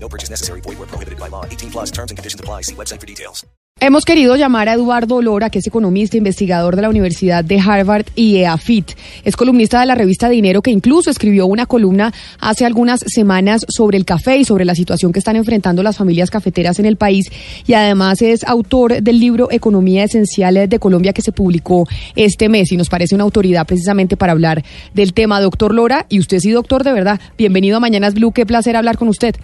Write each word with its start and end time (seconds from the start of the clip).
No 0.00 0.08
purchase 0.08 0.30
necessary. 0.30 0.60
Void 0.62 0.78
where 0.78 0.86
prohibited 0.86 1.18
by 1.18 1.28
law. 1.28 1.44
18 1.44 1.70
plus 1.70 1.90
terms 1.90 2.10
and 2.10 2.16
conditions 2.16 2.40
apply. 2.40 2.62
See 2.62 2.74
website 2.74 3.00
for 3.00 3.06
details. 3.06 3.44
Hemos 3.80 4.04
querido 4.04 4.34
llamar 4.34 4.68
a 4.68 4.72
Eduardo 4.72 5.22
Lora, 5.22 5.50
que 5.50 5.60
es 5.60 5.66
economista, 5.68 6.16
investigador 6.16 6.74
de 6.74 6.82
la 6.82 6.88
Universidad 6.88 7.44
de 7.44 7.60
Harvard 7.60 8.06
y 8.16 8.38
EAFIT. 8.38 8.90
Es 9.24 9.36
columnista 9.36 9.78
de 9.78 9.86
la 9.86 9.94
revista 9.94 10.28
Dinero, 10.28 10.62
que 10.62 10.72
incluso 10.72 11.10
escribió 11.10 11.46
una 11.46 11.64
columna 11.64 12.12
hace 12.40 12.66
algunas 12.66 13.04
semanas 13.06 13.64
sobre 13.68 13.96
el 13.96 14.04
café 14.04 14.36
y 14.36 14.44
sobre 14.44 14.64
la 14.64 14.74
situación 14.74 15.12
que 15.12 15.20
están 15.20 15.36
enfrentando 15.36 15.84
las 15.84 15.96
familias 15.96 16.28
cafeteras 16.28 16.80
en 16.80 16.86
el 16.86 16.96
país. 16.96 17.30
Y 17.68 17.74
además 17.74 18.20
es 18.20 18.42
autor 18.42 19.00
del 19.00 19.20
libro 19.20 19.46
Economía 19.48 20.02
Esencial 20.02 20.68
de 20.68 20.78
Colombia, 20.80 21.12
que 21.12 21.22
se 21.22 21.30
publicó 21.30 21.86
este 22.16 22.48
mes 22.48 22.72
y 22.72 22.76
nos 22.76 22.88
parece 22.88 23.14
una 23.14 23.22
autoridad 23.22 23.64
precisamente 23.64 24.16
para 24.16 24.32
hablar 24.32 24.64
del 24.92 25.12
tema. 25.12 25.40
Doctor 25.40 25.72
Lora, 25.72 26.04
y 26.08 26.18
usted 26.18 26.40
sí, 26.40 26.50
doctor, 26.50 26.82
de 26.82 26.92
verdad, 26.92 27.20
bienvenido 27.38 27.76
a 27.76 27.80
Mañanas 27.80 28.14
Blue. 28.14 28.32
Qué 28.32 28.44
placer 28.44 28.74
hablar 28.74 28.98
con 28.98 29.06
usted. 29.06 29.36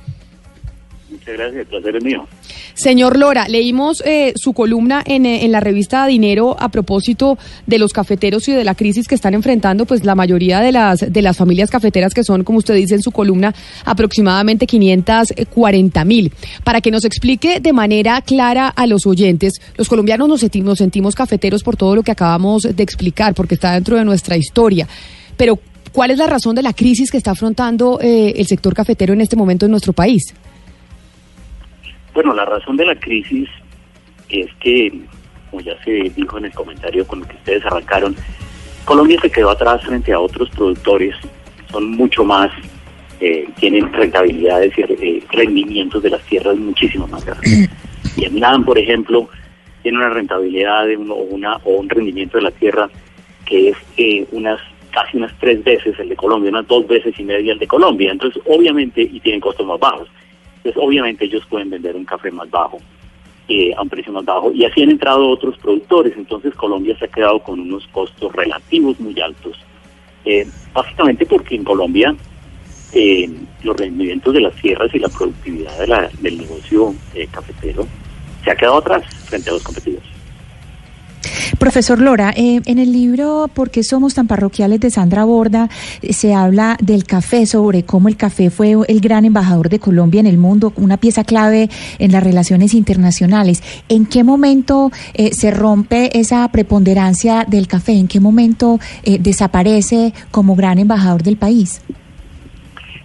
Muchas 1.24 1.38
gracias, 1.38 1.60
el 1.62 1.66
placer 1.66 1.96
es 1.96 2.04
mío. 2.04 2.26
Señor 2.74 3.18
Lora, 3.18 3.48
leímos 3.48 4.02
eh, 4.04 4.34
su 4.36 4.52
columna 4.52 5.02
en, 5.06 5.24
eh, 5.24 5.46
en, 5.46 5.52
la 5.52 5.60
revista 5.60 6.06
Dinero 6.06 6.54
a 6.58 6.68
propósito 6.68 7.38
de 7.66 7.78
los 7.78 7.94
cafeteros 7.94 8.46
y 8.48 8.52
de 8.52 8.62
la 8.62 8.74
crisis 8.74 9.08
que 9.08 9.14
están 9.14 9.32
enfrentando, 9.32 9.86
pues 9.86 10.04
la 10.04 10.14
mayoría 10.14 10.60
de 10.60 10.72
las 10.72 11.00
de 11.10 11.22
las 11.22 11.38
familias 11.38 11.70
cafeteras 11.70 12.12
que 12.12 12.24
son, 12.24 12.44
como 12.44 12.58
usted 12.58 12.74
dice 12.74 12.96
en 12.96 13.00
su 13.00 13.10
columna, 13.10 13.54
aproximadamente 13.86 14.66
540 14.66 16.04
mil. 16.04 16.30
Para 16.62 16.82
que 16.82 16.90
nos 16.90 17.06
explique 17.06 17.58
de 17.58 17.72
manera 17.72 18.20
clara 18.20 18.68
a 18.68 18.86
los 18.86 19.06
oyentes, 19.06 19.54
los 19.78 19.88
colombianos 19.88 20.28
nos 20.28 20.40
sentimos, 20.40 20.66
nos 20.66 20.78
sentimos 20.78 21.14
cafeteros 21.14 21.62
por 21.62 21.78
todo 21.78 21.96
lo 21.96 22.02
que 22.02 22.12
acabamos 22.12 22.64
de 22.64 22.82
explicar, 22.82 23.32
porque 23.32 23.54
está 23.54 23.72
dentro 23.72 23.96
de 23.96 24.04
nuestra 24.04 24.36
historia. 24.36 24.86
Pero, 25.38 25.58
¿cuál 25.90 26.10
es 26.10 26.18
la 26.18 26.26
razón 26.26 26.54
de 26.54 26.62
la 26.62 26.74
crisis 26.74 27.10
que 27.10 27.16
está 27.16 27.30
afrontando 27.30 27.98
eh, 28.02 28.34
el 28.36 28.46
sector 28.46 28.74
cafetero 28.74 29.14
en 29.14 29.22
este 29.22 29.36
momento 29.36 29.64
en 29.64 29.70
nuestro 29.70 29.94
país? 29.94 30.34
Bueno, 32.14 32.32
la 32.32 32.44
razón 32.44 32.76
de 32.76 32.86
la 32.86 32.94
crisis 32.94 33.48
es 34.28 34.46
que, 34.60 34.92
como 35.50 35.62
ya 35.62 35.76
se 35.84 35.90
dijo 36.16 36.38
en 36.38 36.46
el 36.46 36.52
comentario 36.52 37.06
con 37.06 37.20
el 37.20 37.26
que 37.26 37.36
ustedes 37.36 37.66
arrancaron, 37.66 38.16
Colombia 38.84 39.18
se 39.20 39.30
quedó 39.30 39.50
atrás 39.50 39.84
frente 39.84 40.12
a 40.12 40.20
otros 40.20 40.48
productores, 40.50 41.14
son 41.70 41.90
mucho 41.90 42.24
más, 42.24 42.50
eh, 43.20 43.48
tienen 43.58 43.92
rentabilidades 43.92 44.72
y 44.78 44.82
eh, 44.82 45.24
rendimientos 45.32 46.02
de 46.02 46.10
las 46.10 46.22
tierras 46.22 46.56
muchísimo 46.56 47.08
más 47.08 47.24
grandes. 47.24 47.68
Vietnam, 48.16 48.64
por 48.64 48.78
ejemplo, 48.78 49.28
tiene 49.82 49.98
una 49.98 50.10
rentabilidad 50.10 50.86
de 50.86 50.96
uno, 50.96 51.14
una, 51.14 51.56
o 51.64 51.74
un 51.74 51.88
rendimiento 51.88 52.38
de 52.38 52.44
la 52.44 52.50
tierra 52.52 52.88
que 53.44 53.70
es 53.70 53.76
eh, 53.96 54.26
unas 54.32 54.60
casi 54.92 55.16
unas 55.16 55.36
tres 55.40 55.62
veces 55.64 55.98
el 55.98 56.08
de 56.08 56.16
Colombia, 56.16 56.50
unas 56.50 56.68
dos 56.68 56.86
veces 56.86 57.18
y 57.18 57.24
media 57.24 57.52
el 57.52 57.58
de 57.58 57.66
Colombia. 57.66 58.12
Entonces, 58.12 58.40
obviamente, 58.46 59.02
y 59.02 59.18
tienen 59.18 59.40
costos 59.40 59.66
más 59.66 59.80
bajos. 59.80 60.08
Entonces, 60.64 60.82
obviamente 60.82 61.26
ellos 61.26 61.44
pueden 61.46 61.68
vender 61.68 61.94
un 61.94 62.06
café 62.06 62.30
más 62.30 62.50
bajo, 62.50 62.78
eh, 63.48 63.74
a 63.76 63.82
un 63.82 63.88
precio 63.90 64.14
más 64.14 64.24
bajo. 64.24 64.50
Y 64.50 64.64
así 64.64 64.82
han 64.82 64.90
entrado 64.90 65.28
otros 65.28 65.58
productores. 65.58 66.14
Entonces, 66.16 66.54
Colombia 66.54 66.96
se 66.98 67.04
ha 67.04 67.08
quedado 67.08 67.38
con 67.40 67.60
unos 67.60 67.86
costos 67.88 68.32
relativos 68.32 68.98
muy 68.98 69.20
altos. 69.20 69.58
Eh, 70.24 70.48
básicamente 70.72 71.26
porque 71.26 71.54
en 71.54 71.64
Colombia 71.64 72.16
eh, 72.94 73.28
los 73.62 73.76
rendimientos 73.76 74.32
de 74.32 74.40
las 74.40 74.54
tierras 74.54 74.88
y 74.94 74.98
la 74.98 75.10
productividad 75.10 75.78
de 75.78 75.86
la, 75.86 76.10
del 76.20 76.38
negocio 76.38 76.94
cafetero 77.30 77.86
se 78.42 78.50
ha 78.50 78.56
quedado 78.56 78.78
atrás 78.78 79.04
frente 79.26 79.50
a 79.50 79.52
los 79.52 79.62
competidores. 79.62 80.13
Profesor 81.58 82.00
Lora, 82.00 82.32
eh, 82.36 82.60
en 82.64 82.78
el 82.78 82.92
libro 82.92 83.48
¿Por 83.52 83.70
qué 83.70 83.82
somos 83.82 84.14
tan 84.14 84.26
parroquiales 84.26 84.80
de 84.80 84.90
Sandra 84.90 85.24
Borda 85.24 85.68
eh, 86.02 86.12
se 86.12 86.34
habla 86.34 86.76
del 86.80 87.04
café, 87.04 87.46
sobre 87.46 87.84
cómo 87.84 88.08
el 88.08 88.16
café 88.16 88.50
fue 88.50 88.76
el 88.88 89.00
gran 89.00 89.24
embajador 89.24 89.68
de 89.68 89.78
Colombia 89.78 90.20
en 90.20 90.26
el 90.26 90.38
mundo, 90.38 90.72
una 90.76 90.96
pieza 90.96 91.24
clave 91.24 91.68
en 91.98 92.12
las 92.12 92.22
relaciones 92.22 92.74
internacionales. 92.74 93.62
¿En 93.88 94.06
qué 94.06 94.24
momento 94.24 94.90
eh, 95.14 95.32
se 95.32 95.50
rompe 95.50 96.18
esa 96.18 96.46
preponderancia 96.48 97.44
del 97.46 97.66
café? 97.66 97.92
¿En 97.92 98.08
qué 98.08 98.20
momento 98.20 98.78
desaparece 99.04 100.12
como 100.30 100.56
gran 100.56 100.78
embajador 100.78 101.22
del 101.22 101.36
país? 101.36 101.80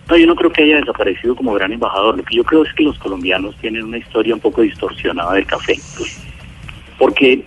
No, 0.09 0.17
yo 0.17 0.25
no 0.25 0.35
creo 0.35 0.51
que 0.51 0.63
haya 0.63 0.77
desaparecido 0.77 1.35
como 1.35 1.53
gran 1.53 1.71
embajador. 1.71 2.17
Lo 2.17 2.23
que 2.23 2.35
yo 2.35 2.43
creo 2.43 2.63
es 2.63 2.73
que 2.73 2.83
los 2.83 2.97
colombianos 2.97 3.55
tienen 3.57 3.83
una 3.83 3.97
historia 3.97 4.33
un 4.33 4.39
poco 4.39 4.61
distorsionada 4.61 5.33
del 5.33 5.45
café. 5.45 5.79
Porque 6.97 7.45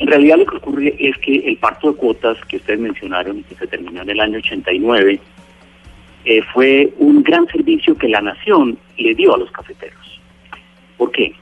en 0.00 0.06
realidad 0.06 0.38
lo 0.38 0.46
que 0.46 0.56
ocurre 0.56 0.94
es 0.98 1.16
que 1.18 1.36
el 1.46 1.58
pacto 1.58 1.92
de 1.92 1.98
cuotas 1.98 2.38
que 2.46 2.56
ustedes 2.56 2.80
mencionaron 2.80 3.38
y 3.38 3.42
que 3.42 3.54
se 3.54 3.66
terminó 3.66 4.00
en 4.00 4.08
el 4.08 4.20
año 4.20 4.38
89 4.38 5.20
eh, 6.24 6.42
fue 6.54 6.90
un 6.96 7.22
gran 7.22 7.46
servicio 7.48 7.94
que 7.94 8.08
la 8.08 8.22
nación 8.22 8.78
le 8.96 9.14
dio 9.14 9.34
a 9.34 9.38
los 9.38 9.50
cafeteros. 9.50 10.20
¿Por 10.96 11.12
qué? 11.12 11.34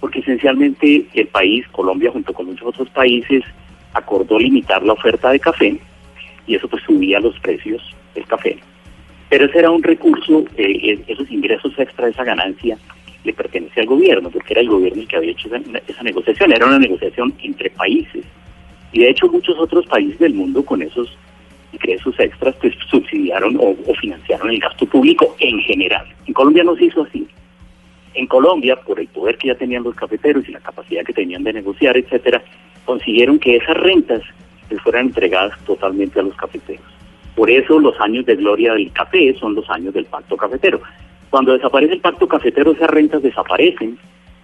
Porque 0.00 0.20
esencialmente 0.20 1.04
el 1.12 1.26
país, 1.26 1.68
Colombia 1.68 2.10
junto 2.10 2.32
con 2.32 2.46
muchos 2.46 2.68
otros 2.68 2.88
países, 2.88 3.44
acordó 3.92 4.38
limitar 4.38 4.82
la 4.82 4.94
oferta 4.94 5.30
de 5.30 5.40
café 5.40 5.78
y 6.46 6.54
eso 6.54 6.68
pues 6.68 6.82
subía 6.84 7.20
los 7.20 7.38
precios 7.40 7.82
del 8.14 8.24
café. 8.24 8.58
Pero 9.28 9.44
ese 9.44 9.58
era 9.58 9.70
un 9.70 9.82
recurso, 9.82 10.46
eh, 10.56 11.04
esos 11.06 11.30
ingresos 11.30 11.78
extra, 11.78 12.08
esa 12.08 12.24
ganancia, 12.24 12.78
le 13.24 13.32
pertenece 13.32 13.80
al 13.80 13.86
gobierno, 13.86 14.30
porque 14.30 14.54
era 14.54 14.62
el 14.62 14.68
gobierno 14.68 15.02
el 15.02 15.08
que 15.08 15.16
había 15.16 15.32
hecho 15.32 15.48
esa, 15.86 16.02
negociación, 16.02 16.52
era 16.52 16.66
una 16.66 16.78
negociación 16.78 17.34
entre 17.42 17.70
países. 17.70 18.24
Y 18.92 19.00
de 19.00 19.10
hecho 19.10 19.28
muchos 19.28 19.58
otros 19.58 19.86
países 19.86 20.18
del 20.18 20.34
mundo 20.34 20.64
con 20.64 20.82
esos 20.82 21.16
ingresos 21.72 22.18
extras 22.18 22.54
pues 22.60 22.74
subsidiaron 22.90 23.56
o, 23.60 23.76
financiaron 24.00 24.50
el 24.50 24.58
gasto 24.58 24.86
público 24.86 25.36
en 25.38 25.58
general. 25.60 26.06
En 26.26 26.34
Colombia 26.34 26.64
no 26.64 26.76
se 26.76 26.86
hizo 26.86 27.02
así. 27.02 27.26
En 28.14 28.26
Colombia, 28.26 28.76
por 28.76 28.98
el 28.98 29.06
poder 29.08 29.38
que 29.38 29.48
ya 29.48 29.54
tenían 29.54 29.84
los 29.84 29.94
cafeteros 29.94 30.48
y 30.48 30.52
la 30.52 30.60
capacidad 30.60 31.04
que 31.04 31.12
tenían 31.12 31.44
de 31.44 31.52
negociar, 31.52 31.96
etcétera, 31.96 32.42
consiguieron 32.84 33.38
que 33.38 33.56
esas 33.56 33.76
rentas 33.76 34.22
les 34.68 34.80
fueran 34.80 35.06
entregadas 35.06 35.56
totalmente 35.64 36.18
a 36.18 36.24
los 36.24 36.34
cafeteros. 36.34 36.84
Por 37.36 37.50
eso 37.50 37.78
los 37.78 37.98
años 38.00 38.26
de 38.26 38.36
gloria 38.36 38.74
del 38.74 38.90
café 38.92 39.32
son 39.38 39.54
los 39.54 39.68
años 39.70 39.94
del 39.94 40.06
pacto 40.06 40.36
cafetero. 40.36 40.80
Cuando 41.30 41.52
desaparece 41.52 41.94
el 41.94 42.00
pacto 42.00 42.26
cafetero, 42.26 42.72
esas 42.72 42.90
rentas 42.90 43.22
desaparecen. 43.22 43.96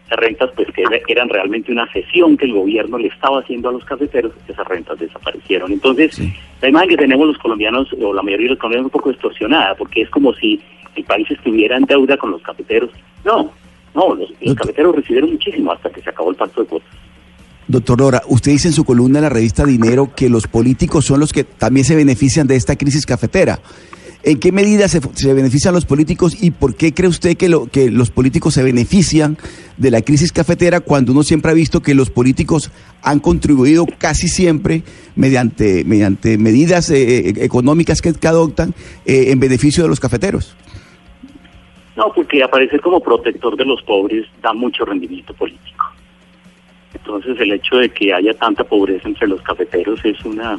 Esas 0.07 0.19
rentas, 0.21 0.51
pues, 0.55 0.69
que 0.73 0.85
eran 1.13 1.29
realmente 1.29 1.73
una 1.73 1.91
cesión 1.93 2.37
que 2.37 2.45
el 2.45 2.53
gobierno 2.53 2.97
le 2.97 3.09
estaba 3.09 3.41
haciendo 3.41 3.69
a 3.69 3.73
los 3.73 3.85
cafeteros, 3.85 4.33
esas 4.47 4.67
rentas 4.69 4.99
desaparecieron. 5.01 5.73
Entonces, 5.73 6.21
la 6.63 6.69
imagen 6.69 6.91
que 6.91 6.97
tenemos 6.97 7.27
los 7.27 7.39
colombianos, 7.39 7.93
o 8.01 8.15
la 8.15 8.23
mayoría 8.23 8.47
de 8.47 8.51
los 8.51 8.59
colombianos, 8.59 8.87
es 8.87 8.95
un 8.95 9.01
poco 9.01 9.11
distorsionada, 9.11 9.75
porque 9.75 10.03
es 10.03 10.11
como 10.11 10.33
si 10.35 10.61
el 10.95 11.05
país 11.05 11.29
estuviera 11.29 11.77
en 11.77 11.85
deuda 11.85 12.17
con 12.17 12.31
los 12.31 12.43
cafeteros. 12.43 12.91
No, 13.25 13.51
no, 13.95 14.15
los, 14.15 14.31
los 14.41 14.55
cafeteros 14.55 14.95
recibieron 14.95 15.33
muchísimo 15.33 15.73
hasta 15.73 15.91
que 15.91 16.01
se 16.01 16.11
acabó 16.11 16.31
el 16.31 16.37
pacto 16.37 16.63
de 16.63 16.69
cuotas. 16.69 16.91
Doctor 17.69 17.99
Lora, 17.99 18.23
usted 18.29 18.53
dice 18.53 18.69
en 18.69 18.75
su 18.75 18.85
columna 18.85 19.19
en 19.19 19.25
la 19.25 19.29
revista 19.29 19.65
Dinero 19.65 20.13
que 20.15 20.29
los 20.29 20.47
políticos 20.47 21.05
son 21.05 21.19
los 21.19 21.33
que 21.33 21.43
también 21.43 21.85
se 21.85 21.97
benefician 21.97 22.47
de 22.47 22.55
esta 22.55 22.77
crisis 22.77 23.05
cafetera. 23.05 23.59
¿En 24.27 24.41
qué 24.41 24.51
medida 24.51 24.89
se, 24.89 24.99
benefician 25.33 25.73
los 25.73 25.87
políticos 25.87 26.43
y 26.43 26.51
por 26.51 26.75
qué 26.75 26.93
cree 26.93 27.09
usted 27.09 27.37
que, 27.37 27.49
lo, 27.49 27.69
que 27.69 27.93
los 27.93 28.11
políticos 28.11 28.55
se 28.55 28.65
benefician 28.65 29.39
de 29.77 29.93
la 29.93 30.03
crisis 30.03 30.33
cafetera 30.33 30.81
cuando 30.81 31.13
uno 31.13 31.23
siempre 31.23 31.53
ha 31.53 31.55
visto 31.55 31.81
que 31.81 31.95
los 31.95 32.11
políticos 32.11 32.73
han 33.03 33.21
contribuido 33.21 33.87
casi 33.99 34.27
siempre 34.27 34.83
mediante, 35.15 35.85
mediante 35.85 36.39
medidas 36.39 36.91
eh, 36.91 37.29
eh, 37.29 37.35
económicas 37.37 38.03
que, 38.03 38.13
adoptan 38.27 38.75
eh, 39.05 39.31
en 39.31 39.39
beneficio 39.39 39.85
de 39.85 39.91
los 39.91 40.01
cafeteros? 40.01 40.57
No, 41.95 42.13
porque 42.13 42.43
aparecer 42.43 42.81
como 42.81 42.99
protector 42.99 43.57
de 43.57 43.65
los 43.65 43.81
pobres 43.83 44.27
da 44.43 44.53
mucho 44.53 44.85
rendimiento 44.85 45.35
político. 45.35 45.87
Entonces 46.93 47.39
el 47.39 47.53
hecho 47.53 47.77
de 47.77 47.91
que 47.91 48.13
haya 48.13 48.35
tanta 48.35 48.65
pobreza 48.65 49.07
entre 49.07 49.29
los 49.29 49.41
cafeteros 49.43 50.05
es 50.05 50.21
una, 50.25 50.59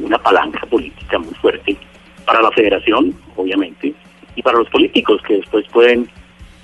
una 0.00 0.16
palanca 0.16 0.64
política 0.64 1.18
muy 1.18 1.34
fuerte 1.34 1.76
para 2.28 2.42
la 2.42 2.50
federación, 2.52 3.14
obviamente, 3.36 3.94
y 4.36 4.42
para 4.42 4.58
los 4.58 4.68
políticos 4.68 5.22
que 5.26 5.36
después 5.36 5.66
pueden 5.72 6.06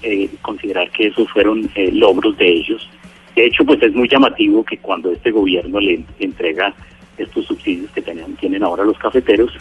eh, 0.02 0.28
considerar 0.42 0.90
que 0.90 1.06
esos 1.06 1.26
fueron 1.30 1.70
eh, 1.74 1.90
logros 1.90 2.36
de 2.36 2.46
ellos. 2.46 2.86
De 3.34 3.46
hecho, 3.46 3.64
pues 3.64 3.82
es 3.82 3.94
muy 3.94 4.06
llamativo 4.06 4.62
que 4.62 4.76
cuando 4.76 5.10
este 5.10 5.30
gobierno 5.30 5.80
le 5.80 6.04
entrega 6.18 6.74
estos 7.16 7.46
subsidios 7.46 7.90
que 7.92 8.02
tenían, 8.02 8.36
tienen 8.36 8.62
ahora 8.62 8.84
los 8.84 8.98
cafeteros, 8.98 9.52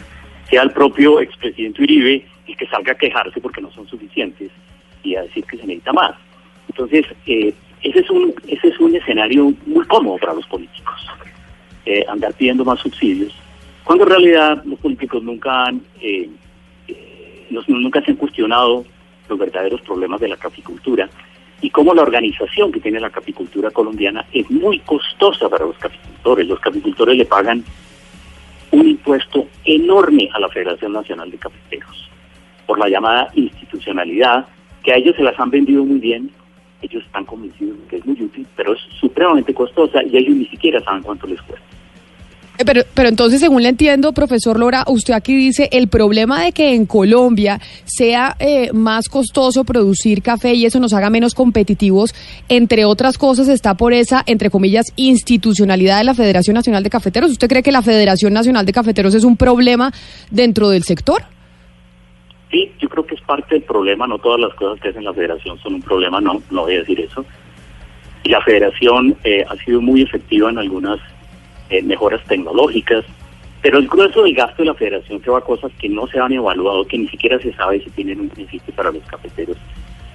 sea 0.50 0.62
el 0.62 0.72
propio 0.72 1.20
expresidente 1.20 1.82
Uribe 1.82 2.26
el 2.46 2.56
que 2.58 2.66
salga 2.66 2.92
a 2.92 2.96
quejarse 2.96 3.40
porque 3.40 3.62
no 3.62 3.70
son 3.72 3.88
suficientes 3.88 4.50
y 5.02 5.16
a 5.16 5.22
decir 5.22 5.42
que 5.44 5.56
se 5.56 5.66
necesita 5.66 5.94
más. 5.94 6.14
Entonces, 6.68 7.06
eh, 7.26 7.54
ese 7.82 8.00
es 8.00 8.10
un, 8.10 8.34
ese 8.46 8.68
es 8.68 8.78
un 8.78 8.94
escenario 8.94 9.54
muy 9.64 9.86
cómodo 9.86 10.18
para 10.18 10.34
los 10.34 10.46
políticos, 10.46 11.06
eh, 11.86 12.04
andar 12.08 12.34
pidiendo 12.34 12.62
más 12.62 12.80
subsidios, 12.80 13.34
cuando 13.84 14.04
en 14.04 14.10
realidad 14.10 14.64
los 14.64 14.78
políticos 14.78 15.22
nunca 15.22 15.66
han, 15.66 15.82
eh, 16.00 16.28
eh, 16.88 17.46
nunca 17.68 18.02
se 18.02 18.12
han 18.12 18.16
cuestionado 18.16 18.84
los 19.28 19.38
verdaderos 19.38 19.80
problemas 19.82 20.20
de 20.20 20.28
la 20.28 20.36
caficultura 20.36 21.08
y 21.60 21.70
cómo 21.70 21.94
la 21.94 22.02
organización 22.02 22.72
que 22.72 22.80
tiene 22.80 23.00
la 23.00 23.10
caficultura 23.10 23.70
colombiana 23.70 24.24
es 24.32 24.50
muy 24.50 24.80
costosa 24.80 25.48
para 25.48 25.66
los 25.66 25.76
caficultores. 25.78 26.46
Los 26.46 26.60
caficultores 26.60 27.16
le 27.16 27.24
pagan 27.24 27.64
un 28.70 28.88
impuesto 28.88 29.46
enorme 29.64 30.28
a 30.32 30.40
la 30.40 30.48
Federación 30.48 30.92
Nacional 30.92 31.30
de 31.30 31.38
Cafeteros 31.38 32.10
por 32.66 32.78
la 32.78 32.88
llamada 32.88 33.30
institucionalidad, 33.34 34.46
que 34.82 34.92
a 34.92 34.96
ellos 34.96 35.14
se 35.16 35.22
las 35.22 35.38
han 35.38 35.50
vendido 35.50 35.84
muy 35.84 35.98
bien, 35.98 36.30
ellos 36.82 37.04
están 37.04 37.24
convencidos 37.24 37.78
de 37.80 37.86
que 37.86 37.96
es 37.96 38.06
muy 38.06 38.20
útil, 38.20 38.46
pero 38.56 38.72
es 38.74 38.80
supremamente 39.00 39.54
costosa 39.54 40.02
y 40.02 40.16
ellos 40.16 40.36
ni 40.36 40.46
siquiera 40.46 40.80
saben 40.80 41.02
cuánto 41.02 41.26
les 41.26 41.40
cuesta. 41.42 41.66
Eh, 42.56 42.64
Pero, 42.64 42.82
pero 42.94 43.08
entonces, 43.08 43.40
según 43.40 43.62
le 43.64 43.68
entiendo, 43.70 44.12
profesor 44.12 44.58
Lora, 44.60 44.84
usted 44.86 45.14
aquí 45.14 45.34
dice 45.34 45.68
el 45.72 45.88
problema 45.88 46.44
de 46.44 46.52
que 46.52 46.74
en 46.74 46.86
Colombia 46.86 47.60
sea 47.84 48.36
eh, 48.38 48.70
más 48.72 49.08
costoso 49.08 49.64
producir 49.64 50.22
café 50.22 50.54
y 50.54 50.64
eso 50.64 50.78
nos 50.78 50.92
haga 50.92 51.10
menos 51.10 51.34
competitivos, 51.34 52.14
entre 52.48 52.84
otras 52.84 53.18
cosas, 53.18 53.48
está 53.48 53.74
por 53.74 53.92
esa, 53.92 54.22
entre 54.26 54.50
comillas, 54.50 54.92
institucionalidad 54.94 55.98
de 55.98 56.04
la 56.04 56.14
Federación 56.14 56.54
Nacional 56.54 56.84
de 56.84 56.90
Cafeteros. 56.90 57.32
¿Usted 57.32 57.48
cree 57.48 57.62
que 57.64 57.72
la 57.72 57.82
Federación 57.82 58.32
Nacional 58.32 58.64
de 58.64 58.72
Cafeteros 58.72 59.14
es 59.14 59.24
un 59.24 59.36
problema 59.36 59.92
dentro 60.30 60.68
del 60.68 60.84
sector? 60.84 61.24
Sí, 62.52 62.70
yo 62.80 62.88
creo 62.88 63.04
que 63.04 63.16
es 63.16 63.20
parte 63.22 63.56
del 63.56 63.64
problema, 63.64 64.06
no 64.06 64.18
todas 64.18 64.38
las 64.38 64.54
cosas 64.54 64.80
que 64.80 64.90
hacen 64.90 65.02
la 65.02 65.12
federación 65.12 65.58
son 65.58 65.74
un 65.74 65.82
problema, 65.82 66.20
no, 66.20 66.40
no 66.52 66.62
voy 66.62 66.76
a 66.76 66.78
decir 66.78 67.00
eso. 67.00 67.24
Y 68.22 68.28
la 68.28 68.40
federación 68.42 69.16
eh, 69.24 69.44
ha 69.48 69.56
sido 69.64 69.80
muy 69.80 70.02
efectiva 70.02 70.50
en 70.50 70.58
algunas 70.58 71.00
eh, 71.74 71.82
mejoras 71.82 72.22
tecnológicas, 72.24 73.04
pero 73.60 73.78
el 73.78 73.88
grueso 73.88 74.22
del 74.22 74.34
gasto 74.34 74.62
de 74.62 74.66
la 74.66 74.74
federación 74.74 75.20
se 75.22 75.30
va 75.30 75.38
a 75.38 75.40
cosas 75.40 75.72
que 75.78 75.88
no 75.88 76.06
se 76.06 76.20
han 76.20 76.32
evaluado, 76.32 76.86
que 76.86 76.98
ni 76.98 77.08
siquiera 77.08 77.38
se 77.40 77.52
sabe 77.54 77.82
si 77.82 77.90
tienen 77.90 78.20
un 78.20 78.28
beneficio 78.28 78.72
para 78.74 78.92
los 78.92 79.02
cafeteros. 79.04 79.56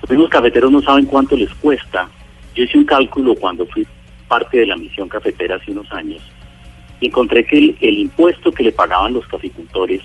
Los 0.01 0.09
mismos 0.11 0.29
cafeteros 0.29 0.71
no 0.71 0.81
saben 0.81 1.05
cuánto 1.05 1.35
les 1.35 1.53
cuesta. 1.55 2.09
Yo 2.55 2.63
hice 2.63 2.77
un 2.77 2.85
cálculo 2.85 3.35
cuando 3.35 3.65
fui 3.65 3.85
parte 4.27 4.59
de 4.59 4.67
la 4.67 4.77
misión 4.77 5.09
cafetera 5.09 5.55
hace 5.55 5.71
unos 5.71 5.91
años 5.91 6.21
y 7.01 7.07
encontré 7.07 7.45
que 7.45 7.75
el, 7.79 7.97
impuesto 7.97 8.51
que 8.51 8.63
le 8.63 8.71
pagaban 8.71 9.13
los 9.13 9.27
caficultores 9.27 10.01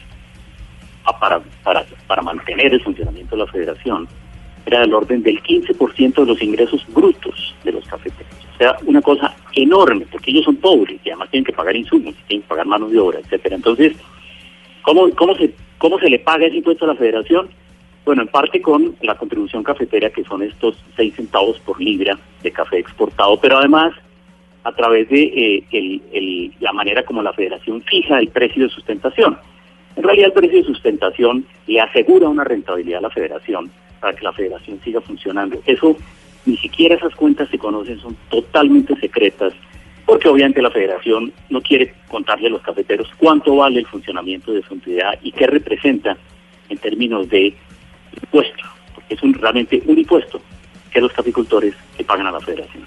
para, 1.20 1.40
para, 1.62 1.84
para 2.06 2.22
mantener 2.22 2.72
el 2.72 2.82
funcionamiento 2.82 3.36
de 3.36 3.44
la 3.44 3.52
federación 3.52 4.08
era 4.66 4.80
del 4.80 4.94
orden 4.94 5.22
del 5.22 5.42
15% 5.42 6.14
de 6.14 6.26
los 6.26 6.42
ingresos 6.42 6.84
brutos 6.88 7.54
de 7.62 7.72
los 7.72 7.84
cafeteros. 7.86 8.43
Sea, 8.58 8.76
una 8.86 9.02
cosa 9.02 9.34
enorme, 9.54 10.06
porque 10.10 10.30
ellos 10.30 10.44
son 10.44 10.56
pobres 10.56 11.00
y 11.04 11.08
además 11.10 11.30
tienen 11.30 11.44
que 11.44 11.52
pagar 11.52 11.74
insumos, 11.74 12.14
tienen 12.28 12.42
que 12.42 12.48
pagar 12.48 12.66
manos 12.66 12.92
de 12.92 12.98
obra, 13.00 13.18
etcétera. 13.18 13.56
Entonces, 13.56 13.94
¿cómo, 14.82 15.10
cómo, 15.10 15.34
se, 15.34 15.52
¿cómo 15.78 15.98
se 15.98 16.08
le 16.08 16.18
paga 16.20 16.46
ese 16.46 16.58
impuesto 16.58 16.84
a 16.84 16.88
la 16.88 16.94
federación? 16.94 17.48
Bueno, 18.04 18.22
en 18.22 18.28
parte 18.28 18.60
con 18.62 18.94
la 19.02 19.16
contribución 19.16 19.62
cafetera, 19.64 20.10
que 20.10 20.24
son 20.24 20.42
estos 20.42 20.76
6 20.96 21.14
centavos 21.16 21.58
por 21.60 21.80
libra 21.80 22.18
de 22.42 22.50
café 22.52 22.78
exportado, 22.78 23.40
pero 23.40 23.58
además 23.58 23.92
a 24.62 24.72
través 24.72 25.08
de 25.08 25.22
eh, 25.24 25.64
el- 25.72 26.02
el- 26.12 26.52
la 26.60 26.72
manera 26.72 27.02
como 27.02 27.22
la 27.22 27.32
federación 27.32 27.82
fija 27.82 28.18
el 28.18 28.28
precio 28.28 28.62
de 28.64 28.68
sustentación. 28.70 29.36
En 29.96 30.02
realidad 30.02 30.28
el 30.28 30.32
precio 30.32 30.58
de 30.58 30.64
sustentación 30.64 31.44
le 31.66 31.80
asegura 31.80 32.28
una 32.28 32.44
rentabilidad 32.44 32.98
a 32.98 33.02
la 33.02 33.10
federación 33.10 33.70
para 34.00 34.14
que 34.14 34.22
la 34.24 34.32
federación 34.32 34.80
siga 34.84 35.00
funcionando. 35.00 35.58
Eso, 35.66 35.96
ni 36.46 36.56
siquiera 36.56 36.96
esas 36.96 37.14
cuentas 37.14 37.48
se 37.48 37.58
conocen, 37.58 38.00
son 38.00 38.16
totalmente 38.28 38.94
secretas, 38.96 39.52
porque 40.06 40.28
obviamente 40.28 40.60
la 40.60 40.70
federación 40.70 41.32
no 41.48 41.60
quiere 41.62 41.94
contarle 42.08 42.48
a 42.48 42.50
los 42.50 42.62
cafeteros 42.62 43.08
cuánto 43.16 43.56
vale 43.56 43.80
el 43.80 43.86
funcionamiento 43.86 44.52
de 44.52 44.62
su 44.62 44.74
entidad 44.74 45.18
y 45.22 45.32
qué 45.32 45.46
representa 45.46 46.16
en 46.68 46.78
términos 46.78 47.28
de 47.28 47.54
impuesto, 48.20 48.64
porque 48.94 49.14
es 49.14 49.22
un, 49.22 49.34
realmente 49.34 49.82
un 49.86 49.98
impuesto 49.98 50.40
que 50.90 51.00
los 51.00 51.12
caficultores 51.12 51.74
le 51.98 52.04
pagan 52.04 52.26
a 52.26 52.32
la 52.32 52.40
federación. 52.40 52.84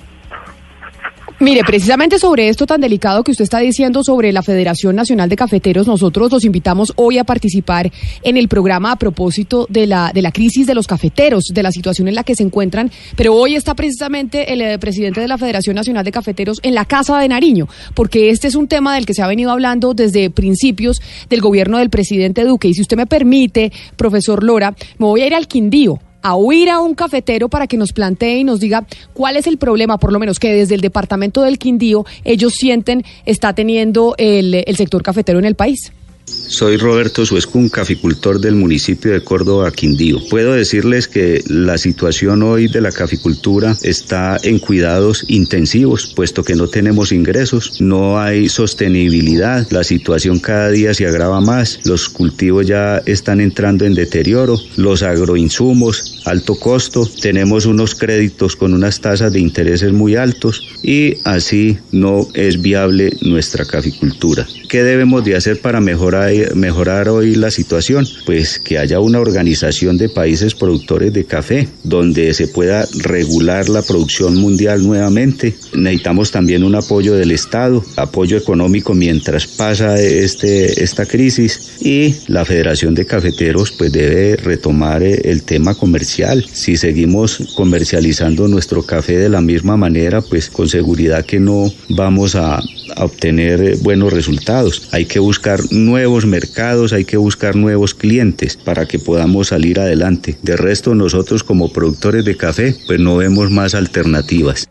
Mire, 1.40 1.62
precisamente 1.64 2.18
sobre 2.18 2.50
esto 2.50 2.66
tan 2.66 2.82
delicado 2.82 3.24
que 3.24 3.30
usted 3.30 3.44
está 3.44 3.60
diciendo 3.60 4.04
sobre 4.04 4.32
la 4.32 4.42
Federación 4.42 4.96
Nacional 4.96 5.30
de 5.30 5.36
Cafeteros, 5.36 5.86
nosotros 5.86 6.32
los 6.32 6.44
invitamos 6.44 6.94
hoy 6.96 7.20
a 7.20 7.26
participar 7.26 7.92
en 8.24 8.38
el 8.38 8.48
programa 8.48 8.94
a 8.94 8.96
propósito 8.96 9.68
de 9.70 9.86
la, 9.86 10.10
de 10.12 10.24
la 10.24 10.32
crisis 10.32 10.66
de 10.66 10.74
los 10.74 10.88
cafeteros, 10.88 11.44
de 11.54 11.62
la 11.62 11.72
situación 11.72 12.08
en 12.08 12.16
la 12.16 12.24
que 12.24 12.34
se 12.34 12.42
encuentran. 12.42 12.90
Pero 13.16 13.36
hoy 13.36 13.54
está 13.54 13.76
precisamente 13.76 14.52
el 14.52 14.62
eh, 14.62 14.80
presidente 14.80 15.22
de 15.22 15.28
la 15.28 15.38
Federación 15.38 15.76
Nacional 15.76 16.04
de 16.04 16.12
Cafeteros 16.12 16.60
en 16.64 16.74
la 16.74 16.86
Casa 16.86 17.20
de 17.20 17.28
Nariño, 17.28 17.68
porque 17.94 18.32
este 18.32 18.48
es 18.48 18.56
un 18.56 18.68
tema 18.68 18.96
del 18.96 19.06
que 19.06 19.14
se 19.14 19.22
ha 19.22 19.28
venido 19.28 19.52
hablando 19.52 19.94
desde 19.94 20.32
principios 20.32 21.04
del 21.30 21.42
gobierno 21.42 21.78
del 21.78 21.92
presidente 21.92 22.46
Duque. 22.46 22.70
Y 22.70 22.74
si 22.74 22.82
usted 22.82 22.98
me 22.98 23.06
permite, 23.06 23.72
profesor 23.96 24.44
Lora, 24.44 24.76
me 24.98 25.06
voy 25.06 25.22
a 25.22 25.28
ir 25.28 25.36
al 25.36 25.48
Quindío 25.48 26.00
a 26.28 26.36
oír 26.36 26.70
a 26.70 26.82
un 26.82 26.94
cafetero 26.94 27.48
para 27.48 27.68
que 27.68 27.78
nos 27.78 27.94
plantee 27.94 28.40
y 28.40 28.44
nos 28.44 28.60
diga 28.60 28.86
cuál 29.14 29.38
es 29.38 29.48
el 29.48 29.58
problema, 29.58 29.98
por 29.98 30.12
lo 30.12 30.20
menos 30.20 30.40
que 30.40 30.54
desde 30.54 30.76
el 30.76 30.82
departamento 30.82 31.42
del 31.42 31.58
Quindío 31.58 32.06
ellos 32.26 32.54
sienten 32.56 33.06
está 33.26 33.54
teniendo 33.54 34.14
el, 34.18 34.54
el 34.54 34.76
sector 34.76 35.04
cafetero 35.04 35.40
en 35.40 35.46
el 35.46 35.56
país. 35.56 35.94
Soy 36.28 36.78
Roberto 36.78 37.26
Suescún, 37.26 37.70
caficultor 37.70 38.40
del 38.40 38.56
municipio 38.56 39.12
de 39.12 39.22
Córdoba, 39.22 39.72
Quindío. 39.72 40.20
Puedo 40.30 40.54
decirles 40.54 41.08
que 41.08 41.44
la 41.48 41.78
situación 41.78 42.42
hoy 42.42 42.68
de 42.68 42.82
la 42.82 42.92
caficultura 42.92 43.78
está 43.84 44.38
en 44.42 44.60
cuidados 44.60 45.26
intensivos, 45.28 46.14
puesto 46.16 46.44
que 46.44 46.56
no 46.56 46.68
tenemos 46.68 47.12
ingresos, 47.12 47.80
no 47.80 48.20
hay 48.20 48.50
sostenibilidad, 48.50 49.70
la 49.72 49.84
situación 49.84 50.40
cada 50.40 50.72
día 50.72 50.94
se 50.94 51.06
agrava 51.06 51.42
más, 51.42 51.80
los 51.86 52.10
cultivos 52.10 52.66
ya 52.66 53.04
están 53.06 53.40
entrando 53.40 53.86
en 53.86 53.94
deterioro, 53.94 54.58
los 54.78 55.04
agroinsumos, 55.04 56.24
alto 56.26 56.56
costo, 56.56 57.10
tenemos 57.22 57.66
unos 57.66 57.94
créditos 57.94 58.56
con 58.56 58.74
unas 58.74 59.00
tasas 59.00 59.32
de 59.32 59.42
intereses 59.42 59.94
muy 59.94 60.16
altos 60.16 60.76
y 60.82 61.18
así 61.24 61.78
no 61.92 62.28
es 62.34 62.62
viable 62.62 63.16
nuestra 63.22 63.66
caficultura. 63.66 64.48
¿Qué 64.68 64.84
debemos 64.84 65.24
de 65.24 65.36
hacer 65.36 65.62
para 65.62 65.80
mejorar, 65.80 66.34
mejorar 66.56 67.08
hoy 67.08 67.36
la 67.36 67.52
situación? 67.52 68.06
Pues 68.26 68.60
que 68.60 68.78
haya 68.78 69.00
una 69.00 69.20
organización 69.20 69.98
de 69.98 70.10
países 70.10 70.56
productores 70.56 71.14
de 71.14 71.24
café 71.24 71.70
donde 71.84 72.34
se 72.34 72.50
pueda 72.50 72.86
regular 73.00 73.70
la 73.70 73.82
producción 73.82 74.36
mundial 74.36 74.86
nuevamente. 74.86 75.56
Necesitamos 75.74 76.32
también 76.32 76.64
un 76.64 76.76
apoyo 76.76 77.16
del 77.16 77.32
Estado, 77.32 77.82
apoyo 77.96 78.38
económico 78.38 78.94
mientras 78.94 79.48
pasa 79.48 80.02
este, 80.02 80.84
esta 80.84 81.06
crisis 81.06 81.78
y 81.80 82.16
la 82.28 82.44
Federación 82.44 82.94
de 82.94 83.06
Cafeteros 83.06 83.72
pues 83.72 83.94
debe 83.94 84.36
retomar 84.36 85.02
eh, 85.02 85.22
el 85.26 85.44
tema 85.44 85.76
comercial. 85.76 86.46
Si 86.52 86.76
seguimos 86.76 87.54
comercializando 87.56 88.50
nuestro 88.50 88.84
café 88.84 89.18
de 89.18 89.30
la 89.30 89.40
misma 89.40 89.78
manera, 89.78 90.22
pues 90.22 90.50
con 90.50 90.68
seguridad 90.68 91.26
que 91.26 91.40
no 91.40 91.72
vamos 91.90 92.36
a, 92.36 92.62
a 92.96 93.06
obtener 93.06 93.62
eh, 93.62 93.78
buenos 93.82 94.14
resultados. 94.14 94.90
Hay 94.92 95.06
que 95.06 95.20
buscar 95.20 95.60
nuevos 95.72 96.26
mercados, 96.26 96.94
hay 96.94 97.06
que 97.06 97.18
buscar 97.18 97.56
nuevos 97.56 97.94
clientes 97.94 98.58
para 98.58 98.86
que 98.86 99.00
podamos 99.00 99.48
salir 99.48 99.80
adelante. 99.80 100.38
De 100.42 100.56
resto, 100.58 100.96
nosotros 100.96 101.44
como 101.44 101.72
productores 101.72 102.26
de 102.26 102.38
café, 102.38 102.76
pues 102.86 103.00
no 103.00 103.18
vemos 103.18 103.52
más 103.52 103.76
alternativas. 103.76 104.68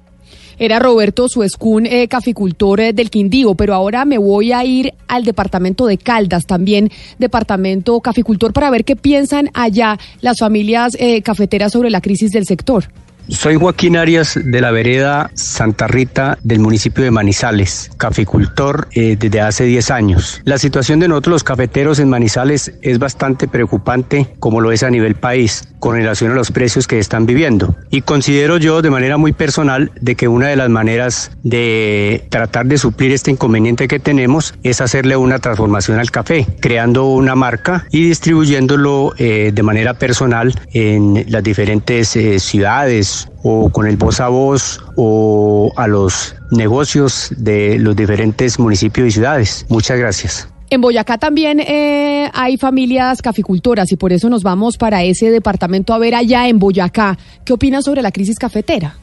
Era 0.58 0.78
Roberto 0.78 1.28
Suescún, 1.28 1.84
eh, 1.84 2.08
caficultor 2.08 2.80
eh, 2.80 2.92
del 2.94 3.10
Quindío, 3.10 3.54
pero 3.54 3.74
ahora 3.74 4.06
me 4.06 4.16
voy 4.16 4.52
a 4.52 4.64
ir 4.64 4.94
al 5.06 5.24
departamento 5.24 5.86
de 5.86 5.98
Caldas, 5.98 6.46
también 6.46 6.90
departamento 7.18 8.00
caficultor, 8.00 8.54
para 8.54 8.70
ver 8.70 8.84
qué 8.84 8.96
piensan 8.96 9.50
allá 9.52 9.98
las 10.22 10.38
familias 10.38 10.96
cafeteras 11.22 11.72
sobre 11.72 11.90
la 11.90 12.00
crisis 12.00 12.30
del 12.30 12.46
sector. 12.46 12.84
Soy 13.28 13.56
Joaquín 13.56 13.96
Arias 13.96 14.38
de 14.40 14.60
la 14.60 14.70
vereda 14.70 15.32
Santa 15.34 15.88
Rita 15.88 16.38
del 16.44 16.60
municipio 16.60 17.02
de 17.02 17.10
Manizales, 17.10 17.90
caficultor 17.96 18.86
eh, 18.92 19.16
desde 19.18 19.40
hace 19.40 19.64
10 19.64 19.90
años. 19.90 20.40
La 20.44 20.58
situación 20.58 21.00
de 21.00 21.08
nosotros 21.08 21.32
los 21.32 21.44
cafeteros 21.44 21.98
en 21.98 22.08
Manizales 22.08 22.72
es 22.82 23.00
bastante 23.00 23.48
preocupante 23.48 24.36
como 24.38 24.60
lo 24.60 24.70
es 24.70 24.84
a 24.84 24.90
nivel 24.90 25.16
país 25.16 25.68
con 25.80 25.96
relación 25.96 26.30
a 26.30 26.34
los 26.34 26.52
precios 26.52 26.86
que 26.86 27.00
están 27.00 27.26
viviendo. 27.26 27.76
Y 27.90 28.02
considero 28.02 28.58
yo 28.58 28.80
de 28.80 28.90
manera 28.90 29.16
muy 29.16 29.32
personal 29.32 29.90
de 30.00 30.14
que 30.14 30.28
una 30.28 30.48
de 30.48 30.56
las 30.56 30.70
maneras 30.70 31.32
de 31.42 32.26
tratar 32.30 32.66
de 32.66 32.78
suplir 32.78 33.12
este 33.12 33.32
inconveniente 33.32 33.88
que 33.88 33.98
tenemos 33.98 34.54
es 34.62 34.80
hacerle 34.80 35.16
una 35.16 35.40
transformación 35.40 35.98
al 35.98 36.12
café, 36.12 36.46
creando 36.60 37.06
una 37.06 37.34
marca 37.34 37.86
y 37.90 38.08
distribuyéndolo 38.08 39.14
eh, 39.18 39.50
de 39.52 39.62
manera 39.64 39.94
personal 39.94 40.54
en 40.72 41.24
las 41.28 41.42
diferentes 41.42 42.14
eh, 42.16 42.38
ciudades 42.38 43.15
o 43.42 43.70
con 43.70 43.86
el 43.86 43.96
voz 43.96 44.20
a 44.20 44.28
voz 44.28 44.80
o 44.96 45.72
a 45.76 45.86
los 45.86 46.34
negocios 46.50 47.30
de 47.36 47.78
los 47.78 47.96
diferentes 47.96 48.58
municipios 48.58 49.08
y 49.08 49.10
ciudades. 49.12 49.66
Muchas 49.68 49.98
gracias. 49.98 50.48
En 50.68 50.80
Boyacá 50.80 51.16
también 51.16 51.60
eh, 51.60 52.28
hay 52.34 52.56
familias 52.56 53.22
caficultoras 53.22 53.92
y 53.92 53.96
por 53.96 54.12
eso 54.12 54.28
nos 54.28 54.42
vamos 54.42 54.76
para 54.76 55.04
ese 55.04 55.30
departamento 55.30 55.94
a 55.94 55.98
ver 55.98 56.14
allá 56.14 56.48
en 56.48 56.58
Boyacá. 56.58 57.16
¿Qué 57.44 57.52
opinan 57.52 57.82
sobre 57.82 58.02
la 58.02 58.10
crisis 58.10 58.38
cafetera? 58.38 58.96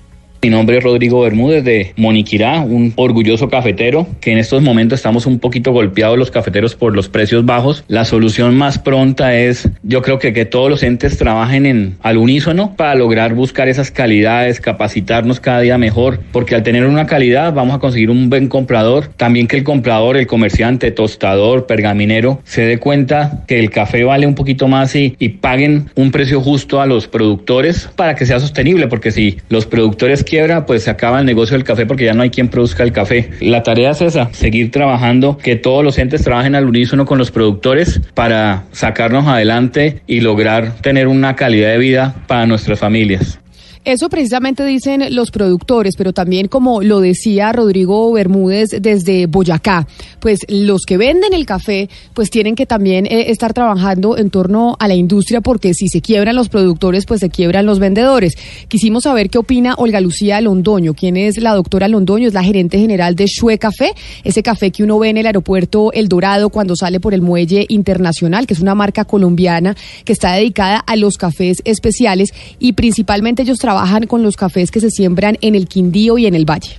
Mi 0.43 0.49
nombre 0.49 0.77
es 0.77 0.83
Rodrigo 0.83 1.21
Bermúdez 1.21 1.63
de 1.63 1.93
Moniquirá, 1.95 2.59
un 2.59 2.91
orgulloso 2.97 3.47
cafetero 3.47 4.07
que 4.19 4.33
en 4.33 4.37
estos 4.37 4.61
momentos 4.61 4.99
estamos 4.99 5.25
un 5.25 5.39
poquito 5.39 5.71
golpeados 5.71 6.19
los 6.19 6.31
cafeteros 6.31 6.75
por 6.75 6.93
los 6.93 7.07
precios 7.07 7.45
bajos. 7.45 7.85
La 7.87 8.03
solución 8.03 8.53
más 8.57 8.77
pronta 8.77 9.37
es, 9.37 9.69
yo 9.83 10.01
creo 10.01 10.19
que 10.19 10.33
que 10.33 10.43
todos 10.43 10.69
los 10.69 10.83
entes 10.83 11.17
trabajen 11.17 11.65
en 11.65 11.95
al 12.01 12.17
unísono 12.17 12.75
para 12.75 12.93
lograr 12.93 13.35
buscar 13.35 13.69
esas 13.69 13.89
calidades, 13.89 14.59
capacitarnos 14.59 15.39
cada 15.39 15.61
día 15.61 15.77
mejor, 15.77 16.19
porque 16.33 16.55
al 16.55 16.63
tener 16.63 16.85
una 16.87 17.05
calidad 17.05 17.53
vamos 17.53 17.77
a 17.77 17.79
conseguir 17.79 18.09
un 18.09 18.29
buen 18.29 18.49
comprador, 18.49 19.07
también 19.15 19.47
que 19.47 19.55
el 19.55 19.63
comprador, 19.63 20.17
el 20.17 20.27
comerciante, 20.27 20.91
tostador, 20.91 21.67
pergaminero 21.67 22.41
se 22.43 22.63
dé 22.63 22.79
cuenta 22.79 23.45
que 23.47 23.61
el 23.61 23.69
café 23.69 24.03
vale 24.03 24.27
un 24.27 24.35
poquito 24.35 24.67
más 24.67 24.93
y, 24.93 25.15
y 25.19 25.29
paguen 25.29 25.89
un 25.95 26.11
precio 26.11 26.41
justo 26.41 26.81
a 26.81 26.85
los 26.85 27.07
productores 27.07 27.89
para 27.95 28.15
que 28.15 28.25
sea 28.25 28.41
sostenible, 28.41 28.89
porque 28.89 29.11
si 29.11 29.37
los 29.47 29.65
productores 29.65 30.25
quiebra, 30.33 30.65
pues 30.65 30.81
se 30.81 30.89
acaba 30.89 31.19
el 31.19 31.27
negocio 31.27 31.55
del 31.55 31.63
café 31.63 31.85
porque 31.85 32.05
ya 32.05 32.15
no 32.15 32.23
hay 32.23 32.31
quien 32.31 32.47
produzca 32.47 32.81
el 32.81 32.91
café. 32.91 33.29
La 33.39 33.61
tarea 33.61 33.91
es 33.91 34.01
esa, 34.01 34.33
seguir 34.33 34.71
trabajando, 34.71 35.37
que 35.37 35.55
todos 35.55 35.83
los 35.83 35.99
entes 35.99 36.23
trabajen 36.23 36.55
al 36.55 36.65
unísono 36.65 37.05
con 37.05 37.19
los 37.19 37.29
productores 37.29 38.01
para 38.15 38.63
sacarnos 38.71 39.27
adelante 39.27 40.01
y 40.07 40.21
lograr 40.21 40.77
tener 40.81 41.07
una 41.07 41.35
calidad 41.35 41.69
de 41.69 41.77
vida 41.77 42.15
para 42.25 42.47
nuestras 42.47 42.79
familias. 42.79 43.42
Eso 43.85 44.07
precisamente 44.07 44.65
dicen 44.65 45.13
los 45.13 45.29
productores, 45.29 45.95
pero 45.97 46.13
también 46.13 46.47
como 46.47 46.81
lo 46.81 47.01
decía 47.01 47.51
Rodrigo 47.51 48.13
Bermúdez 48.13 48.69
desde 48.79 49.25
Boyacá, 49.25 49.87
pues 50.21 50.39
los 50.47 50.83
que 50.83 50.95
venden 50.95 51.33
el 51.33 51.45
café 51.45 51.89
pues 52.13 52.29
tienen 52.29 52.55
que 52.55 52.65
también 52.65 53.05
eh, 53.05 53.31
estar 53.31 53.51
trabajando 53.51 54.17
en 54.17 54.29
torno 54.29 54.77
a 54.79 54.87
la 54.87 54.95
industria 54.95 55.41
porque 55.41 55.73
si 55.73 55.89
se 55.89 55.99
quiebran 55.99 56.37
los 56.37 56.47
productores 56.47 57.05
pues 57.05 57.19
se 57.19 57.29
quiebran 57.29 57.65
los 57.65 57.79
vendedores. 57.79 58.35
Quisimos 58.69 59.03
saber 59.03 59.29
qué 59.29 59.39
opina 59.39 59.75
Olga 59.77 59.99
Lucía 59.99 60.39
Londoño, 60.39 60.93
quien 60.93 61.17
es 61.17 61.37
la 61.37 61.53
doctora 61.53 61.89
Londoño, 61.89 62.29
es 62.29 62.33
la 62.33 62.43
gerente 62.43 62.79
general 62.79 63.17
de 63.17 63.25
Shue 63.25 63.57
Café, 63.57 63.91
ese 64.23 64.43
café 64.43 64.71
que 64.71 64.83
uno 64.83 64.97
ve 64.97 65.09
en 65.09 65.17
el 65.17 65.25
aeropuerto 65.25 65.91
El 65.91 66.07
Dorado 66.07 66.49
cuando 66.51 66.77
sale 66.77 67.01
por 67.01 67.13
el 67.13 67.21
muelle 67.21 67.65
internacional, 67.67 68.47
que 68.47 68.53
es 68.53 68.61
una 68.61 68.75
marca 68.75 69.03
colombiana 69.03 69.75
que 70.05 70.13
está 70.13 70.31
dedicada 70.35 70.77
a 70.77 70.95
los 70.95 71.17
cafés 71.17 71.61
especiales 71.65 72.33
y 72.59 72.71
principalmente 72.73 73.41
ellos 73.41 73.57
trabajan 73.57 73.72
trabajan 73.73 74.05
con 74.05 74.21
los 74.21 74.37
cafés 74.37 74.69
que 74.69 74.79
se 74.79 74.91
siembran 74.91 75.35
en 75.41 75.55
el 75.55 75.67
Quindío 75.67 76.19
y 76.19 76.27
en 76.27 76.35
el 76.35 76.45
Valle? 76.45 76.77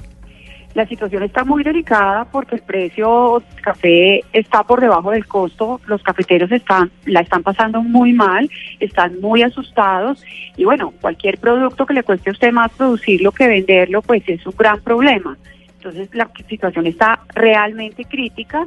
La 0.74 0.86
situación 0.86 1.24
está 1.24 1.44
muy 1.44 1.64
delicada 1.64 2.24
porque 2.24 2.54
el 2.54 2.62
precio 2.62 3.42
del 3.50 3.62
café 3.62 4.20
está 4.32 4.62
por 4.62 4.80
debajo 4.80 5.10
del 5.10 5.26
costo, 5.26 5.80
los 5.86 6.02
cafeteros 6.04 6.52
están 6.52 6.92
la 7.06 7.20
están 7.20 7.42
pasando 7.42 7.82
muy 7.82 8.12
mal, 8.12 8.48
están 8.78 9.20
muy 9.20 9.42
asustados 9.42 10.22
y 10.56 10.64
bueno, 10.64 10.92
cualquier 11.00 11.38
producto 11.38 11.84
que 11.84 11.94
le 11.94 12.04
cueste 12.04 12.30
a 12.30 12.32
usted 12.32 12.52
más 12.52 12.70
producirlo 12.72 13.32
que 13.32 13.48
venderlo, 13.48 14.00
pues 14.02 14.22
es 14.28 14.46
un 14.46 14.54
gran 14.56 14.80
problema. 14.80 15.36
Entonces 15.78 16.08
la 16.14 16.30
situación 16.48 16.86
está 16.86 17.20
realmente 17.34 18.04
crítica. 18.04 18.66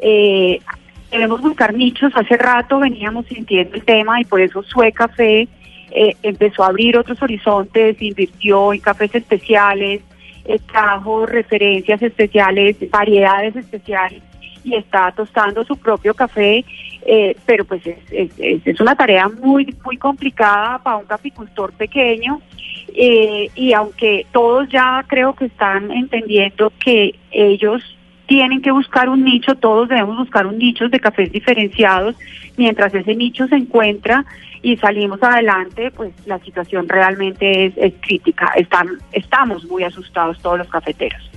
Eh, 0.00 0.60
debemos 1.10 1.42
buscar 1.42 1.74
nichos. 1.74 2.10
Hace 2.14 2.38
rato 2.38 2.78
veníamos 2.78 3.26
sintiendo 3.26 3.76
el 3.76 3.84
tema 3.84 4.18
y 4.18 4.24
por 4.24 4.40
eso 4.40 4.62
Sue 4.62 4.92
Café 4.92 5.46
eh, 5.90 6.16
empezó 6.22 6.64
a 6.64 6.68
abrir 6.68 6.96
otros 6.96 7.20
horizontes, 7.22 8.00
invirtió 8.00 8.72
en 8.72 8.80
cafés 8.80 9.14
especiales, 9.14 10.02
eh, 10.44 10.58
trajo 10.70 11.26
referencias 11.26 12.02
especiales, 12.02 12.76
variedades 12.90 13.56
especiales 13.56 14.22
y 14.64 14.74
está 14.74 15.12
tostando 15.12 15.64
su 15.64 15.76
propio 15.76 16.12
café, 16.14 16.64
eh, 17.06 17.36
pero 17.46 17.64
pues 17.64 17.86
es, 17.86 18.32
es, 18.38 18.80
una 18.80 18.96
tarea 18.96 19.28
muy 19.28 19.76
muy 19.84 19.96
complicada 19.96 20.78
para 20.82 20.96
un 20.96 21.04
caficultor 21.04 21.72
pequeño 21.72 22.40
y 22.98 23.72
aunque 23.74 24.26
todos 24.32 24.68
ya 24.70 25.04
creo 25.06 25.34
que 25.34 25.44
están 25.46 25.90
entendiendo 25.92 26.72
que 26.82 27.14
ellos 27.30 27.82
tienen 28.26 28.60
que 28.60 28.70
buscar 28.70 29.08
un 29.08 29.24
nicho, 29.24 29.54
todos 29.54 29.88
debemos 29.88 30.18
buscar 30.18 30.46
un 30.46 30.58
nicho 30.58 30.88
de 30.88 31.00
cafés 31.00 31.32
diferenciados, 31.32 32.16
mientras 32.56 32.92
ese 32.94 33.14
nicho 33.14 33.46
se 33.46 33.56
encuentra 33.56 34.24
y 34.62 34.76
salimos 34.76 35.22
adelante, 35.22 35.90
pues 35.92 36.12
la 36.26 36.38
situación 36.40 36.88
realmente 36.88 37.66
es, 37.66 37.94
crítica. 38.00 38.52
Están, 38.56 38.88
estamos 39.12 39.64
muy 39.66 39.84
asustados 39.84 40.40
todos 40.40 40.58
los 40.58 40.68
cafeteros. 40.68 41.30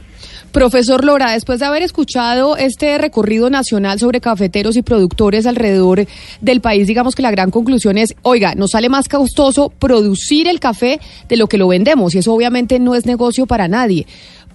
Profesor 0.52 1.06
Lora, 1.06 1.32
después 1.32 1.60
de 1.60 1.68
haber 1.68 1.84
escuchado 1.84 2.58
este 2.58 2.98
recorrido 2.98 3.52
nacional 3.52 4.00
sobre 4.00 4.20
cafeteros 4.20 4.76
y 4.78 4.82
productores 4.82 5.46
alrededor 5.46 6.08
del 6.42 6.60
país, 6.60 6.88
digamos 6.88 7.14
que 7.14 7.22
la 7.22 7.30
gran 7.30 7.52
conclusión 7.52 8.00
es, 8.00 8.16
oiga, 8.24 8.56
nos 8.56 8.72
sale 8.72 8.90
más 8.90 9.08
costoso 9.08 9.70
producir 9.70 10.48
el 10.48 10.60
café 10.60 11.00
de 11.28 11.38
lo 11.38 11.48
que 11.48 11.60
lo 11.60 11.68
vendemos 11.68 12.16
y 12.16 12.18
eso 12.18 12.34
obviamente 12.34 12.80
no 12.80 12.96
es 12.96 13.06
negocio 13.06 13.46
para 13.46 13.68
nadie. 13.68 14.08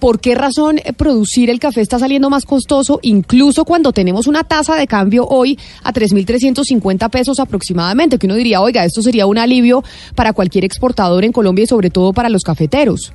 ¿Por 0.05 0.21
qué 0.21 0.35
razón 0.35 0.77
eh, 0.85 0.93
producir 0.93 1.49
el 1.49 1.59
café 1.59 1.81
está 1.81 1.99
saliendo 1.99 2.29
más 2.29 2.45
costoso, 2.45 3.01
incluso 3.01 3.65
cuando 3.65 3.91
tenemos 3.91 4.27
una 4.27 4.45
tasa 4.45 4.77
de 4.77 4.87
cambio 4.87 5.25
hoy 5.27 5.59
a 5.83 5.95
3.350 5.95 7.09
pesos 7.09 7.41
aproximadamente? 7.41 8.19
Que 8.19 8.27
uno 8.27 8.35
diría, 8.35 8.61
oiga, 8.61 8.85
esto 8.85 9.01
sería 9.01 9.25
un 9.25 9.39
alivio 9.39 9.83
para 10.15 10.35
cualquier 10.35 10.67
exportador 10.67 11.25
en 11.25 11.33
Colombia 11.33 11.63
y 11.63 11.67
sobre 11.69 11.89
todo 11.89 12.13
para 12.13 12.29
los 12.29 12.43
cafeteros. 12.43 13.15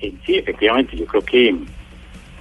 Eh, 0.00 0.12
sí, 0.26 0.34
efectivamente, 0.34 0.96
yo 0.96 1.06
creo 1.06 1.22
que 1.22 1.56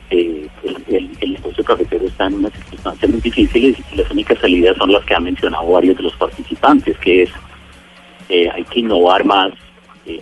eh, 0.10 0.48
el, 0.88 1.34
negocio 1.34 1.64
cafetero 1.64 2.08
está 2.08 2.26
en 2.26 2.34
unas 2.34 2.54
circunstancias 2.54 3.12
muy 3.12 3.22
difíciles 3.22 3.78
y 3.94 3.96
las 3.96 4.10
únicas 4.10 4.40
salidas 4.40 4.76
son 4.76 4.92
las 4.92 5.06
que 5.06 5.14
han 5.14 5.26
mencionado 5.26 5.70
varios 5.70 5.98
de 5.98 6.02
los 6.02 6.16
participantes, 6.16 6.98
que 6.98 7.22
es 7.22 7.30
hay 8.28 8.64
que 8.64 8.80
innovar 8.80 9.24
más, 9.24 9.52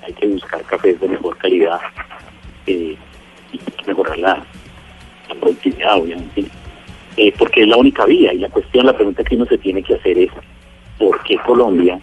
hay 0.03 0.13
que 0.13 0.27
buscar 0.27 0.61
cafés 0.63 0.99
de 0.99 1.07
mejor 1.07 1.37
calidad 1.37 1.79
eh, 2.67 2.95
y 3.51 3.87
mejorar 3.87 4.17
la, 4.19 4.45
productividad, 5.39 5.97
obviamente, 5.97 6.45
eh, 7.17 7.33
porque 7.37 7.61
es 7.61 7.67
la 7.67 7.77
única 7.77 8.05
vía. 8.05 8.33
Y 8.33 8.39
la 8.39 8.49
cuestión, 8.49 8.85
la 8.85 8.95
pregunta 8.95 9.23
que 9.23 9.35
uno 9.35 9.45
se 9.45 9.57
tiene 9.57 9.83
que 9.83 9.95
hacer 9.95 10.17
es, 10.17 10.31
¿por 10.97 11.21
qué 11.23 11.37
Colombia 11.37 11.99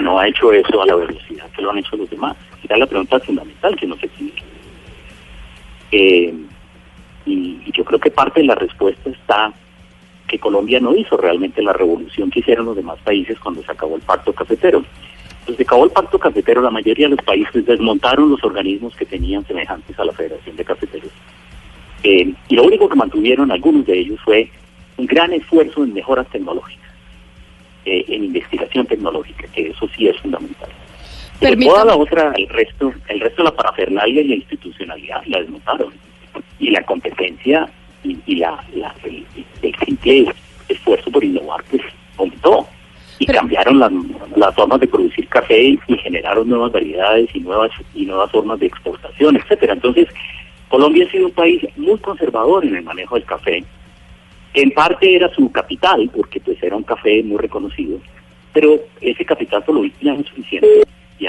no 0.00 0.18
ha 0.18 0.28
hecho 0.28 0.52
eso 0.52 0.82
a 0.82 0.86
la 0.86 0.96
velocidad 0.96 1.48
que 1.50 1.62
lo 1.62 1.70
han 1.70 1.78
hecho 1.78 1.96
los 1.96 2.10
demás? 2.10 2.36
Esa 2.64 2.74
es 2.74 2.80
la 2.80 2.86
pregunta 2.86 3.20
fundamental 3.20 3.76
que 3.76 3.86
uno 3.86 3.96
se 3.96 4.08
tiene 4.08 4.32
eh, 5.92 6.34
y, 7.24 7.60
y 7.64 7.72
yo 7.72 7.84
creo 7.84 8.00
que 8.00 8.10
parte 8.10 8.40
de 8.40 8.46
la 8.46 8.56
respuesta 8.56 9.08
está 9.08 9.52
que 10.26 10.38
Colombia 10.38 10.80
no 10.80 10.94
hizo 10.94 11.16
realmente 11.16 11.62
la 11.62 11.72
revolución 11.72 12.30
que 12.30 12.40
hicieron 12.40 12.66
los 12.66 12.76
demás 12.76 12.98
países 13.04 13.38
cuando 13.38 13.62
se 13.62 13.70
acabó 13.70 13.94
el 13.96 14.02
pacto 14.02 14.32
cafetero. 14.32 14.84
Desde 15.46 15.58
que 15.58 15.62
acabó 15.64 15.84
el 15.84 15.90
pacto 15.90 16.18
cafetero, 16.18 16.62
la 16.62 16.70
mayoría 16.70 17.06
de 17.06 17.16
los 17.16 17.24
países 17.24 17.66
desmontaron 17.66 18.30
los 18.30 18.42
organismos 18.42 18.96
que 18.96 19.04
tenían 19.04 19.46
semejantes 19.46 19.98
a 19.98 20.04
la 20.04 20.12
Federación 20.12 20.56
de 20.56 20.64
Cafeteros. 20.64 21.10
Eh, 22.02 22.32
y 22.48 22.54
lo 22.56 22.64
único 22.64 22.88
que 22.88 22.96
mantuvieron 22.96 23.50
algunos 23.52 23.86
de 23.86 23.98
ellos 23.98 24.20
fue 24.24 24.50
un 24.96 25.06
gran 25.06 25.32
esfuerzo 25.32 25.84
en 25.84 25.92
mejoras 25.92 26.26
tecnológicas, 26.28 26.90
eh, 27.84 28.04
en 28.08 28.24
investigación 28.24 28.86
tecnológica, 28.86 29.46
que 29.48 29.68
eso 29.68 29.88
sí 29.94 30.08
es 30.08 30.18
fundamental. 30.20 30.68
Pero 31.40 31.60
toda 31.60 31.84
la 31.84 31.96
otra, 31.96 32.32
el 32.36 32.48
resto, 32.48 32.92
el 33.08 33.20
resto 33.20 33.42
de 33.42 33.50
la 33.50 33.56
parafernalia 33.56 34.22
y 34.22 34.28
la 34.28 34.34
institucionalidad 34.36 35.22
la 35.26 35.40
desmontaron. 35.40 35.92
Y 36.58 36.70
la 36.70 36.82
competencia 36.84 37.68
y, 38.02 38.36
la, 38.36 38.62
el, 39.04 39.26
el 39.62 39.76
simple 39.84 40.26
esfuerzo 40.68 41.10
por 41.10 41.22
innovar, 41.22 41.62
pues 41.70 41.82
aumentó 42.16 42.66
y 43.18 43.26
cambiaron 43.26 43.78
las, 43.78 44.54
formas 44.54 44.80
de 44.80 44.88
producir 44.88 45.28
café 45.28 45.62
y, 45.62 45.78
generaron 46.02 46.48
nuevas 46.48 46.72
variedades 46.72 47.28
y 47.34 47.40
nuevas 47.40 47.70
y 47.94 48.06
nuevas 48.06 48.30
formas 48.30 48.58
de 48.60 48.66
exportación, 48.66 49.36
etcétera. 49.36 49.74
Entonces, 49.74 50.08
Colombia 50.68 51.06
ha 51.06 51.10
sido 51.10 51.26
un 51.26 51.32
país 51.32 51.62
muy 51.76 51.98
conservador 51.98 52.64
en 52.64 52.76
el 52.76 52.82
manejo 52.82 53.14
del 53.14 53.24
café. 53.24 53.64
En 54.54 54.70
parte 54.70 55.14
era 55.14 55.28
su 55.34 55.50
capital, 55.50 56.10
porque 56.14 56.40
pues 56.40 56.62
era 56.62 56.76
un 56.76 56.84
café 56.84 57.22
muy 57.22 57.38
reconocido, 57.38 57.98
pero 58.52 58.78
ese 59.00 59.24
capital 59.24 59.62
por 59.64 59.74
lo 59.74 59.82
visto 59.82 59.98
ya 60.00 60.14
no 60.14 60.22
suficiente 60.24 60.82
y, 61.18 61.26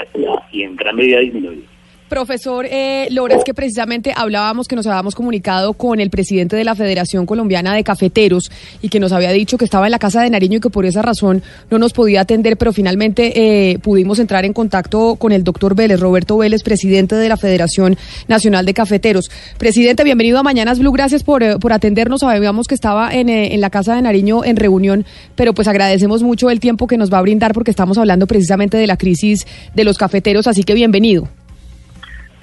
y 0.52 0.62
en 0.62 0.76
gran 0.76 0.96
medida 0.96 1.18
ha 1.18 1.22
disminuido. 1.22 1.75
Profesor 2.08 2.66
eh, 2.70 3.08
Lora, 3.10 3.34
es 3.34 3.42
que 3.42 3.52
precisamente 3.52 4.12
hablábamos 4.14 4.68
que 4.68 4.76
nos 4.76 4.86
habíamos 4.86 5.16
comunicado 5.16 5.72
con 5.72 5.98
el 5.98 6.08
presidente 6.08 6.54
de 6.54 6.62
la 6.62 6.76
Federación 6.76 7.26
Colombiana 7.26 7.74
de 7.74 7.82
Cafeteros 7.82 8.50
y 8.80 8.90
que 8.90 9.00
nos 9.00 9.10
había 9.10 9.32
dicho 9.32 9.58
que 9.58 9.64
estaba 9.64 9.86
en 9.86 9.90
la 9.90 9.98
casa 9.98 10.22
de 10.22 10.30
Nariño 10.30 10.58
y 10.58 10.60
que 10.60 10.70
por 10.70 10.86
esa 10.86 11.02
razón 11.02 11.42
no 11.68 11.78
nos 11.78 11.92
podía 11.92 12.20
atender, 12.20 12.56
pero 12.56 12.72
finalmente 12.72 13.32
eh, 13.72 13.78
pudimos 13.80 14.20
entrar 14.20 14.44
en 14.44 14.52
contacto 14.52 15.16
con 15.16 15.32
el 15.32 15.42
doctor 15.42 15.74
Vélez, 15.74 15.98
Roberto 15.98 16.38
Vélez, 16.38 16.62
presidente 16.62 17.16
de 17.16 17.28
la 17.28 17.36
Federación 17.36 17.96
Nacional 18.28 18.66
de 18.66 18.74
Cafeteros. 18.74 19.28
Presidente, 19.58 20.04
bienvenido 20.04 20.38
a 20.38 20.44
Mañanas 20.44 20.78
Blue, 20.78 20.92
gracias 20.92 21.24
por, 21.24 21.42
eh, 21.42 21.58
por 21.58 21.72
atendernos. 21.72 22.20
Sabíamos 22.20 22.68
que 22.68 22.76
estaba 22.76 23.12
en, 23.12 23.28
eh, 23.28 23.52
en 23.52 23.60
la 23.60 23.70
casa 23.70 23.96
de 23.96 24.02
Nariño 24.02 24.44
en 24.44 24.56
reunión, 24.56 25.04
pero 25.34 25.54
pues 25.54 25.66
agradecemos 25.66 26.22
mucho 26.22 26.50
el 26.50 26.60
tiempo 26.60 26.86
que 26.86 26.98
nos 26.98 27.12
va 27.12 27.18
a 27.18 27.22
brindar 27.22 27.52
porque 27.52 27.72
estamos 27.72 27.98
hablando 27.98 28.28
precisamente 28.28 28.76
de 28.76 28.86
la 28.86 28.96
crisis 28.96 29.44
de 29.74 29.82
los 29.82 29.98
cafeteros, 29.98 30.46
así 30.46 30.62
que 30.62 30.74
bienvenido. 30.74 31.28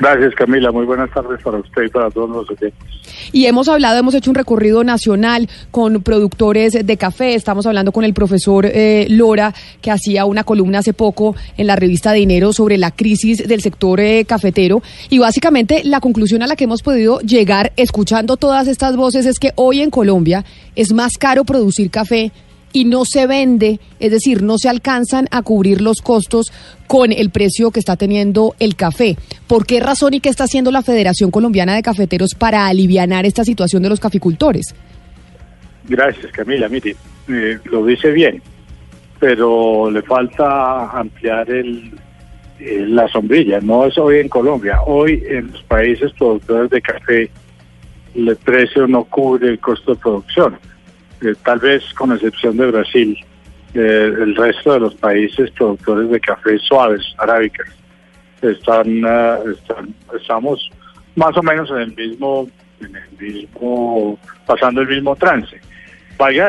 Gracias 0.04 0.36
Camila, 0.36 0.70
muy 0.70 0.86
buenas 0.86 1.10
tardes 1.12 1.42
para 1.42 1.60
usted 1.60 1.84
y 1.84 1.88
para 1.88 2.12
todos 2.12 2.30
los 2.30 2.50
oyentes. 2.50 2.74
Y 3.32 3.46
hemos 3.46 3.70
hablado, 3.70 3.98
hemos 3.98 4.14
hecho 4.14 4.32
un 4.32 4.36
recorrido 4.36 4.84
nacional 4.84 5.48
con 5.72 6.04
productores 6.04 6.74
de 6.74 6.98
café. 6.98 7.36
Estamos 7.36 7.66
hablando 7.66 7.94
con 7.94 8.04
el 8.04 8.14
profesor 8.14 8.66
eh, 8.66 9.08
Lora, 9.10 9.54
que 9.82 9.92
hacía 9.92 10.26
una 10.26 10.44
columna 10.44 10.80
hace 10.80 10.92
poco 10.92 11.38
en 11.56 11.68
la 11.68 11.78
revista 11.78 12.12
Dinero 12.12 12.52
sobre 12.52 12.78
la 12.78 12.92
crisis 12.92 13.48
del 13.48 13.62
sector 13.62 14.02
eh, 14.02 14.26
cafetero. 14.26 14.84
Y 15.10 15.20
básicamente 15.20 15.86
la 15.86 16.02
conclusión 16.02 16.44
a 16.44 16.48
la 16.48 16.58
que 16.58 16.66
hemos 16.66 16.84
podido 16.84 17.22
llegar 17.22 17.72
escuchando 17.78 18.36
todas 18.36 18.68
estas 18.68 18.98
voces 18.98 19.26
es 19.26 19.40
que 19.40 19.54
hoy 19.56 19.80
en 19.80 19.90
Colombia 19.90 20.44
es 20.76 20.92
más 20.92 21.18
caro 21.18 21.46
producir 21.46 21.90
café 21.90 22.34
y 22.74 22.86
no 22.86 23.06
se 23.06 23.28
vende, 23.28 23.80
es 24.00 24.12
decir, 24.12 24.42
no 24.42 24.58
se 24.58 24.68
alcanzan 24.68 25.28
a 25.32 25.44
cubrir 25.44 25.80
los 25.80 26.02
costos 26.02 26.52
con 26.88 27.12
el 27.12 27.30
precio 27.30 27.72
que 27.72 27.80
está 27.80 27.96
teniendo 27.96 28.56
el 28.60 28.76
café. 28.76 29.16
¿Por 29.48 29.66
qué 29.66 29.80
razón 29.80 30.16
y 30.16 30.20
qué 30.20 30.30
está 30.30 30.46
haciendo 30.46 30.72
la 30.72 30.82
Federación 30.82 31.32
Colombiana 31.32 31.76
de 31.76 31.84
Cafeteros 31.84 32.34
para 32.34 32.68
aliviar 32.68 33.04
esta 33.26 33.44
situación 33.44 33.84
de 33.84 33.90
los 33.90 34.00
caficultores? 34.00 34.74
Gracias, 35.88 36.32
Camila. 36.32 36.70
Mire, 36.70 36.96
eh, 37.28 37.60
lo 37.66 37.86
dice 37.86 38.12
bien, 38.12 38.42
pero 39.20 39.92
le 39.92 40.02
falta 40.02 40.90
ampliar 40.92 41.50
el, 41.50 41.92
la 42.60 43.08
sombrilla. 43.10 43.60
No 43.60 43.86
es 43.86 43.98
hoy 43.98 44.20
en 44.20 44.30
Colombia. 44.30 44.82
Hoy 44.86 45.22
en 45.28 45.52
los 45.52 45.62
países 45.64 46.12
productores 46.14 46.70
de 46.70 46.82
café 46.82 47.30
el 48.16 48.36
precio 48.38 48.88
no 48.88 49.04
cubre 49.06 49.50
el 49.50 49.60
costo 49.60 49.94
de 49.96 50.00
producción 50.00 50.58
eh, 51.24 51.36
tal 51.44 51.60
vez 51.60 51.84
con 51.94 52.12
excepción 52.12 52.58
de 52.58 52.72
Brasil, 52.72 53.18
eh, 53.74 54.14
el 54.22 54.36
resto 54.36 54.74
de 54.74 54.80
los 54.82 54.96
países 54.96 55.50
productores 55.52 56.10
de 56.10 56.20
café 56.20 56.60
suaves, 56.60 57.02
arábicas, 57.18 57.68
están, 58.42 58.88
eh, 59.06 59.38
están, 59.54 59.96
estamos 60.20 60.70
más 61.16 61.36
o 61.38 61.44
menos 61.44 61.70
en 61.72 61.78
el 61.78 61.96
mismo, 61.96 62.48
en 62.82 62.96
el 62.96 63.12
mismo, 63.20 64.20
pasando 64.46 64.82
el 64.82 64.88
mismo 64.88 65.16
trance. 65.16 65.60
Vaya 66.18 66.48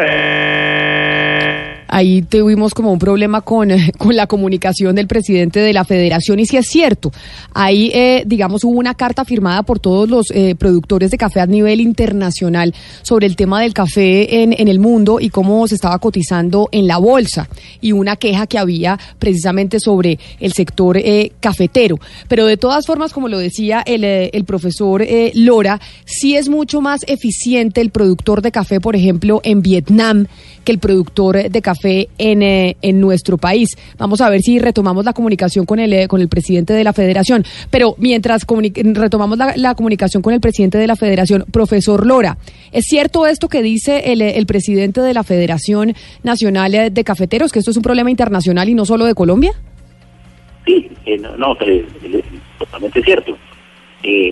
ahí 1.95 2.23
tuvimos 2.23 2.75
como 2.75 2.93
un 2.93 2.99
problema 2.99 3.41
con, 3.41 3.69
con 3.99 4.17
la 4.17 4.27
comunicación 4.27 4.97
del 4.97 5.07
presidente 5.07 5.61
de 5.61 5.73
la 5.73 5.85
federación 5.85 6.41
y 6.41 6.47
si 6.47 6.57
es 6.57 6.67
cierto, 6.67 7.13
ahí 7.53 7.91
eh, 7.95 8.25
digamos 8.27 8.65
hubo 8.65 8.79
una 8.79 8.95
carta 8.95 9.25
firmada 9.25 9.63
por 9.63 9.79
todos 9.79 10.09
los 10.09 10.31
eh, 10.33 10.57
productores 10.59 11.13
de 11.13 11.19
café 11.19 11.41
a 11.41 11.47
nivel 11.47 11.81
internacional 11.81 12.75
sobre 13.03 13.27
el 13.27 13.37
tema 13.37 13.61
del 13.61 13.73
café 13.73 14.43
en, 14.43 14.55
en 14.59 14.67
el 14.67 14.81
mundo 14.81 15.21
y 15.21 15.29
cómo 15.31 15.69
se 15.69 15.77
estaba 15.77 16.01
cotizando 16.01 16.69
en 16.73 16.89
la 16.89 16.99
bolsa 16.99 17.49
y 17.81 17.93
una 17.93 18.17
queja 18.17 18.49
que 18.49 18.59
había 18.59 18.99
precisamente 19.21 19.79
sobre 19.79 20.19
el 20.41 20.53
sector 20.53 20.97
eh, 20.97 21.31
cafetero. 21.39 22.01
Pero 22.27 22.47
de 22.47 22.57
todas 22.57 22.87
formas, 22.87 23.13
como 23.13 23.29
lo 23.29 23.39
decía 23.39 23.83
el, 23.87 24.03
el 24.03 24.45
profesor 24.45 25.07
Lora, 25.35 25.81
sí 26.05 26.35
es 26.35 26.49
mucho 26.49 26.81
más 26.81 27.03
eficiente 27.07 27.81
el 27.81 27.91
productor 27.91 28.43
de 28.43 28.51
café, 28.51 28.81
por 28.81 28.97
ejemplo, 28.97 29.41
en 29.45 29.63
Vietnam 29.63 30.27
que 30.65 30.73
el 30.73 30.79
productor 30.79 31.51
de 31.51 31.63
café 31.63 32.09
en, 32.19 32.43
eh, 32.43 32.77
en 32.83 33.01
nuestro 33.01 33.39
país. 33.39 33.77
Vamos 33.99 34.21
a 34.21 34.31
ver 34.31 34.41
si 34.41 34.59
retomamos 34.59 35.05
la 35.05 35.13
comunicación 35.13 35.67
con 35.67 35.79
el, 35.79 35.93
eh, 35.93 36.09
con 36.09 36.21
el 36.21 36.29
presidente 36.29 36.73
de 36.73 36.83
la 36.83 36.93
federación. 36.93 37.45
Pero 37.71 37.95
mientras 37.99 38.45
retomamos 38.47 39.39
la, 39.39 39.75
comunicación 39.75 40.23
con 40.23 40.33
el 40.33 40.41
presidente 40.41 40.79
de 40.79 40.87
la 40.87 40.97
federación, 40.97 41.45
profesor 41.51 42.07
Lora, 42.07 42.39
¿es 42.73 42.85
cierto 42.87 43.27
esto 43.27 43.49
que 43.49 43.63
dice 43.63 44.13
el, 44.13 44.23
el 44.23 44.47
presidente 44.47 45.01
de 45.01 45.13
la 45.13 45.25
Federación 45.25 45.95
Nacional 46.23 46.93
de 46.93 47.05
Cafeteros, 47.05 47.53
que 47.53 47.59
esto 47.59 47.71
es 47.71 47.77
un 47.77 47.83
problema 47.83 48.11
internacional 48.11 48.69
y 48.69 48.75
no 48.75 48.85
solo 48.85 49.05
de 49.05 49.15
Colombia? 49.15 49.53
Sí, 50.65 50.91
eh, 51.05 51.19
no, 51.19 51.37
no 51.37 51.57
totalmente 52.59 53.03
cierto. 53.03 53.37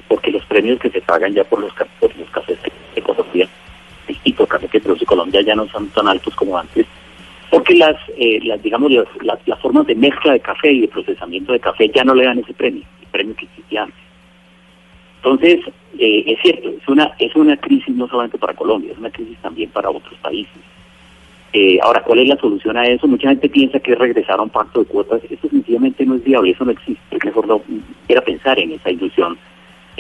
porque 0.09 0.31
los 0.31 0.45
premios 0.47 0.79
que 0.81 0.91
se 0.91 1.01
pagan 1.01 1.35
ya 1.35 1.45
por 1.45 1.61
los, 1.61 1.73
por 2.01 2.17
los 2.17 2.31
cafés 2.31 2.59
de 2.95 3.03
Colombia 3.03 3.49
y 4.25 4.33
por 4.33 4.49
café 4.49 4.69
que 4.69 4.81
produce 4.81 5.07
Colombia 5.07 5.41
ya 5.43 5.55
no 5.55 5.67
son 5.69 5.89
tan 5.89 6.09
altos 6.09 6.35
como 6.35 6.57
antes, 6.57 6.87
porque 7.51 7.75
las, 7.75 7.97
eh, 8.17 8.41
las 8.45 8.63
digamos, 8.63 8.91
las, 8.91 9.39
las, 9.47 9.61
formas 9.61 9.87
de 9.87 9.95
mezcla 9.95 10.33
de 10.33 10.41
café 10.41 10.73
y 10.73 10.81
de 10.83 10.89
procesamiento 10.89 11.53
de 11.53 11.61
café 11.61 11.91
ya 11.95 12.05
no 12.05 12.15
le 12.15 12.25
dan 12.25 12.39
ese 12.39 12.55
premio, 12.55 12.83
el 13.01 13.07
premio 13.09 13.37
que 13.37 13.45
existía 13.45 13.83
antes. 13.83 14.01
Entonces, 15.17 15.61
eh, 15.99 16.25
es 16.27 16.41
cierto, 16.41 16.71
es 16.71 16.89
una, 16.89 17.13
es 17.19 17.35
una 17.37 17.57
crisis 17.57 17.95
no 17.95 18.09
solamente 18.09 18.39
para 18.39 18.55
Colombia, 18.55 18.93
es 18.93 18.99
una 18.99 19.11
crisis 19.11 19.37
también 19.39 19.71
para 19.71 19.91
otros 19.91 20.19
países. 20.21 20.53
Eh, 21.53 21.79
ahora, 21.83 22.03
¿cuál 22.03 22.21
es 22.21 22.29
la 22.29 22.37
solución 22.39 22.77
a 22.79 22.87
eso? 22.87 23.07
Mucha 23.07 23.29
gente 23.29 23.49
piensa 23.49 23.79
que 23.79 23.93
es 23.93 23.99
regresar 23.99 24.39
a 24.39 24.43
un 24.43 24.49
pacto 24.49 24.81
de 24.81 24.87
cuotas. 24.87 25.21
Eso 25.29 25.49
sencillamente 25.49 26.07
no 26.07 26.15
es 26.15 26.25
viable, 26.25 26.51
eso 26.51 26.65
no 26.65 26.71
existe. 26.71 27.19
Mejor 27.23 27.47
no 27.47 27.61
quiera 28.07 28.23
pensar 28.23 28.59
en 28.59 28.73
esa 28.73 28.91
ilusión 28.91 29.37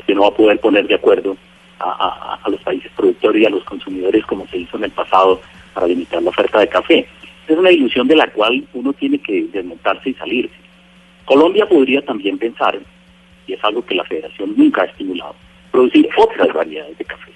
que 0.06 0.14
no 0.14 0.22
va 0.22 0.28
a 0.28 0.34
poder 0.34 0.58
poner 0.60 0.86
de 0.86 0.94
acuerdo 0.94 1.36
a, 1.82 2.48
los 2.48 2.60
países 2.60 2.90
productores 2.96 3.42
y 3.42 3.46
a 3.46 3.50
los 3.50 3.64
consumidores 3.64 4.24
como 4.26 4.46
se 4.48 4.58
hizo 4.58 4.76
en 4.76 4.84
el 4.84 4.90
pasado 4.90 5.40
para 5.74 5.86
limitar 5.86 6.22
la 6.22 6.30
oferta 6.30 6.60
de 6.60 6.68
café. 6.68 7.06
Es 7.46 7.56
una 7.56 7.70
ilusión 7.70 8.06
de 8.08 8.16
la 8.16 8.26
cual 8.28 8.64
uno 8.72 8.92
tiene 8.92 9.18
que 9.18 9.46
desmontarse 9.52 10.10
y 10.10 10.14
salirse. 10.14 10.54
Colombia 11.24 11.66
podría 11.68 12.02
también 12.04 12.38
pensar, 12.38 12.78
y 13.46 13.52
es 13.52 13.64
algo 13.64 13.84
que 13.84 13.94
la 13.94 14.04
federación 14.04 14.54
nunca 14.56 14.82
ha 14.82 14.86
estimulado, 14.86 15.34
producir 15.70 16.08
otras 16.16 16.52
variedades 16.52 16.98
de 16.98 17.04
café. 17.04 17.32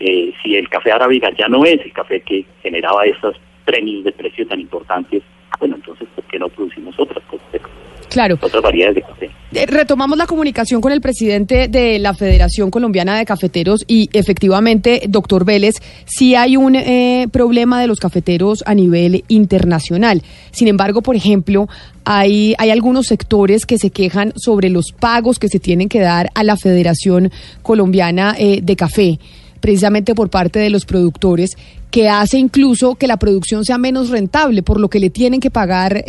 Eh, 0.00 0.32
si 0.42 0.56
el 0.56 0.68
café 0.68 0.92
arábiga 0.92 1.30
ya 1.30 1.48
no 1.48 1.64
es 1.64 1.80
el 1.80 1.92
café 1.92 2.20
que 2.20 2.44
generaba 2.62 3.06
esos 3.06 3.36
premios 3.64 4.04
de 4.04 4.12
precio 4.12 4.46
tan 4.46 4.60
importantes, 4.60 5.22
bueno, 5.58 5.76
entonces, 5.76 6.08
¿por 6.14 6.24
qué 6.24 6.38
no 6.38 6.48
producimos 6.48 6.98
otras 6.98 7.24
cosas 7.24 7.52
de 7.52 7.60
café? 7.60 7.83
Claro. 8.08 8.38
Otras 8.40 8.62
variedades 8.62 8.96
de 8.96 9.02
café. 9.02 9.30
Eh, 9.54 9.66
retomamos 9.66 10.18
la 10.18 10.26
comunicación 10.26 10.80
con 10.80 10.90
el 10.90 11.00
presidente 11.00 11.68
de 11.68 12.00
la 12.00 12.12
Federación 12.12 12.72
Colombiana 12.72 13.16
de 13.16 13.24
Cafeteros 13.24 13.84
y 13.86 14.10
efectivamente, 14.12 15.02
doctor 15.08 15.44
Vélez, 15.44 15.76
sí 16.06 16.34
hay 16.34 16.56
un 16.56 16.74
eh, 16.74 17.28
problema 17.30 17.80
de 17.80 17.86
los 17.86 18.00
cafeteros 18.00 18.64
a 18.66 18.74
nivel 18.74 19.22
internacional. 19.28 20.22
Sin 20.50 20.66
embargo, 20.66 21.02
por 21.02 21.14
ejemplo, 21.14 21.68
hay, 22.04 22.56
hay 22.58 22.70
algunos 22.70 23.06
sectores 23.06 23.64
que 23.64 23.78
se 23.78 23.90
quejan 23.90 24.32
sobre 24.34 24.70
los 24.70 24.90
pagos 24.90 25.38
que 25.38 25.48
se 25.48 25.60
tienen 25.60 25.88
que 25.88 26.00
dar 26.00 26.30
a 26.34 26.42
la 26.42 26.56
Federación 26.56 27.30
Colombiana 27.62 28.34
eh, 28.36 28.60
de 28.60 28.76
Café 28.76 29.20
precisamente 29.60 30.14
por 30.14 30.28
parte 30.28 30.58
de 30.58 30.68
los 30.68 30.84
productores, 30.84 31.56
que 31.90 32.10
hace 32.10 32.36
incluso 32.36 32.96
que 32.96 33.06
la 33.06 33.16
producción 33.16 33.64
sea 33.64 33.78
menos 33.78 34.10
rentable, 34.10 34.62
por 34.62 34.78
lo 34.78 34.90
que 34.90 35.00
le 35.00 35.08
tienen 35.08 35.40
que 35.40 35.50
pagar 35.50 36.04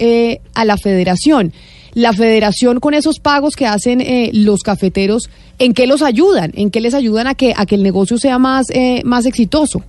a 0.54 0.66
la 0.66 0.76
federación 0.76 1.54
la 1.96 2.12
federación 2.12 2.80
con 2.80 2.94
esos 2.94 3.20
pagos 3.20 3.56
que 3.56 3.66
hacen 3.66 4.02
eh, 4.02 4.30
los 4.34 4.62
cafeteros, 4.62 5.32
¿en 5.58 5.74
qué 5.74 5.88
los 5.88 6.04
ayudan? 6.04 6.52
¿En 6.54 6.70
qué 6.70 6.82
les 6.82 6.94
ayudan 6.94 7.26
a 7.26 7.36
que, 7.36 7.54
a 7.56 7.66
que 7.66 7.76
el 7.76 7.84
negocio 7.84 8.18
sea 8.18 8.38
más, 8.38 8.70
eh, 8.70 9.02
más 9.06 9.26
exitoso? 9.26 9.82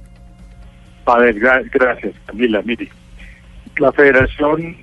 A 1.04 1.18
ver, 1.18 1.34
gracias, 1.38 2.14
Camila. 2.24 2.62
Mire, 2.64 2.88
la 3.78 3.92
federación 3.92 4.76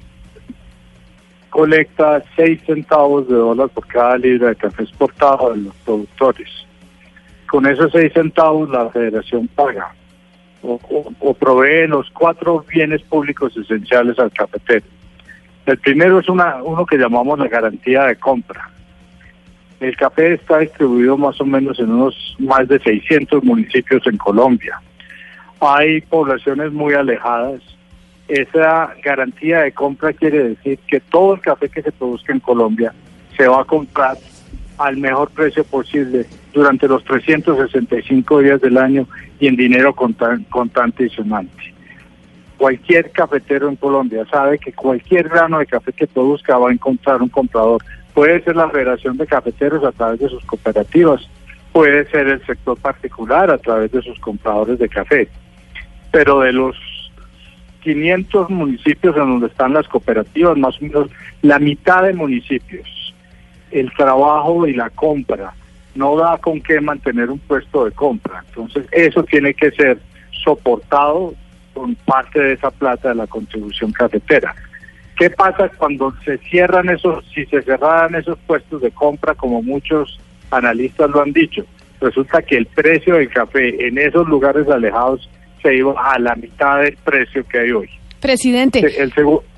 colecta 1.49 2.21
6 2.36 2.62
centavos 2.65 3.27
de 3.27 3.36
dólar 3.36 3.69
por 3.69 3.88
cada 3.88 4.17
libra 4.17 4.49
de 4.49 4.55
café 4.57 4.83
exportado 4.83 5.53
de 5.53 5.62
los 5.62 5.75
productores. 5.86 6.49
Con 7.49 7.65
esos 7.65 7.91
6 7.93 8.12
centavos 8.13 8.69
la 8.69 8.89
federación 8.89 9.47
paga 9.47 9.93
o, 10.62 10.79
o 11.19 11.33
provee 11.33 11.88
los 11.88 12.09
cuatro 12.09 12.65
bienes 12.67 13.01
públicos 13.03 13.55
esenciales 13.55 14.17
al 14.19 14.31
cafetero 14.31 14.86
el 15.65 15.78
primero 15.78 16.19
es 16.19 16.28
una, 16.28 16.62
uno 16.62 16.86
que 16.86 16.97
llamamos 16.97 17.39
la 17.39 17.47
garantía 17.47 18.04
de 18.04 18.15
compra. 18.17 18.69
El 19.80 19.95
café 19.95 20.34
está 20.34 20.60
distribuido 20.60 21.17
más 21.17 21.39
o 21.39 21.45
menos 21.45 21.80
en 21.80 21.91
unos 21.91 22.36
más 22.39 22.67
de 22.67 22.80
600 22.80 23.43
municipios 23.43 24.06
en 24.08 24.17
Colombia. 24.17 24.82
Hay 25.60 26.02
poblaciones 26.02 26.71
muy 26.71 26.93
alejadas. 26.93 27.62
Esa 28.28 28.93
garantía 29.04 29.62
de 29.62 29.71
compra 29.71 30.13
quiere 30.13 30.49
decir 30.49 30.80
que 30.88 30.99
todo 30.99 31.36
el 31.36 31.41
café 31.41 31.69
que 31.69 31.82
se 31.82 31.91
produzca 31.91 32.34
en 32.34 32.39
Colombia 32.39 32.93
se 33.38 33.47
va 33.47 33.62
a 33.62 33.65
comprar 33.65 34.17
al 34.78 34.97
mejor 34.97 35.30
precio 35.32 35.63
posible 35.63 36.26
durante 36.54 36.88
los 36.88 37.04
365 37.04 38.39
días 38.39 38.62
del 38.62 38.78
año 38.78 39.08
y 39.39 39.47
en 39.47 39.56
dinero 39.56 39.93
contante 39.93 41.06
y 41.06 41.10
sonante 41.10 41.62
cualquier 42.63 43.12
cafetero 43.12 43.67
en 43.67 43.76
Colombia 43.76 44.26
sabe 44.32 44.58
que 44.58 44.71
cualquier 44.71 45.28
grano 45.28 45.60
de 45.60 45.65
café 45.65 45.91
que 45.91 46.08
produzca 46.08 46.58
va 46.58 46.69
a 46.69 46.71
encontrar 46.71 47.21
un 47.21 47.28
comprador. 47.28 47.84
Puede 48.13 48.41
ser 48.41 48.56
la 48.56 48.69
Federación 48.69 49.17
de 49.17 49.28
Cafeteros 49.28 49.84
a 49.84 49.91
través 49.91 50.21
de 50.21 50.30
sus 50.30 50.45
cooperativas, 50.45 51.30
puede 51.73 52.10
ser 52.10 52.26
el 52.28 52.45
sector 52.45 52.80
particular 52.80 53.52
a 53.52 53.58
través 53.58 53.91
de 53.91 54.02
sus 54.02 54.17
compradores 54.17 54.80
de 54.80 54.88
café. 54.88 55.28
Pero 56.13 56.39
de 56.39 56.54
los 56.54 56.78
500 57.82 58.49
municipios 58.49 59.13
en 59.17 59.28
donde 59.28 59.47
están 59.47 59.73
las 59.73 59.89
cooperativas, 59.89 60.58
más 60.58 60.82
o 60.82 60.86
menos 60.86 61.10
la 61.41 61.60
mitad 61.60 62.04
de 62.04 62.13
municipios, 62.13 63.13
el 63.71 63.91
trabajo 63.91 64.65
y 64.67 64.73
la 64.73 64.89
compra 64.89 65.54
no 65.95 66.15
da 66.15 66.38
con 66.38 66.62
qué 66.62 66.80
mantener 66.80 67.30
un 67.30 67.39
puesto 67.39 67.84
de 67.84 67.91
compra. 67.91 68.41
Entonces 68.47 68.88
eso 68.93 69.21
tiene 69.23 69.54
que 69.54 69.69
ser 69.71 69.99
soportado 70.45 71.34
con 71.73 71.95
parte 71.95 72.39
de 72.39 72.53
esa 72.53 72.71
plata 72.71 73.09
de 73.09 73.15
la 73.15 73.27
contribución 73.27 73.91
cafetera. 73.91 74.53
¿Qué 75.17 75.29
pasa 75.29 75.69
cuando 75.77 76.13
se 76.25 76.38
cierran 76.39 76.89
esos, 76.89 77.23
si 77.33 77.45
se 77.45 77.62
cerraran 77.62 78.15
esos 78.15 78.38
puestos 78.47 78.81
de 78.81 78.91
compra 78.91 79.36
como 79.36 79.62
muchos 79.62 80.19
analistas 80.53 81.09
lo 81.09 81.21
han 81.21 81.33
dicho. 81.33 81.65
Resulta 81.99 82.41
que 82.41 82.57
el 82.57 82.65
precio 82.67 83.15
del 83.15 83.29
café 83.29 83.88
en 83.88 83.97
esos 83.97 84.27
lugares 84.27 84.67
alejados 84.67 85.29
se 85.62 85.75
iba 85.75 85.93
a 85.97 86.19
la 86.19 86.36
mitad 86.36 86.81
del 86.81 86.97
precio 87.03 87.45
que 87.47 87.59
hay 87.59 87.71
hoy. 87.71 87.89
Presidente. 88.19 88.79
El 89.01 89.13
segundo 89.13 89.41
D- 89.41 89.52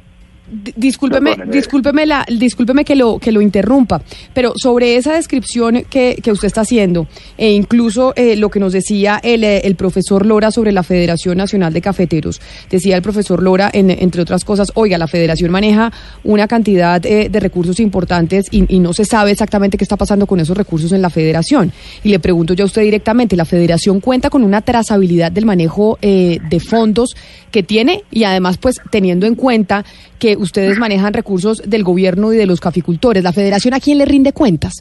Discúlpeme, 0.48 1.32
discúlpeme, 1.52 2.06
la, 2.06 2.26
discúlpeme 2.30 2.86
que 2.86 2.96
lo 2.96 3.18
que 3.18 3.32
lo 3.32 3.42
interrumpa, 3.42 4.02
pero 4.34 4.54
sobre 4.56 4.96
esa 4.96 5.14
descripción 5.14 5.84
que, 5.90 6.20
que 6.22 6.32
usted 6.32 6.46
está 6.48 6.62
haciendo, 6.62 7.08
e 7.38 7.52
incluso 7.52 8.14
eh, 8.16 8.36
lo 8.36 8.50
que 8.50 8.60
nos 8.60 8.72
decía 8.72 9.20
el, 9.24 9.44
eh, 9.44 9.62
el 9.64 9.76
profesor 9.76 10.26
Lora 10.26 10.52
sobre 10.52 10.72
la 10.72 10.84
Federación 10.84 11.38
Nacional 11.38 11.74
de 11.74 11.82
Cafeteros, 11.82 12.40
decía 12.70 12.96
el 12.96 13.02
profesor 13.02 13.42
Lora, 13.42 13.72
en- 13.74 13.90
entre 13.90 14.22
otras 14.22 14.46
cosas, 14.46 14.72
oiga, 14.76 14.98
la 15.00 15.08
Federación 15.08 15.50
maneja 15.52 15.92
una 16.24 16.48
cantidad 16.48 17.04
eh, 17.06 17.28
de 17.30 17.40
recursos 17.40 17.80
importantes 17.80 18.46
y, 18.52 18.66
y 18.76 18.80
no 18.80 18.94
se 18.94 19.06
sabe 19.06 19.32
exactamente 19.32 19.78
qué 19.78 19.84
está 19.84 19.98
pasando 19.98 20.28
con 20.28 20.40
esos 20.40 20.56
recursos 20.56 20.92
en 20.92 21.02
la 21.02 21.10
Federación. 21.10 21.72
Y 22.04 22.10
le 22.10 22.20
pregunto 22.20 22.54
yo 22.54 22.66
a 22.66 22.68
usted 22.68 22.84
directamente, 22.84 23.36
¿la 23.36 23.46
Federación 23.46 24.00
cuenta 24.00 24.30
con 24.30 24.44
una 24.44 24.62
trazabilidad 24.62 25.32
del 25.32 25.46
manejo 25.46 25.98
eh, 26.04 26.38
de 26.50 26.60
fondos 26.60 27.16
que 27.52 27.64
tiene 27.64 28.04
y 28.12 28.26
además 28.26 28.58
pues 28.58 28.76
teniendo 28.92 29.26
en 29.26 29.36
cuenta 29.36 29.86
que 30.20 30.35
ustedes 30.36 30.78
manejan 30.78 31.14
recursos 31.14 31.62
del 31.66 31.84
gobierno 31.84 32.34
y 32.34 32.38
de 32.38 32.46
los 32.46 32.60
caficultores. 32.60 33.24
¿La 33.24 33.34
federación 33.34 33.74
a 33.74 33.80
quién 33.80 33.98
le 33.98 34.06
rinde 34.06 34.34
cuentas? 34.34 34.74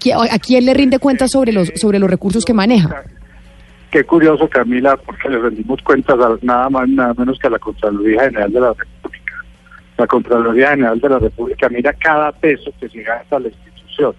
¿Qui- 0.00 0.12
¿A 0.14 0.38
quién 0.38 0.64
le 0.66 0.74
rinde 0.74 0.98
cuentas 0.98 1.30
sobre 1.30 1.52
los, 1.52 1.70
sobre 1.76 1.98
los 1.98 2.10
recursos 2.10 2.44
que 2.44 2.52
maneja? 2.54 3.02
Qué 3.90 4.04
curioso, 4.04 4.48
Camila, 4.48 4.96
porque 4.96 5.28
le 5.28 5.38
rendimos 5.38 5.80
cuentas 5.82 6.16
nada 6.42 6.70
más 6.70 6.88
nada 6.88 7.12
menos 7.14 7.38
que 7.38 7.46
a 7.46 7.50
la 7.50 7.58
Contraloría 7.58 8.22
General 8.24 8.50
de 8.52 8.60
la 8.60 8.72
República. 8.72 9.34
La 9.98 10.06
Contraloría 10.06 10.70
General 10.70 10.98
de 11.00 11.08
la 11.08 11.18
República 11.18 11.68
mira 11.68 11.92
cada 11.92 12.32
peso 12.32 12.72
que 12.80 12.88
se 12.88 13.02
gasta 13.02 13.38
la 13.38 13.48
institución. 13.48 14.14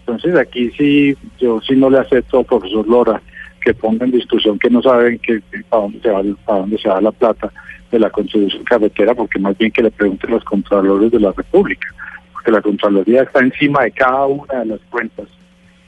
Entonces 0.00 0.36
aquí 0.36 0.70
sí, 0.78 1.16
yo 1.40 1.60
sí 1.66 1.74
no 1.74 1.90
le 1.90 1.98
acepto 1.98 2.38
al 2.38 2.44
profesor 2.44 2.86
Lora 2.86 3.20
que 3.60 3.72
ponga 3.74 4.04
en 4.04 4.10
discusión 4.12 4.58
que 4.58 4.68
no 4.70 4.82
saben 4.82 5.18
que, 5.18 5.40
para 5.70 5.82
dónde 5.82 6.00
se 6.00 6.10
va 6.10 6.22
para 6.44 6.58
dónde 6.60 6.78
se 6.78 6.88
va 6.88 7.00
la 7.00 7.10
plata 7.12 7.50
de 7.94 8.00
la 8.00 8.10
contribución 8.10 8.64
cafetera, 8.64 9.14
porque 9.14 9.38
más 9.38 9.56
bien 9.56 9.70
que 9.70 9.82
le 9.82 9.90
pregunten 9.92 10.32
los 10.32 10.42
contralores 10.42 11.12
de 11.12 11.20
la 11.20 11.30
República, 11.30 11.86
porque 12.32 12.50
la 12.50 12.60
Contraloría 12.60 13.22
está 13.22 13.38
encima 13.38 13.84
de 13.84 13.92
cada 13.92 14.26
una 14.26 14.60
de 14.60 14.66
las 14.66 14.80
cuentas 14.90 15.28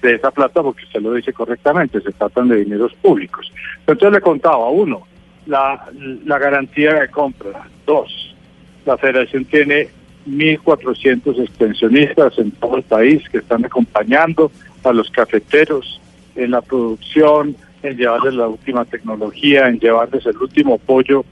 de 0.01 0.15
esa 0.15 0.31
plata, 0.31 0.63
porque 0.63 0.85
usted 0.85 1.03
lo 1.03 1.15
dice 1.15 1.33
correctamente, 1.33 2.01
se 2.01 2.13
tratan 2.13 2.49
de 2.49 2.63
dineros 2.63 2.95
públicos. 3.03 3.53
Entonces 3.81 4.13
le 4.13 4.21
contaba, 4.21 4.69
uno, 4.71 5.03
la, 5.47 5.85
la 6.25 6.39
garantía 6.39 6.95
de 6.95 7.09
compra, 7.09 7.67
dos, 7.85 8.37
la 8.85 8.97
federación 8.97 9.45
tiene 9.47 9.89
1.400 10.29 11.41
extensionistas 11.41 12.39
en 12.39 12.53
todo 12.53 12.77
el 12.77 12.85
país 12.85 13.29
que 13.31 13.39
están 13.39 13.65
acompañando 13.65 14.53
a 14.85 14.93
los 14.93 15.11
cafeteros 15.11 16.01
en 16.37 16.53
la 16.53 16.63
producción, 16.63 17.57
en 17.83 17.97
llevarles 17.97 18.35
la 18.35 18.47
última 18.47 18.85
tecnología, 18.85 19.67
en 19.67 19.81
llevarles 19.81 20.25
el 20.25 20.37
último 20.37 20.75
apoyo 20.75 21.25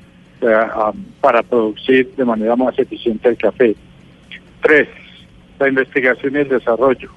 para 1.20 1.42
producir 1.42 2.14
de 2.16 2.24
manera 2.24 2.56
más 2.56 2.78
eficiente 2.78 3.28
el 3.28 3.36
café. 3.36 3.74
Tres, 4.62 4.88
la 5.58 5.68
investigación 5.68 6.34
y 6.34 6.38
el 6.38 6.48
desarrollo. 6.48 7.10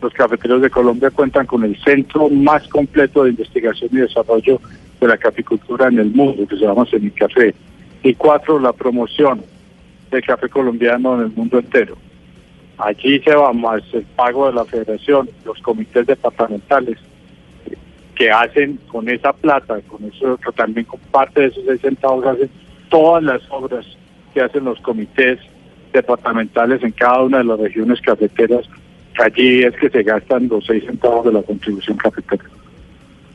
Los 0.00 0.12
cafeteros 0.12 0.62
de 0.62 0.70
Colombia 0.70 1.10
cuentan 1.10 1.46
con 1.46 1.64
el 1.64 1.76
centro 1.82 2.28
más 2.28 2.66
completo 2.68 3.24
de 3.24 3.30
investigación 3.30 3.90
y 3.92 3.96
desarrollo 3.96 4.60
de 5.00 5.08
la 5.08 5.16
caficultura 5.16 5.88
en 5.88 5.98
el 5.98 6.10
mundo, 6.10 6.46
que 6.46 6.56
se 6.56 6.62
llama 6.62 6.86
Semicafé. 6.86 7.54
Y 8.02 8.14
cuatro, 8.14 8.58
la 8.58 8.72
promoción 8.72 9.42
del 10.10 10.22
café 10.24 10.48
colombiano 10.48 11.14
en 11.16 11.22
el 11.22 11.32
mundo 11.32 11.58
entero. 11.58 11.96
Allí 12.78 13.20
se 13.20 13.34
va 13.34 13.52
más 13.52 13.82
el 13.92 14.02
pago 14.16 14.48
de 14.48 14.54
la 14.54 14.64
federación, 14.64 15.28
los 15.44 15.60
comités 15.62 16.06
departamentales 16.06 16.98
que 18.14 18.30
hacen 18.30 18.78
con 18.88 19.08
esa 19.08 19.32
plata, 19.32 19.80
con 19.88 20.04
eso 20.04 20.38
también 20.54 20.86
con 20.86 21.00
parte 21.10 21.40
de 21.40 21.46
esos 21.48 21.64
seis 21.66 21.80
centavos 21.80 22.26
hacen 22.26 22.50
todas 22.88 23.22
las 23.22 23.42
obras 23.50 23.86
que 24.34 24.40
hacen 24.40 24.64
los 24.64 24.78
comités 24.80 25.38
departamentales 25.92 26.82
en 26.82 26.92
cada 26.92 27.22
una 27.22 27.38
de 27.38 27.44
las 27.44 27.58
regiones 27.58 28.00
cafeteras. 28.00 28.66
Allí 29.18 29.62
es 29.62 29.74
que 29.76 29.90
se 29.90 30.02
gastan 30.02 30.48
los 30.48 30.64
seis 30.66 30.84
centavos 30.84 31.26
de 31.26 31.32
la 31.32 31.42
contribución 31.42 31.96
cafetera. 31.96 32.44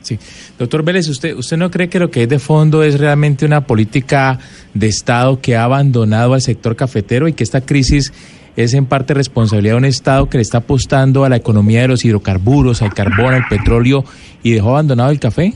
Sí. 0.02 0.18
Doctor 0.58 0.84
Vélez, 0.84 1.10
¿usted, 1.10 1.36
¿usted 1.36 1.58
no 1.58 1.70
cree 1.70 1.90
que 1.90 2.00
lo 2.00 2.10
que 2.10 2.24
es 2.24 2.30
de 2.30 2.40
fondo 2.40 2.82
es 2.82 3.00
realmente 3.00 3.46
una 3.46 3.66
política 3.66 4.40
de 4.74 4.88
Estado 4.88 5.42
que 5.42 5.56
ha 5.56 5.66
abandonado 5.66 6.34
al 6.34 6.42
sector 6.42 6.76
cafetero 6.76 7.28
y 7.28 7.34
que 7.34 7.44
esta 7.44 7.62
crisis 7.62 8.14
es 8.58 8.74
en 8.74 8.86
parte 8.88 9.14
responsabilidad 9.14 9.74
de 9.76 9.78
un 9.78 9.86
Estado 9.86 10.30
que 10.30 10.38
le 10.38 10.42
está 10.42 10.58
apostando 10.60 11.24
a 11.24 11.30
la 11.30 11.36
economía 11.38 11.82
de 11.82 11.88
los 11.88 12.04
hidrocarburos, 12.04 12.82
al 12.82 12.94
carbón, 12.94 13.34
al 13.34 13.48
petróleo 13.48 14.04
y 14.44 14.52
dejó 14.52 14.72
abandonado 14.72 15.12
el 15.12 15.20
café? 15.20 15.54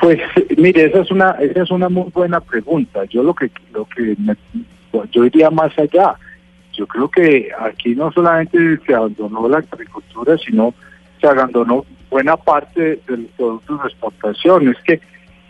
Pues 0.00 0.18
mire, 0.58 0.86
esa 0.86 1.00
es 1.00 1.10
una 1.10 1.30
esa 1.40 1.62
es 1.62 1.70
una 1.70 1.88
muy 1.88 2.10
buena 2.12 2.40
pregunta. 2.40 3.04
Yo 3.06 3.22
lo 3.22 3.34
que 3.34 3.50
lo 3.72 3.86
que 3.86 4.14
me- 4.18 4.36
yo 5.12 5.24
iría 5.24 5.50
más 5.50 5.72
allá. 5.78 6.14
Yo 6.72 6.86
creo 6.86 7.08
que 7.08 7.48
aquí 7.58 7.94
no 7.94 8.10
solamente 8.12 8.58
se 8.84 8.94
abandonó 8.94 9.48
la 9.48 9.58
agricultura, 9.58 10.36
sino 10.38 10.74
se 11.20 11.26
abandonó 11.28 11.84
buena 12.10 12.36
parte 12.36 13.00
de 13.06 13.16
los 13.16 13.26
productos 13.36 13.82
de 13.82 13.88
exportación. 13.88 14.68
Es 14.68 14.76
que 14.84 15.00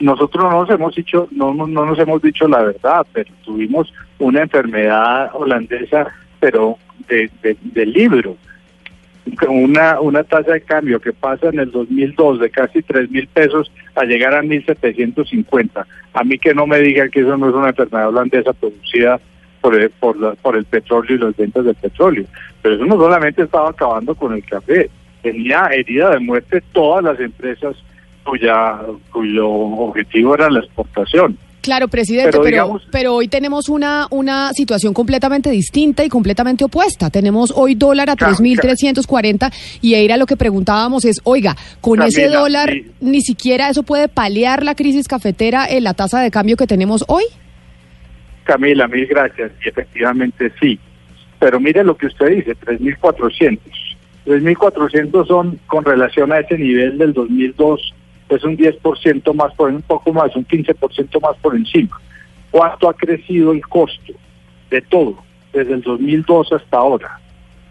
nosotros 0.00 0.44
no 0.44 0.60
nos 0.60 0.70
hemos 0.70 0.94
dicho 0.94 1.28
no, 1.30 1.52
no, 1.54 1.66
no 1.66 1.86
nos 1.86 1.98
hemos 1.98 2.20
dicho 2.22 2.46
la 2.46 2.62
verdad, 2.62 3.06
pero 3.12 3.30
tuvimos 3.44 3.92
una 4.18 4.42
enfermedad 4.42 5.30
holandesa, 5.34 6.08
pero 6.40 6.78
de, 7.08 7.30
de, 7.42 7.56
de 7.62 7.86
libro 7.86 8.36
una, 9.48 10.00
una 10.00 10.22
tasa 10.22 10.52
de 10.52 10.60
cambio 10.60 11.00
que 11.00 11.12
pasa 11.12 11.48
en 11.48 11.58
el 11.58 11.70
2002 11.70 12.40
de 12.40 12.50
casi 12.50 12.82
3 12.82 13.10
mil 13.10 13.26
pesos 13.28 13.72
a 13.94 14.04
llegar 14.04 14.34
a 14.34 14.42
1.750. 14.42 15.84
A 16.12 16.24
mí 16.24 16.38
que 16.38 16.54
no 16.54 16.66
me 16.66 16.78
digan 16.80 17.10
que 17.10 17.20
eso 17.20 17.36
no 17.36 17.48
es 17.48 17.54
una 17.54 17.70
enfermedad 17.70 18.08
holandesa 18.08 18.52
producida 18.52 19.18
por 19.60 19.74
el, 19.80 19.88
por, 19.90 20.18
la- 20.18 20.34
por 20.34 20.56
el 20.56 20.64
petróleo 20.66 21.16
y 21.16 21.18
las 21.18 21.36
ventas 21.36 21.64
del 21.64 21.74
petróleo. 21.74 22.26
Pero 22.62 22.74
eso 22.74 22.84
no 22.84 22.96
solamente 22.96 23.42
estaba 23.42 23.70
acabando 23.70 24.14
con 24.14 24.34
el 24.34 24.44
café, 24.44 24.90
tenía 25.22 25.66
herida 25.72 26.10
de 26.10 26.18
muerte 26.20 26.62
todas 26.72 27.02
las 27.04 27.18
empresas 27.18 27.76
cuya 28.24 28.78
cuyo 29.10 29.48
objetivo 29.48 30.34
era 30.34 30.50
la 30.50 30.60
exportación. 30.60 31.36
Claro, 31.64 31.88
presidente, 31.88 32.30
Pero 32.32 32.42
pero, 32.42 32.50
digamos- 32.56 32.82
pero 32.92 33.14
hoy 33.14 33.26
tenemos 33.26 33.70
una, 33.70 34.06
una 34.10 34.52
situación 34.52 34.92
completamente 34.92 35.48
distinta 35.48 36.04
y 36.04 36.10
completamente 36.10 36.62
opuesta. 36.62 37.08
Tenemos 37.08 37.54
hoy 37.56 37.74
dólar 37.74 38.10
a 38.10 38.16
Claro, 38.16 38.34
3.340 38.34 39.50
y 39.80 39.94
era 39.94 40.18
lo 40.18 40.26
que 40.26 40.36
preguntábamos 40.36 41.06
es, 41.06 41.22
oiga, 41.24 41.56
con 41.80 42.02
ese 42.02 42.28
dólar 42.28 42.70
sí. 42.70 42.84
ni 43.00 43.22
siquiera 43.22 43.70
eso 43.70 43.82
puede 43.82 44.08
paliar 44.08 44.62
la 44.62 44.74
crisis 44.74 45.08
cafetera 45.08 45.64
en 45.66 45.84
la 45.84 45.94
tasa 45.94 46.20
de 46.20 46.30
cambio 46.30 46.58
que 46.58 46.66
tenemos 46.66 47.02
hoy. 47.08 47.24
Camila, 48.44 48.86
mil 48.86 49.06
gracias. 49.06 49.50
Y 49.64 49.68
efectivamente 49.70 50.52
sí. 50.60 50.78
Pero 51.38 51.60
mire 51.60 51.82
lo 51.82 51.96
que 51.96 52.08
usted 52.08 52.26
dice, 52.26 52.54
3.400. 52.56 53.58
3.400 54.26 55.26
son 55.26 55.58
con 55.66 55.82
relación 55.82 56.30
a 56.30 56.40
ese 56.40 56.58
nivel 56.58 56.98
del 56.98 57.14
2002, 57.14 57.94
es 58.28 58.44
un 58.44 58.56
10% 58.56 59.34
más, 59.34 59.54
por 59.54 59.70
un 59.70 59.82
poco 59.82 60.12
más, 60.12 60.34
un 60.36 60.46
15% 60.46 61.20
más 61.20 61.36
por 61.38 61.54
encima. 61.54 62.00
¿Cuánto 62.50 62.88
ha 62.88 62.94
crecido 62.94 63.52
el 63.52 63.66
costo 63.66 64.12
de 64.70 64.80
todo 64.82 65.18
desde 65.52 65.74
el 65.74 65.82
2002 65.82 66.52
hasta 66.52 66.76
ahora? 66.76 67.20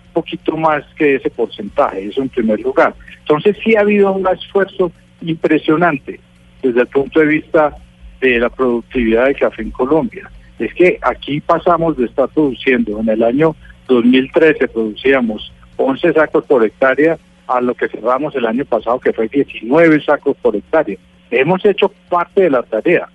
Un 0.07 0.13
poquito 0.13 0.55
más 0.57 0.83
que 0.95 1.15
ese 1.15 1.29
porcentaje, 1.29 2.05
eso 2.05 2.21
en 2.21 2.29
primer 2.29 2.59
lugar. 2.59 2.93
Entonces 3.19 3.57
sí 3.63 3.75
ha 3.75 3.81
habido 3.81 4.11
un 4.11 4.27
esfuerzo 4.27 4.91
impresionante 5.21 6.19
desde 6.61 6.81
el 6.81 6.87
punto 6.87 7.19
de 7.19 7.25
vista 7.25 7.75
de 8.21 8.39
la 8.39 8.49
productividad 8.49 9.25
del 9.25 9.37
café 9.37 9.61
en 9.63 9.71
Colombia. 9.71 10.29
Es 10.59 10.73
que 10.73 10.99
aquí 11.01 11.41
pasamos 11.41 11.97
de 11.97 12.05
estar 12.05 12.29
produciendo, 12.29 12.99
en 12.99 13.09
el 13.09 13.23
año 13.23 13.55
2013 13.87 14.67
producíamos 14.67 15.51
11 15.77 16.13
sacos 16.13 16.45
por 16.45 16.63
hectárea 16.63 17.17
a 17.47 17.61
lo 17.61 17.73
que 17.73 17.89
cerramos 17.89 18.35
el 18.35 18.45
año 18.45 18.65
pasado, 18.65 18.99
que 18.99 19.13
fue 19.13 19.27
19 19.27 20.03
sacos 20.03 20.35
por 20.41 20.55
hectárea. 20.55 20.97
Hemos 21.31 21.63
hecho 21.65 21.91
parte 22.09 22.43
de 22.43 22.49
la 22.49 22.63
tarea. 22.63 23.07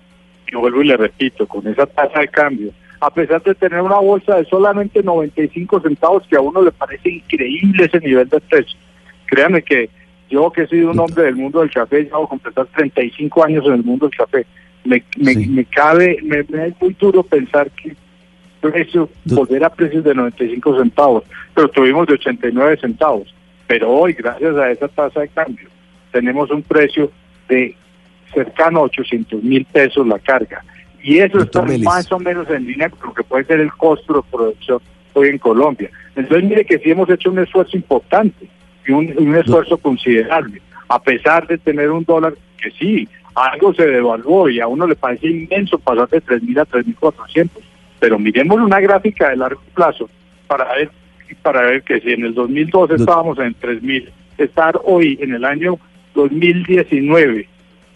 Y 0.51 0.55
vuelvo 0.55 0.81
y 0.81 0.87
le 0.87 0.97
repito, 0.97 1.47
con 1.47 1.67
esa 1.67 1.85
tasa 1.85 2.19
de 2.19 2.27
cambio, 2.27 2.71
a 2.99 3.09
pesar 3.11 3.41
de 3.43 3.55
tener 3.55 3.81
una 3.81 3.99
bolsa 3.99 4.35
de 4.37 4.45
solamente 4.45 5.03
95 5.03 5.81
centavos, 5.81 6.27
que 6.27 6.35
a 6.35 6.41
uno 6.41 6.61
le 6.61 6.71
parece 6.71 7.09
increíble 7.09 7.85
ese 7.85 7.99
nivel 7.99 8.27
de 8.27 8.39
precio. 8.41 8.77
Créanme 9.27 9.61
que 9.61 9.89
yo 10.29 10.51
que 10.51 10.63
he 10.63 10.67
sido 10.67 10.91
un 10.91 10.99
hombre 10.99 11.23
del 11.23 11.35
mundo 11.35 11.59
del 11.59 11.71
café, 11.71 12.03
llevo 12.03 12.25
a 12.25 12.29
completar 12.29 12.67
35 12.67 13.43
años 13.43 13.65
en 13.65 13.73
el 13.73 13.83
mundo 13.83 14.07
del 14.07 14.17
café, 14.17 14.45
me, 14.83 15.03
me, 15.17 15.35
me 15.35 15.65
cabe, 15.65 16.17
me, 16.23 16.43
me 16.49 16.67
es 16.67 16.73
muy 16.81 16.95
duro 16.99 17.23
pensar 17.23 17.69
que 17.71 17.95
precio, 18.59 19.09
volver 19.25 19.63
a 19.63 19.69
precios 19.69 20.03
de 20.03 20.13
95 20.13 20.79
centavos, 20.79 21.23
pero 21.53 21.69
tuvimos 21.69 22.07
de 22.07 22.13
89 22.13 22.77
centavos. 22.81 23.33
Pero 23.69 23.91
hoy, 23.91 24.13
gracias 24.13 24.55
a 24.57 24.71
esa 24.71 24.87
tasa 24.87 25.19
de 25.19 25.27
cambio, 25.27 25.67
tenemos 26.11 26.49
un 26.49 26.63
precio 26.63 27.11
de 27.47 27.75
cercano 28.33 28.79
a 28.79 28.83
800 28.85 29.43
mil 29.43 29.63
pesos 29.65 30.07
la 30.07 30.17
carga. 30.17 30.63
Y 31.03 31.19
eso 31.19 31.39
está 31.39 31.61
más 31.61 32.11
o 32.11 32.17
menos 32.17 32.49
en 32.49 32.65
línea 32.65 32.89
con 32.89 33.09
lo 33.09 33.13
que 33.13 33.23
puede 33.23 33.43
ser 33.43 33.59
el 33.59 33.71
costo 33.73 34.15
de 34.15 34.21
producción 34.31 34.81
hoy 35.13 35.27
en 35.27 35.37
Colombia. 35.37 35.91
Entonces 36.15 36.49
mire 36.49 36.65
que 36.65 36.79
sí 36.79 36.89
hemos 36.89 37.11
hecho 37.11 37.29
un 37.29 37.37
esfuerzo 37.37 37.77
importante 37.77 38.47
y 38.87 38.91
un, 38.91 39.13
un 39.15 39.35
esfuerzo 39.35 39.77
considerable, 39.77 40.63
a 40.87 40.99
pesar 40.99 41.45
de 41.45 41.59
tener 41.59 41.91
un 41.91 42.03
dólar 42.03 42.33
que 42.59 42.71
sí, 42.71 43.07
algo 43.35 43.71
se 43.75 43.85
devaluó 43.85 44.49
y 44.49 44.59
a 44.59 44.65
uno 44.65 44.87
le 44.87 44.95
parece 44.95 45.27
inmenso 45.27 45.77
pasar 45.77 46.09
de 46.09 46.23
3.000 46.23 46.59
a 46.59 46.65
3.400, 46.65 47.49
pero 47.99 48.17
miremos 48.17 48.59
una 48.59 48.79
gráfica 48.79 49.29
de 49.29 49.37
largo 49.37 49.61
plazo 49.75 50.09
para 50.47 50.73
ver 50.73 50.89
para 51.35 51.61
ver 51.61 51.83
que 51.83 51.99
si 52.01 52.11
en 52.11 52.25
el 52.25 52.33
2012 52.33 52.95
estábamos 52.95 53.39
en 53.39 53.55
3.000, 53.55 54.09
estar 54.37 54.79
hoy 54.83 55.17
en 55.21 55.33
el 55.33 55.45
año 55.45 55.79
2019 56.15 57.47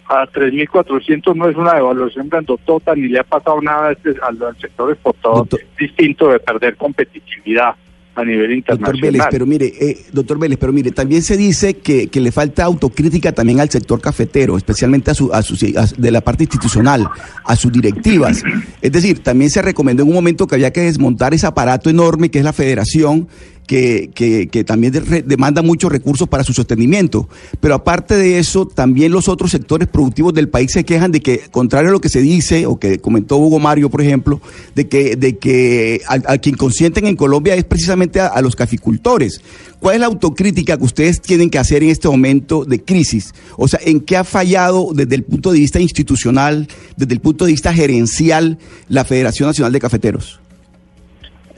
a 0.06 0.26
3.400 0.26 1.34
no 1.34 1.48
es 1.48 1.56
una 1.56 1.74
devaluación 1.74 2.28
grandotota 2.28 2.94
ni 2.94 3.08
le 3.08 3.20
ha 3.20 3.24
pasado 3.24 3.60
nada 3.62 3.92
este, 3.92 4.14
al, 4.22 4.42
al 4.42 4.56
sector 4.58 4.90
exportador 4.90 5.48
distinto 5.78 6.28
de 6.28 6.40
perder 6.40 6.76
competitividad 6.76 7.74
a 8.16 8.24
nivel 8.24 8.56
Doctor 8.56 8.76
internacional. 8.76 9.00
Vélez, 9.00 9.22
pero 9.30 9.46
mire, 9.46 9.72
eh, 9.80 10.04
doctor 10.12 10.38
Vélez, 10.38 10.58
pero 10.58 10.72
mire, 10.72 10.90
también 10.92 11.22
se 11.22 11.36
dice 11.36 11.74
que, 11.74 12.06
que 12.08 12.20
le 12.20 12.30
falta 12.32 12.64
autocrítica 12.64 13.32
también 13.32 13.60
al 13.60 13.70
sector 13.70 14.00
cafetero, 14.00 14.56
especialmente 14.56 15.10
a 15.10 15.14
su, 15.14 15.32
a 15.32 15.42
sus, 15.42 15.62
a- 15.76 15.86
de 15.96 16.10
la 16.10 16.20
parte 16.20 16.44
institucional, 16.44 17.08
a 17.44 17.56
sus 17.56 17.72
directivas. 17.72 18.42
Es 18.80 18.92
decir, 18.92 19.18
también 19.20 19.50
se 19.50 19.62
recomendó 19.62 20.02
en 20.02 20.08
un 20.10 20.14
momento 20.14 20.46
que 20.46 20.54
había 20.54 20.72
que 20.72 20.82
desmontar 20.82 21.34
ese 21.34 21.46
aparato 21.46 21.90
enorme 21.90 22.30
que 22.30 22.38
es 22.38 22.44
la 22.44 22.52
federación, 22.52 23.28
que, 23.66 24.10
que, 24.50 24.64
también 24.64 24.92
demanda 25.26 25.62
muchos 25.62 25.90
recursos 25.90 26.28
para 26.28 26.44
su 26.44 26.52
sostenimiento. 26.52 27.28
Pero 27.60 27.74
aparte 27.74 28.16
de 28.16 28.38
eso, 28.38 28.66
también 28.66 29.12
los 29.12 29.28
otros 29.28 29.50
sectores 29.50 29.88
productivos 29.88 30.34
del 30.34 30.48
país 30.48 30.72
se 30.72 30.84
quejan 30.84 31.12
de 31.12 31.20
que, 31.20 31.40
contrario 31.50 31.90
a 31.90 31.92
lo 31.92 32.00
que 32.00 32.08
se 32.08 32.20
dice, 32.20 32.66
o 32.66 32.78
que 32.78 32.98
comentó 32.98 33.36
Hugo 33.36 33.58
Mario, 33.58 33.90
por 33.90 34.02
ejemplo, 34.02 34.40
de 34.74 34.88
que, 34.88 35.16
de 35.16 35.38
que 35.38 36.00
a, 36.08 36.32
a 36.32 36.38
quien 36.38 36.56
consienten 36.56 37.06
en 37.06 37.16
Colombia 37.16 37.54
es 37.54 37.64
precisamente 37.64 38.20
a, 38.20 38.26
a 38.26 38.42
los 38.42 38.56
caficultores. 38.56 39.40
¿Cuál 39.80 39.96
es 39.96 40.00
la 40.00 40.06
autocrítica 40.06 40.76
que 40.78 40.84
ustedes 40.84 41.20
tienen 41.20 41.50
que 41.50 41.58
hacer 41.58 41.82
en 41.82 41.90
este 41.90 42.08
momento 42.08 42.64
de 42.64 42.82
crisis? 42.82 43.34
O 43.56 43.68
sea, 43.68 43.80
¿en 43.84 44.00
qué 44.00 44.16
ha 44.16 44.24
fallado 44.24 44.88
desde 44.94 45.14
el 45.14 45.24
punto 45.24 45.52
de 45.52 45.58
vista 45.58 45.80
institucional, 45.80 46.68
desde 46.96 47.12
el 47.14 47.20
punto 47.20 47.44
de 47.44 47.52
vista 47.52 47.72
gerencial, 47.72 48.58
la 48.88 49.04
Federación 49.04 49.48
Nacional 49.48 49.72
de 49.72 49.80
Cafeteros? 49.80 50.40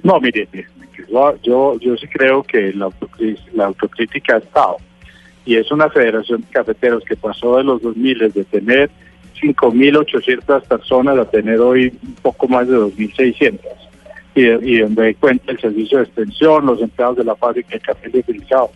No, 0.02 0.20
mire, 0.20 0.48
yo, 1.42 1.78
yo, 1.80 1.96
sí 1.96 2.06
creo 2.08 2.42
que 2.42 2.72
la, 2.72 2.88
la 3.54 3.66
autocrítica 3.66 4.36
ha 4.36 4.38
estado. 4.38 4.76
Y 5.44 5.56
es 5.56 5.70
una 5.70 5.88
federación 5.88 6.40
de 6.40 6.48
cafeteros 6.48 7.04
que 7.04 7.16
pasó 7.16 7.56
de 7.58 7.64
los 7.64 7.80
2000 7.82 8.32
de 8.32 8.44
tener 8.44 8.90
5.800 9.40 10.62
personas 10.62 11.18
a 11.18 11.24
tener 11.30 11.60
hoy 11.60 11.92
un 12.02 12.14
poco 12.14 12.48
más 12.48 12.66
de 12.68 12.76
2.600. 12.76 13.58
Y, 14.34 14.42
y 14.42 14.78
donde 14.80 15.14
cuenta 15.14 15.52
el 15.52 15.58
servicio 15.60 15.98
de 15.98 16.04
extensión, 16.04 16.66
los 16.66 16.80
empleados 16.82 17.16
de 17.16 17.24
la 17.24 17.36
fábrica 17.36 17.70
de 17.74 17.80
café 17.80 18.08
utilizado. 18.08 18.70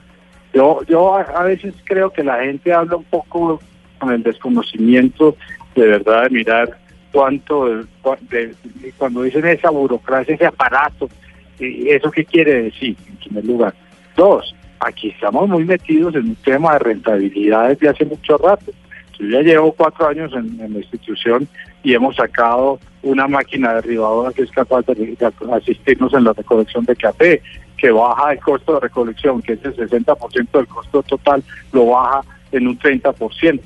Yo, 0.54 0.82
yo 0.88 1.14
a, 1.14 1.42
veces 1.44 1.74
creo 1.84 2.10
que 2.10 2.24
la 2.24 2.42
gente 2.42 2.72
habla 2.72 2.96
un 2.96 3.04
poco 3.04 3.60
con 3.98 4.12
el 4.12 4.22
desconocimiento 4.22 5.36
de 5.74 5.86
verdad 5.86 6.24
de 6.24 6.30
mirar 6.30 6.78
cuánto, 7.12 7.84
de- 8.30 8.54
cuando 8.96 9.22
dicen 9.22 9.44
esa 9.46 9.70
burocracia, 9.70 10.34
ese 10.34 10.46
aparato, 10.46 11.08
¿Y 11.08 11.29
¿Eso 11.60 12.10
qué 12.10 12.24
quiere 12.24 12.64
decir, 12.64 12.96
en 13.08 13.16
primer 13.16 13.44
lugar? 13.44 13.74
Dos, 14.16 14.54
aquí 14.80 15.08
estamos 15.08 15.48
muy 15.48 15.64
metidos 15.64 16.14
en 16.14 16.30
un 16.30 16.34
tema 16.36 16.74
de 16.74 16.78
rentabilidad 16.80 17.68
desde 17.68 17.88
hace 17.88 18.04
mucho 18.04 18.36
rato. 18.38 18.72
Yo 19.18 19.26
ya 19.26 19.42
llevo 19.42 19.72
cuatro 19.72 20.08
años 20.08 20.32
en, 20.32 20.58
en 20.60 20.72
la 20.72 20.78
institución 20.78 21.46
y 21.82 21.92
hemos 21.92 22.16
sacado 22.16 22.80
una 23.02 23.28
máquina 23.28 23.74
derribadora 23.74 24.32
que 24.32 24.42
es 24.42 24.50
capaz 24.50 24.86
de, 24.86 24.94
de 24.94 25.32
asistirnos 25.52 26.14
en 26.14 26.24
la 26.24 26.32
recolección 26.32 26.84
de 26.84 26.96
café, 26.96 27.42
que 27.76 27.90
baja 27.90 28.32
el 28.32 28.40
costo 28.40 28.74
de 28.74 28.80
recolección, 28.80 29.42
que 29.42 29.54
es 29.54 29.64
el 29.64 29.74
60% 29.74 30.50
del 30.52 30.66
costo 30.66 31.02
total, 31.02 31.42
lo 31.72 31.86
baja 31.86 32.22
en 32.52 32.68
un 32.68 32.78
30%. 32.78 33.60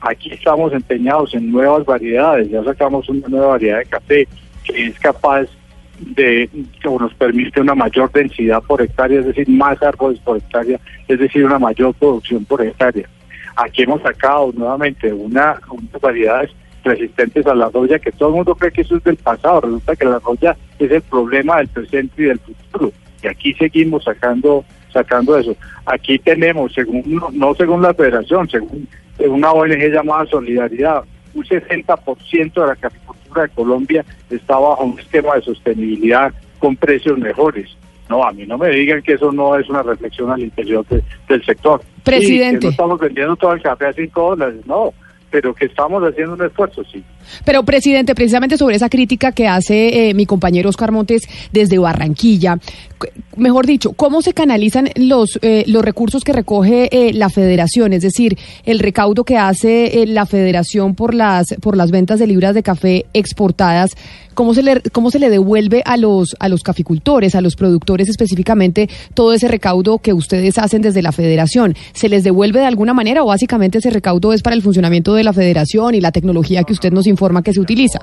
Aquí 0.00 0.30
estamos 0.30 0.72
empeñados 0.72 1.34
en 1.34 1.50
nuevas 1.50 1.84
variedades, 1.84 2.50
ya 2.50 2.62
sacamos 2.64 3.08
una 3.08 3.28
nueva 3.28 3.48
variedad 3.48 3.78
de 3.78 3.86
café 3.86 4.28
que 4.64 4.86
es 4.86 4.98
capaz 4.98 5.48
de 5.98 6.48
que 6.82 6.88
nos 6.88 7.14
permite 7.14 7.60
una 7.60 7.74
mayor 7.74 8.10
densidad 8.12 8.62
por 8.62 8.82
hectárea, 8.82 9.20
es 9.20 9.26
decir, 9.26 9.48
más 9.48 9.82
árboles 9.82 10.20
por 10.20 10.36
hectárea, 10.36 10.78
es 11.08 11.18
decir, 11.18 11.44
una 11.44 11.58
mayor 11.58 11.94
producción 11.94 12.44
por 12.44 12.62
hectárea. 12.62 13.08
Aquí 13.56 13.82
hemos 13.82 14.02
sacado 14.02 14.52
nuevamente 14.54 15.12
una, 15.12 15.56
unas 15.70 16.00
variedades 16.00 16.50
resistentes 16.84 17.46
a 17.46 17.54
la 17.54 17.68
roya, 17.68 17.98
que 17.98 18.12
todo 18.12 18.28
el 18.28 18.34
mundo 18.36 18.54
cree 18.54 18.70
que 18.70 18.82
eso 18.82 18.96
es 18.96 19.04
del 19.04 19.16
pasado, 19.16 19.62
resulta 19.62 19.96
que 19.96 20.04
la 20.04 20.18
roya 20.18 20.56
es 20.78 20.90
el 20.90 21.02
problema 21.02 21.56
del 21.56 21.68
presente 21.68 22.22
y 22.22 22.26
del 22.26 22.38
futuro. 22.38 22.92
Y 23.22 23.28
aquí 23.28 23.54
seguimos 23.54 24.04
sacando 24.04 24.64
sacando 24.96 25.36
eso. 25.36 25.54
Aquí 25.84 26.18
tenemos, 26.18 26.72
según 26.72 27.20
no, 27.32 27.54
según 27.54 27.82
la 27.82 27.94
federación, 27.94 28.48
según 28.48 28.88
una 29.18 29.52
ONG 29.52 29.92
llamada 29.92 30.26
Solidaridad, 30.26 31.04
un 31.34 31.44
60% 31.44 32.54
de 32.54 32.66
la 32.66 32.76
de 33.42 33.48
Colombia 33.50 34.04
está 34.30 34.58
bajo 34.58 34.84
un 34.84 34.98
esquema 34.98 35.34
de 35.36 35.42
sostenibilidad 35.42 36.32
con 36.58 36.76
precios 36.76 37.18
mejores. 37.18 37.68
No, 38.08 38.22
a 38.24 38.32
mí 38.32 38.46
no 38.46 38.56
me 38.56 38.68
digan 38.70 39.02
que 39.02 39.14
eso 39.14 39.32
no 39.32 39.56
es 39.58 39.68
una 39.68 39.82
reflexión 39.82 40.30
al 40.30 40.40
interior 40.40 40.86
de- 40.86 41.02
del 41.28 41.44
sector. 41.44 41.82
Presidente. 42.04 42.56
Y 42.56 42.60
que 42.60 42.66
no 42.66 42.70
estamos 42.70 43.00
vendiendo 43.00 43.36
todo 43.36 43.52
el 43.52 43.62
café 43.62 43.86
a 43.86 43.92
5 43.92 44.30
dólares, 44.30 44.60
no, 44.66 44.94
pero 45.30 45.52
que 45.54 45.66
estamos 45.66 46.02
haciendo 46.04 46.34
un 46.34 46.42
esfuerzo, 46.44 46.84
sí. 46.84 47.02
Pero, 47.44 47.64
presidente, 47.64 48.14
precisamente 48.14 48.56
sobre 48.56 48.76
esa 48.76 48.88
crítica 48.88 49.32
que 49.32 49.48
hace 49.48 50.08
eh, 50.08 50.14
mi 50.14 50.26
compañero 50.26 50.68
Oscar 50.68 50.92
Montes 50.92 51.22
desde 51.52 51.78
Barranquilla, 51.78 52.58
mejor 53.36 53.66
dicho, 53.66 53.92
¿cómo 53.92 54.22
se 54.22 54.32
canalizan 54.32 54.90
los, 54.96 55.38
eh, 55.42 55.64
los 55.66 55.84
recursos 55.84 56.24
que 56.24 56.32
recoge 56.32 56.88
eh, 56.90 57.12
la 57.12 57.28
federación? 57.28 57.92
Es 57.92 58.02
decir, 58.02 58.38
el 58.64 58.78
recaudo 58.78 59.24
que 59.24 59.36
hace 59.36 60.02
eh, 60.02 60.06
la 60.06 60.26
federación 60.26 60.94
por 60.94 61.14
las, 61.14 61.54
por 61.60 61.76
las 61.76 61.90
ventas 61.90 62.18
de 62.18 62.26
libras 62.26 62.54
de 62.54 62.62
café 62.62 63.06
exportadas, 63.12 63.90
¿cómo 64.34 64.54
se 64.54 64.62
le, 64.62 64.80
cómo 64.92 65.10
se 65.10 65.18
le 65.18 65.28
devuelve 65.28 65.82
a 65.84 65.96
los, 65.96 66.34
a 66.40 66.48
los 66.48 66.62
caficultores, 66.62 67.34
a 67.34 67.40
los 67.40 67.56
productores 67.56 68.08
específicamente, 68.08 68.88
todo 69.14 69.34
ese 69.34 69.48
recaudo 69.48 69.98
que 69.98 70.14
ustedes 70.14 70.58
hacen 70.58 70.80
desde 70.82 71.02
la 71.02 71.12
federación? 71.12 71.74
¿Se 71.92 72.08
les 72.08 72.24
devuelve 72.24 72.60
de 72.60 72.66
alguna 72.66 72.94
manera 72.94 73.22
o 73.22 73.26
básicamente 73.26 73.78
ese 73.78 73.90
recaudo 73.90 74.32
es 74.32 74.42
para 74.42 74.56
el 74.56 74.62
funcionamiento 74.62 75.14
de 75.14 75.24
la 75.24 75.32
federación 75.32 75.94
y 75.94 76.00
la 76.00 76.12
tecnología 76.12 76.64
que 76.64 76.72
usted 76.72 76.92
nos 76.92 77.06
informa 77.06 77.15
que 77.42 77.52
se 77.52 77.60
utiliza? 77.60 77.98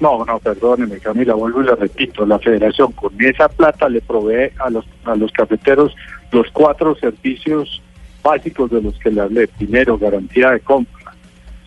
No, 0.00 0.24
no, 0.24 0.38
perdóneme, 0.38 0.98
Camila, 0.98 1.34
vuelvo 1.34 1.62
y 1.62 1.66
le 1.66 1.76
repito, 1.76 2.26
la 2.26 2.38
federación 2.38 2.92
con 2.92 3.12
esa 3.22 3.48
plata 3.48 3.88
le 3.88 4.00
provee 4.00 4.50
a 4.58 4.68
los, 4.70 4.84
a 5.04 5.14
los 5.14 5.30
cafeteros 5.32 5.94
los 6.32 6.50
cuatro 6.50 6.96
servicios 6.96 7.80
básicos 8.22 8.70
de 8.70 8.82
los 8.82 8.98
que 8.98 9.10
le 9.10 9.20
hablé. 9.20 9.46
Primero, 9.46 9.96
garantía 9.96 10.50
de 10.50 10.60
compra. 10.60 11.14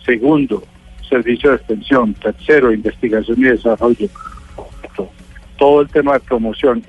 Segundo, 0.04 0.62
servicio 1.08 1.50
de 1.50 1.56
extensión. 1.56 2.14
Tercero, 2.14 2.72
investigación 2.72 3.38
y 3.38 3.44
desarrollo. 3.44 4.08
Todo 5.56 5.80
el 5.80 5.88
tema 5.88 6.14
de 6.14 6.20
promoción. 6.20 6.84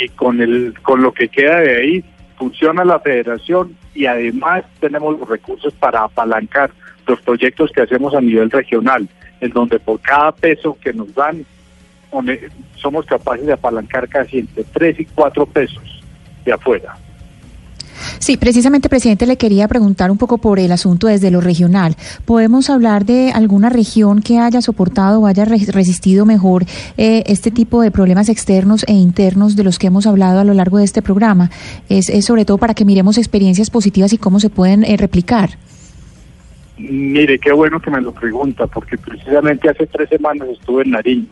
Y 0.00 0.08
con, 0.08 0.40
el, 0.40 0.74
con 0.82 1.02
lo 1.02 1.12
que 1.12 1.28
queda 1.28 1.60
de 1.60 1.76
ahí, 1.76 2.04
funciona 2.36 2.84
la 2.84 2.98
federación 2.98 3.76
y 3.94 4.06
además 4.06 4.64
tenemos 4.80 5.18
los 5.18 5.28
recursos 5.28 5.72
para 5.74 6.04
apalancar 6.04 6.70
los 7.06 7.20
proyectos 7.20 7.70
que 7.72 7.82
hacemos 7.82 8.14
a 8.14 8.20
nivel 8.20 8.50
regional, 8.50 9.08
en 9.40 9.50
donde 9.50 9.78
por 9.78 10.00
cada 10.00 10.32
peso 10.32 10.76
que 10.80 10.92
nos 10.92 11.14
dan, 11.14 11.44
somos 12.76 13.06
capaces 13.06 13.46
de 13.46 13.52
apalancar 13.52 14.08
casi 14.08 14.38
entre 14.38 14.64
3 14.64 15.00
y 15.00 15.04
4 15.06 15.46
pesos 15.46 16.02
de 16.44 16.52
afuera. 16.52 16.96
Sí, 18.22 18.36
precisamente, 18.36 18.88
presidente, 18.88 19.26
le 19.26 19.36
quería 19.36 19.66
preguntar 19.66 20.12
un 20.12 20.16
poco 20.16 20.38
por 20.38 20.60
el 20.60 20.70
asunto 20.70 21.08
desde 21.08 21.32
lo 21.32 21.40
regional. 21.40 21.96
¿Podemos 22.24 22.70
hablar 22.70 23.04
de 23.04 23.32
alguna 23.32 23.68
región 23.68 24.22
que 24.22 24.38
haya 24.38 24.62
soportado 24.62 25.18
o 25.20 25.26
haya 25.26 25.44
re- 25.44 25.66
resistido 25.72 26.24
mejor 26.24 26.62
eh, 26.96 27.24
este 27.26 27.50
tipo 27.50 27.82
de 27.82 27.90
problemas 27.90 28.28
externos 28.28 28.84
e 28.86 28.92
internos 28.92 29.56
de 29.56 29.64
los 29.64 29.76
que 29.80 29.88
hemos 29.88 30.06
hablado 30.06 30.38
a 30.38 30.44
lo 30.44 30.54
largo 30.54 30.78
de 30.78 30.84
este 30.84 31.02
programa? 31.02 31.50
Es, 31.88 32.08
es 32.08 32.24
sobre 32.24 32.44
todo 32.44 32.58
para 32.58 32.74
que 32.74 32.84
miremos 32.84 33.18
experiencias 33.18 33.70
positivas 33.70 34.12
y 34.12 34.18
cómo 34.18 34.38
se 34.38 34.50
pueden 34.50 34.84
eh, 34.84 34.96
replicar. 34.96 35.58
Mire, 36.78 37.40
qué 37.40 37.50
bueno 37.52 37.80
que 37.80 37.90
me 37.90 38.00
lo 38.00 38.12
pregunta, 38.12 38.68
porque 38.68 38.98
precisamente 38.98 39.68
hace 39.68 39.88
tres 39.88 40.08
semanas 40.08 40.46
estuve 40.48 40.84
en 40.84 40.90
Nariño 40.92 41.26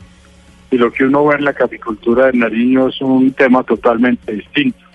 y 0.73 0.77
lo 0.77 0.91
que 0.93 1.05
uno 1.05 1.25
ve 1.25 1.37
en 1.37 1.45
la 1.45 1.53
capicultura 1.53 2.27
de 2.27 2.33
Nariño 2.33 2.89
es 2.89 3.01
un 3.01 3.31
tema 3.31 3.63
totalmente 3.63 4.33
distinto. 4.33 4.90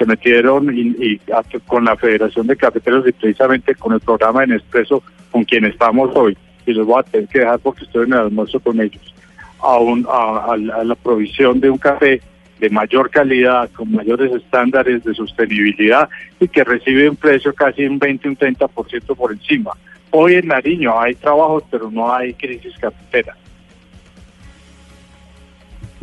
Se 0.00 0.06
metieron 0.06 0.74
y, 0.74 0.96
y 0.98 1.20
con 1.66 1.84
la 1.84 1.94
Federación 1.94 2.46
de 2.46 2.56
Cafeteros 2.56 3.06
y 3.06 3.12
precisamente 3.12 3.74
con 3.74 3.92
el 3.92 4.00
programa 4.00 4.42
en 4.44 4.52
Expreso 4.52 5.02
con 5.30 5.44
quien 5.44 5.66
estamos 5.66 6.16
hoy, 6.16 6.38
y 6.64 6.72
los 6.72 6.86
voy 6.86 7.00
a 7.00 7.02
tener 7.02 7.28
que 7.28 7.40
dejar 7.40 7.58
porque 7.58 7.84
estoy 7.84 8.06
en 8.06 8.14
el 8.14 8.20
almuerzo 8.20 8.60
con 8.60 8.80
ellos, 8.80 9.14
a, 9.60 9.76
a 10.54 10.84
la 10.84 10.94
provisión 10.94 11.60
de 11.60 11.68
un 11.68 11.76
café 11.76 12.22
de 12.60 12.70
mayor 12.70 13.10
calidad, 13.10 13.70
con 13.72 13.92
mayores 13.92 14.32
estándares 14.32 15.04
de 15.04 15.12
sostenibilidad 15.12 16.08
y 16.40 16.48
que 16.48 16.64
recibe 16.64 17.10
un 17.10 17.16
precio 17.16 17.52
casi 17.54 17.84
un 17.84 17.98
20, 17.98 18.26
un 18.30 18.38
30% 18.38 19.14
por 19.14 19.32
encima. 19.32 19.72
Hoy 20.12 20.36
en 20.36 20.48
Nariño 20.48 20.98
hay 20.98 21.14
trabajos, 21.14 21.62
pero 21.70 21.90
no 21.90 22.10
hay 22.10 22.32
crisis 22.32 22.72
cafetera. 22.78 23.36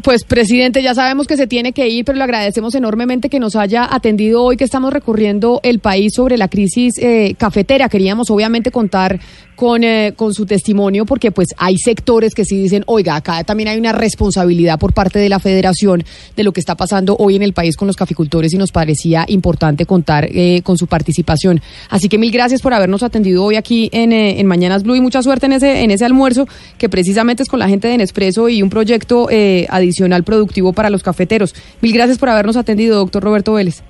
Pues 0.08 0.24
presidente, 0.24 0.82
ya 0.82 0.96
sabemos 0.96 1.28
que 1.28 1.36
se 1.36 1.48
tiene 1.48 1.74
que 1.74 1.90
ir, 1.90 2.06
pero 2.06 2.18
le 2.18 2.24
agradecemos 2.24 2.74
enormemente 2.76 3.28
que 3.28 3.42
nos 3.42 3.58
haya 3.58 3.94
atendido 3.94 4.42
hoy 4.42 4.56
que 4.56 4.64
estamos 4.64 4.94
recorriendo 4.94 5.60
el 5.64 5.80
país 5.80 6.14
sobre 6.16 6.38
la 6.38 6.48
crisis 6.48 6.98
eh, 6.98 7.36
cafetera. 7.38 7.90
Queríamos 7.90 8.30
obviamente 8.30 8.72
contar 8.72 9.20
con, 9.58 9.84
eh, 9.84 10.14
con 10.16 10.34
su 10.34 10.46
testimonio 10.46 11.06
porque 11.06 11.32
pues 11.32 11.48
hay 11.58 11.78
sectores 11.78 12.36
que 12.36 12.46
sí 12.46 12.56
dicen, 12.62 12.84
oiga, 12.86 13.16
acá 13.16 13.44
también 13.44 13.68
hay 13.68 13.78
una 13.78 13.92
responsabilidad 13.92 14.80
por 14.80 14.94
parte 14.94 15.18
de 15.18 15.28
la 15.28 15.40
federación 15.40 16.06
de 16.36 16.44
lo 16.44 16.54
que 16.54 16.60
está 16.60 16.76
pasando 16.76 17.18
hoy 17.18 17.36
en 17.36 17.42
el 17.42 17.54
país 17.54 17.76
con 17.76 17.88
los 17.88 17.98
caficultores 17.98 18.54
y 18.54 18.58
nos 18.58 18.72
parecía 18.72 19.26
importante 19.28 19.88
contar 19.88 20.30
eh, 20.32 20.62
con 20.64 20.78
su 20.78 20.86
participación. 20.86 21.60
Así 21.90 22.08
que 22.08 22.20
mil 22.20 22.32
gracias 22.32 22.62
por 22.62 22.74
habernos 22.74 23.02
atendido 23.02 23.44
hoy 23.44 23.56
aquí 23.56 23.90
en, 23.92 24.14
eh, 24.14 24.40
en 24.40 24.46
Mañanas 24.46 24.84
Blue 24.84 24.96
y 24.96 25.02
mucha 25.02 25.24
suerte 25.24 25.48
en 25.48 25.54
ese, 25.54 25.82
en 25.82 25.90
ese 25.90 26.06
almuerzo 26.06 26.48
que 26.78 26.88
precisamente 26.88 27.42
es 27.42 27.50
con 27.50 27.60
la 27.60 27.68
gente 27.68 27.88
de 27.88 27.98
Nespresso 27.98 28.48
y 28.50 28.62
un 28.62 28.70
proyecto 28.70 29.28
eh, 29.32 29.66
adicional 29.98 30.24
productivo 30.24 30.74
para 30.74 30.90
los 30.90 31.04
cafeteros. 31.04 31.56
Mil 31.82 31.94
gracias 31.94 32.18
por 32.18 32.30
habernos 32.30 32.56
atendido, 32.56 32.98
doctor 32.98 33.24
Roberto 33.24 33.54
Vélez. 33.54 33.84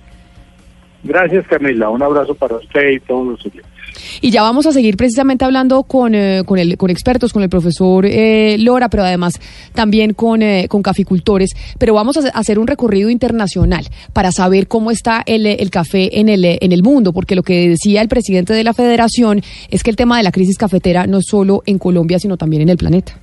Gracias, 1.04 1.46
Camila. 1.48 1.90
Un 1.90 2.02
abrazo 2.02 2.34
para 2.36 2.56
usted 2.56 2.90
y 2.90 3.00
todos 3.00 3.28
los 3.28 3.46
oyentes. 3.46 3.72
Y 4.22 4.32
ya 4.32 4.42
vamos 4.42 4.66
a 4.66 4.72
seguir 4.72 4.98
precisamente 4.98 5.46
hablando 5.46 5.84
con, 5.84 6.14
eh, 6.14 6.44
con, 6.46 6.60
el, 6.60 6.78
con 6.78 6.90
expertos, 6.90 7.34
con 7.34 7.44
el 7.44 7.50
profesor 7.50 8.06
eh, 8.06 8.58
Lora, 8.60 8.90
pero 8.90 9.04
además 9.04 9.40
también 9.74 10.14
con, 10.14 10.42
eh, 10.42 10.68
con 10.68 10.82
caficultores. 10.82 11.52
Pero 11.80 11.94
vamos 11.94 12.18
a 12.18 12.30
hacer 12.30 12.60
un 12.60 12.68
recorrido 12.68 13.10
internacional 13.10 13.86
para 14.14 14.32
saber 14.32 14.68
cómo 14.68 14.92
está 14.92 15.24
el, 15.26 15.46
el 15.46 15.70
café 15.70 16.20
en 16.20 16.30
el, 16.30 16.46
en 16.46 16.72
el 16.72 16.84
mundo, 16.84 17.14
porque 17.14 17.36
lo 17.36 17.44
que 17.44 17.70
decía 17.70 18.02
el 18.02 18.08
presidente 18.08 18.54
de 18.54 18.64
la 18.64 18.74
federación 18.74 19.42
es 19.70 19.84
que 19.84 19.90
el 19.90 19.96
tema 19.96 20.18
de 20.18 20.24
la 20.24 20.32
crisis 20.32 20.58
cafetera 20.58 21.08
no 21.08 21.20
es 21.20 21.26
solo 21.28 21.64
en 21.66 21.80
Colombia, 21.80 22.20
sino 22.20 22.38
también 22.38 22.64
en 22.64 22.70
el 22.70 22.78
planeta. 22.78 23.20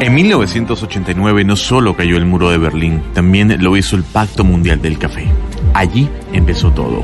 En 0.00 0.14
1989 0.14 1.44
no 1.44 1.56
solo 1.56 1.96
cayó 1.96 2.16
el 2.16 2.26
muro 2.26 2.50
de 2.50 2.58
Berlín, 2.58 3.02
también 3.14 3.56
lo 3.62 3.76
hizo 3.76 3.96
el 3.96 4.02
Pacto 4.02 4.44
Mundial 4.44 4.82
del 4.82 4.98
Café. 4.98 5.28
Allí 5.72 6.08
empezó 6.32 6.70
todo. 6.70 7.02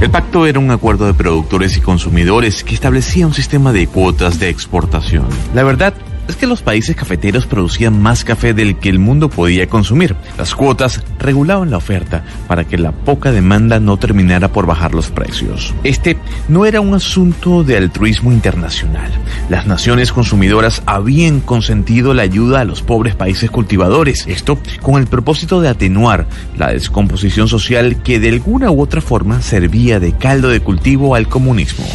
El 0.00 0.10
pacto 0.10 0.46
era 0.46 0.58
un 0.58 0.70
acuerdo 0.70 1.06
de 1.06 1.14
productores 1.14 1.76
y 1.76 1.80
consumidores 1.80 2.64
que 2.64 2.74
establecía 2.74 3.26
un 3.26 3.34
sistema 3.34 3.72
de 3.72 3.86
cuotas 3.86 4.40
de 4.40 4.48
exportación. 4.48 5.26
La 5.54 5.62
verdad 5.62 5.94
es 6.30 6.36
que 6.36 6.46
los 6.46 6.62
países 6.62 6.96
cafeteros 6.96 7.46
producían 7.46 8.00
más 8.00 8.24
café 8.24 8.54
del 8.54 8.78
que 8.78 8.88
el 8.88 8.98
mundo 8.98 9.28
podía 9.28 9.68
consumir. 9.68 10.14
Las 10.38 10.54
cuotas 10.54 11.02
regulaban 11.18 11.70
la 11.70 11.76
oferta 11.76 12.24
para 12.46 12.64
que 12.64 12.78
la 12.78 12.92
poca 12.92 13.32
demanda 13.32 13.80
no 13.80 13.96
terminara 13.96 14.52
por 14.52 14.66
bajar 14.66 14.94
los 14.94 15.10
precios. 15.10 15.74
Este 15.82 16.16
no 16.48 16.66
era 16.66 16.80
un 16.80 16.94
asunto 16.94 17.64
de 17.64 17.76
altruismo 17.76 18.32
internacional. 18.32 19.10
Las 19.48 19.66
naciones 19.66 20.12
consumidoras 20.12 20.82
habían 20.86 21.40
consentido 21.40 22.14
la 22.14 22.22
ayuda 22.22 22.60
a 22.60 22.64
los 22.64 22.82
pobres 22.82 23.16
países 23.16 23.50
cultivadores. 23.50 24.26
Esto 24.28 24.58
con 24.80 25.00
el 25.00 25.08
propósito 25.08 25.60
de 25.60 25.68
atenuar 25.68 26.26
la 26.56 26.68
descomposición 26.68 27.48
social 27.48 28.02
que 28.02 28.20
de 28.20 28.28
alguna 28.28 28.70
u 28.70 28.80
otra 28.80 29.00
forma 29.00 29.42
servía 29.42 29.98
de 29.98 30.12
caldo 30.12 30.48
de 30.48 30.60
cultivo 30.60 31.16
al 31.16 31.28
comunismo. 31.28 31.86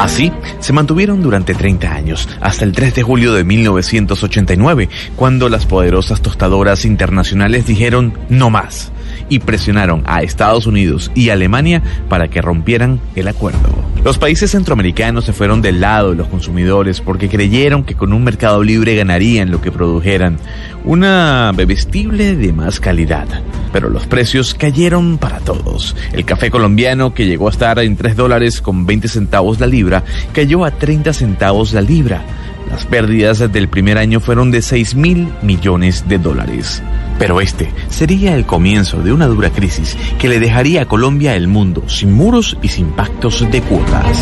Así, 0.00 0.32
se 0.60 0.72
mantuvieron 0.72 1.22
durante 1.22 1.54
30 1.54 1.92
años, 1.92 2.28
hasta 2.40 2.64
el 2.64 2.72
3 2.72 2.94
de 2.94 3.02
julio 3.02 3.32
de 3.32 3.44
1989, 3.44 4.88
cuando 5.16 5.48
las 5.48 5.66
poderosas 5.66 6.22
tostadoras 6.22 6.84
internacionales 6.84 7.66
dijeron 7.66 8.16
no 8.28 8.48
más 8.48 8.92
y 9.28 9.40
presionaron 9.40 10.02
a 10.06 10.22
Estados 10.22 10.66
Unidos 10.66 11.10
y 11.14 11.30
Alemania 11.30 11.82
para 12.08 12.28
que 12.28 12.42
rompieran 12.42 13.00
el 13.14 13.28
acuerdo. 13.28 13.88
Los 14.04 14.16
países 14.16 14.52
centroamericanos 14.52 15.24
se 15.24 15.32
fueron 15.32 15.60
del 15.60 15.80
lado 15.80 16.10
de 16.10 16.16
los 16.16 16.28
consumidores 16.28 17.00
porque 17.00 17.28
creyeron 17.28 17.82
que 17.84 17.94
con 17.94 18.12
un 18.12 18.22
mercado 18.22 18.62
libre 18.62 18.94
ganarían 18.94 19.50
lo 19.50 19.60
que 19.60 19.72
produjeran, 19.72 20.38
una 20.84 21.52
bebestible 21.54 22.36
de 22.36 22.52
más 22.52 22.80
calidad. 22.80 23.26
Pero 23.72 23.90
los 23.90 24.06
precios 24.06 24.54
cayeron 24.54 25.18
para 25.18 25.40
todos. 25.40 25.96
El 26.12 26.24
café 26.24 26.50
colombiano, 26.50 27.12
que 27.12 27.26
llegó 27.26 27.48
a 27.48 27.50
estar 27.50 27.78
en 27.80 27.96
3 27.96 28.16
dólares 28.16 28.60
con 28.60 28.86
20 28.86 29.08
centavos 29.08 29.60
la 29.60 29.66
libra, 29.66 30.04
cayó 30.32 30.64
a 30.64 30.70
30 30.70 31.12
centavos 31.12 31.72
la 31.72 31.80
libra. 31.80 32.22
Las 32.70 32.84
pérdidas 32.84 33.50
del 33.52 33.68
primer 33.68 33.98
año 33.98 34.20
fueron 34.20 34.50
de 34.50 34.62
6 34.62 34.94
mil 34.94 35.28
millones 35.42 36.06
de 36.06 36.18
dólares. 36.18 36.82
Pero 37.18 37.40
este 37.40 37.72
sería 37.88 38.34
el 38.34 38.44
comienzo 38.44 39.02
de 39.02 39.12
una 39.12 39.26
dura 39.26 39.50
crisis 39.50 39.96
que 40.18 40.28
le 40.28 40.38
dejaría 40.38 40.82
a 40.82 40.86
Colombia 40.86 41.34
el 41.34 41.48
mundo 41.48 41.88
sin 41.88 42.12
muros 42.12 42.56
y 42.62 42.68
sin 42.68 42.90
pactos 42.90 43.50
de 43.50 43.62
cuotas. 43.62 44.18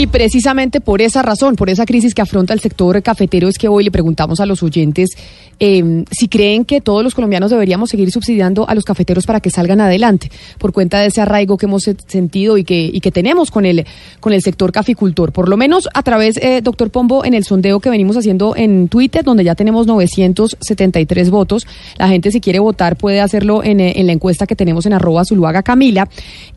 Y 0.00 0.06
precisamente 0.06 0.80
por 0.80 1.02
esa 1.02 1.20
razón, 1.20 1.56
por 1.56 1.68
esa 1.68 1.84
crisis 1.84 2.14
que 2.14 2.22
afronta 2.22 2.54
el 2.54 2.60
sector 2.60 3.02
cafetero, 3.02 3.48
es 3.48 3.58
que 3.58 3.68
hoy 3.68 3.84
le 3.84 3.90
preguntamos 3.90 4.40
a 4.40 4.46
los 4.46 4.62
oyentes 4.62 5.10
eh, 5.58 6.04
si 6.10 6.26
creen 6.26 6.64
que 6.64 6.80
todos 6.80 7.04
los 7.04 7.14
colombianos 7.14 7.50
deberíamos 7.50 7.90
seguir 7.90 8.10
subsidiando 8.10 8.66
a 8.66 8.74
los 8.74 8.86
cafeteros 8.86 9.26
para 9.26 9.40
que 9.40 9.50
salgan 9.50 9.78
adelante, 9.78 10.30
por 10.56 10.72
cuenta 10.72 11.00
de 11.00 11.08
ese 11.08 11.20
arraigo 11.20 11.58
que 11.58 11.66
hemos 11.66 11.82
sentido 12.06 12.56
y 12.56 12.64
que, 12.64 12.90
y 12.90 12.98
que 13.00 13.10
tenemos 13.10 13.50
con 13.50 13.66
el, 13.66 13.84
con 14.20 14.32
el 14.32 14.40
sector 14.40 14.72
caficultor. 14.72 15.32
Por 15.32 15.50
lo 15.50 15.58
menos 15.58 15.86
a 15.92 16.02
través, 16.02 16.38
eh, 16.38 16.62
doctor 16.62 16.88
Pombo, 16.88 17.26
en 17.26 17.34
el 17.34 17.44
sondeo 17.44 17.78
que 17.80 17.90
venimos 17.90 18.16
haciendo 18.16 18.56
en 18.56 18.88
Twitter, 18.88 19.22
donde 19.22 19.44
ya 19.44 19.54
tenemos 19.54 19.86
973 19.86 21.28
votos, 21.28 21.66
la 21.98 22.08
gente 22.08 22.30
si 22.30 22.40
quiere 22.40 22.58
votar 22.58 22.96
puede 22.96 23.20
hacerlo 23.20 23.62
en, 23.62 23.80
en 23.80 24.06
la 24.06 24.14
encuesta 24.14 24.46
que 24.46 24.56
tenemos 24.56 24.86
en 24.86 24.94
arroba 24.94 25.26
Zuluaga 25.26 25.62
Camila. 25.62 26.08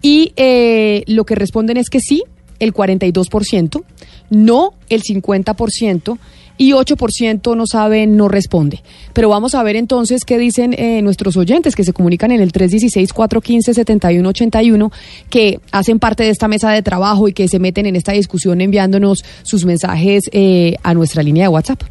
Y 0.02 0.32
eh, 0.38 1.04
lo 1.08 1.26
que 1.26 1.36
responden 1.36 1.76
es 1.76 1.90
que 1.90 2.00
sí, 2.00 2.24
el 2.64 2.74
42%, 2.74 3.84
no 4.30 4.74
el 4.90 5.04
50% 5.04 6.18
y 6.58 6.72
8% 6.72 7.56
no 7.56 7.66
sabe, 7.66 8.06
no 8.08 8.28
responde. 8.28 8.84
Pero 9.14 9.30
vamos 9.30 9.56
a 9.56 9.64
ver 9.64 9.76
entonces 9.76 10.24
qué 10.26 10.38
dicen 10.38 10.76
eh, 10.78 11.02
nuestros 11.02 11.36
oyentes 11.38 11.76
que 11.76 11.84
se 11.84 11.94
comunican 11.94 12.30
en 12.32 12.42
el 12.42 12.52
316-415-7181, 12.52 14.92
que 15.30 15.60
hacen 15.72 15.98
parte 16.00 16.24
de 16.24 16.30
esta 16.30 16.48
mesa 16.48 16.72
de 16.72 16.82
trabajo 16.82 17.28
y 17.28 17.34
que 17.34 17.48
se 17.48 17.60
meten 17.60 17.86
en 17.86 17.96
esta 17.96 18.14
discusión 18.14 18.62
enviándonos 18.62 19.24
sus 19.44 19.66
mensajes 19.66 20.24
eh, 20.32 20.78
a 20.84 20.94
nuestra 20.94 21.24
línea 21.24 21.46
de 21.46 21.50
WhatsApp. 21.50 21.82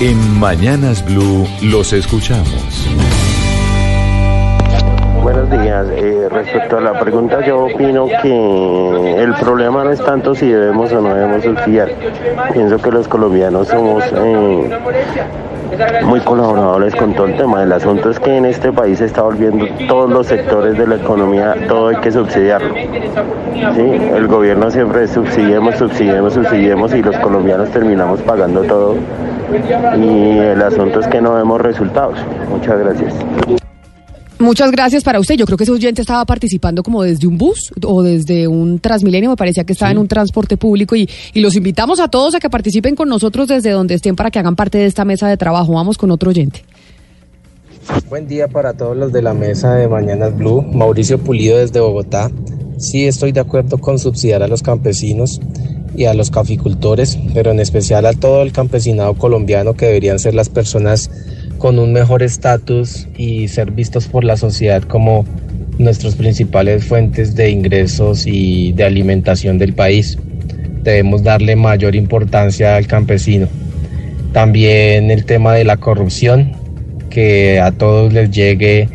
En 0.00 0.38
Mañanas 0.38 1.04
Blue 1.06 1.46
los 1.62 1.94
escuchamos. 1.94 2.52
Buenos 5.26 5.50
días. 5.50 5.88
Eh, 5.90 6.28
respecto 6.30 6.78
a 6.78 6.80
la 6.80 7.00
pregunta, 7.00 7.44
yo 7.44 7.64
opino 7.64 8.06
que 8.22 9.22
el 9.24 9.34
problema 9.34 9.82
no 9.82 9.90
es 9.90 9.98
tanto 9.98 10.36
si 10.36 10.48
debemos 10.48 10.92
o 10.92 11.00
no 11.00 11.12
debemos 11.12 11.42
subsidiar. 11.42 11.90
Pienso 12.52 12.78
que 12.78 12.92
los 12.92 13.08
colombianos 13.08 13.66
somos 13.66 14.04
eh, 14.14 14.70
muy 16.04 16.20
colaboradores 16.20 16.94
con 16.94 17.12
todo 17.12 17.26
el 17.26 17.36
tema. 17.36 17.60
El 17.64 17.72
asunto 17.72 18.10
es 18.10 18.20
que 18.20 18.36
en 18.36 18.44
este 18.44 18.70
país 18.70 18.98
se 18.98 19.06
está 19.06 19.22
volviendo 19.22 19.66
todos 19.88 20.08
los 20.08 20.28
sectores 20.28 20.78
de 20.78 20.86
la 20.86 20.94
economía, 20.94 21.56
todo 21.66 21.88
hay 21.88 21.96
que 21.96 22.12
subsidiarlo. 22.12 22.72
¿sí? 22.76 23.82
El 24.14 24.28
gobierno 24.28 24.70
siempre 24.70 25.08
subsidiemos, 25.08 25.74
subsidiemos, 25.74 26.34
subsidiemos 26.34 26.94
y 26.94 27.02
los 27.02 27.16
colombianos 27.16 27.70
terminamos 27.70 28.22
pagando 28.22 28.62
todo. 28.62 28.94
Y 29.96 30.38
el 30.38 30.62
asunto 30.62 31.00
es 31.00 31.08
que 31.08 31.20
no 31.20 31.34
vemos 31.34 31.60
resultados. 31.60 32.16
Muchas 32.48 32.78
gracias. 32.78 33.65
Muchas 34.38 34.70
gracias 34.70 35.02
para 35.02 35.18
usted. 35.18 35.36
Yo 35.36 35.46
creo 35.46 35.56
que 35.56 35.64
ese 35.64 35.72
oyente 35.72 36.02
estaba 36.02 36.24
participando 36.26 36.82
como 36.82 37.02
desde 37.02 37.26
un 37.26 37.38
bus 37.38 37.72
o 37.82 38.02
desde 38.02 38.46
un 38.46 38.80
Transmilenio. 38.80 39.30
Me 39.30 39.36
parecía 39.36 39.64
que 39.64 39.72
estaba 39.72 39.90
en 39.90 39.98
un 39.98 40.08
transporte 40.08 40.58
público 40.58 40.94
y, 40.94 41.08
y, 41.32 41.40
los 41.40 41.56
invitamos 41.56 42.00
a 42.00 42.08
todos 42.08 42.34
a 42.34 42.38
que 42.38 42.50
participen 42.50 42.94
con 42.94 43.08
nosotros 43.08 43.48
desde 43.48 43.70
donde 43.70 43.94
estén 43.94 44.14
para 44.14 44.30
que 44.30 44.38
hagan 44.38 44.54
parte 44.54 44.76
de 44.76 44.86
esta 44.86 45.06
mesa 45.06 45.26
de 45.28 45.38
trabajo. 45.38 45.72
Vamos 45.72 45.96
con 45.96 46.10
otro 46.10 46.30
oyente. 46.30 46.62
Buen 48.10 48.26
día 48.28 48.48
para 48.48 48.74
todos 48.74 48.96
los 48.96 49.12
de 49.12 49.22
la 49.22 49.32
mesa 49.32 49.74
de 49.74 49.88
Mañanas 49.88 50.36
Blue. 50.36 50.60
Mauricio 50.60 51.18
Pulido 51.18 51.58
desde 51.58 51.80
Bogotá. 51.80 52.30
Sí 52.78 53.06
estoy 53.06 53.32
de 53.32 53.40
acuerdo 53.40 53.78
con 53.78 53.98
subsidiar 53.98 54.42
a 54.42 54.48
los 54.48 54.62
campesinos 54.62 55.40
y 55.96 56.04
a 56.04 56.12
los 56.12 56.30
caficultores, 56.30 57.18
pero 57.32 57.52
en 57.52 57.60
especial 57.60 58.04
a 58.04 58.12
todo 58.12 58.42
el 58.42 58.52
campesinado 58.52 59.14
colombiano 59.14 59.74
que 59.74 59.86
deberían 59.86 60.18
ser 60.18 60.34
las 60.34 60.50
personas 60.50 61.10
con 61.58 61.78
un 61.78 61.92
mejor 61.92 62.22
estatus 62.22 63.06
y 63.16 63.48
ser 63.48 63.70
vistos 63.70 64.08
por 64.08 64.24
la 64.24 64.36
sociedad 64.36 64.82
como 64.82 65.24
nuestras 65.78 66.14
principales 66.14 66.84
fuentes 66.84 67.34
de 67.34 67.50
ingresos 67.50 68.26
y 68.26 68.72
de 68.72 68.84
alimentación 68.84 69.58
del 69.58 69.72
país. 69.72 70.18
Debemos 70.82 71.22
darle 71.22 71.56
mayor 71.56 71.96
importancia 71.96 72.76
al 72.76 72.86
campesino. 72.86 73.48
También 74.32 75.10
el 75.10 75.24
tema 75.24 75.54
de 75.54 75.64
la 75.64 75.76
corrupción, 75.76 76.52
que 77.10 77.60
a 77.60 77.72
todos 77.72 78.12
les 78.12 78.30
llegue 78.30 78.88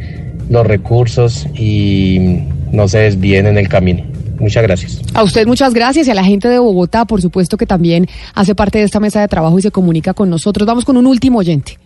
los 0.49 0.65
recursos 0.65 1.47
y 1.55 2.39
no 2.71 2.87
se 2.87 2.99
desvíen 2.99 3.47
en 3.47 3.57
el 3.57 3.67
camino. 3.67 4.03
Muchas 4.39 4.63
gracias. 4.63 5.01
A 5.13 5.23
usted 5.23 5.45
muchas 5.45 5.73
gracias 5.73 6.07
y 6.07 6.11
a 6.11 6.15
la 6.15 6.23
gente 6.23 6.47
de 6.47 6.57
Bogotá, 6.57 7.05
por 7.05 7.21
supuesto 7.21 7.57
que 7.57 7.67
también 7.67 8.07
hace 8.33 8.55
parte 8.55 8.79
de 8.79 8.85
esta 8.85 8.99
mesa 8.99 9.21
de 9.21 9.27
trabajo 9.27 9.57
y 9.59 9.61
se 9.61 9.71
comunica 9.71 10.13
con 10.13 10.29
nosotros. 10.29 10.65
Vamos 10.65 10.83
con 10.83 10.97
un 10.97 11.05
último 11.05 11.39
oyente. 11.39 11.77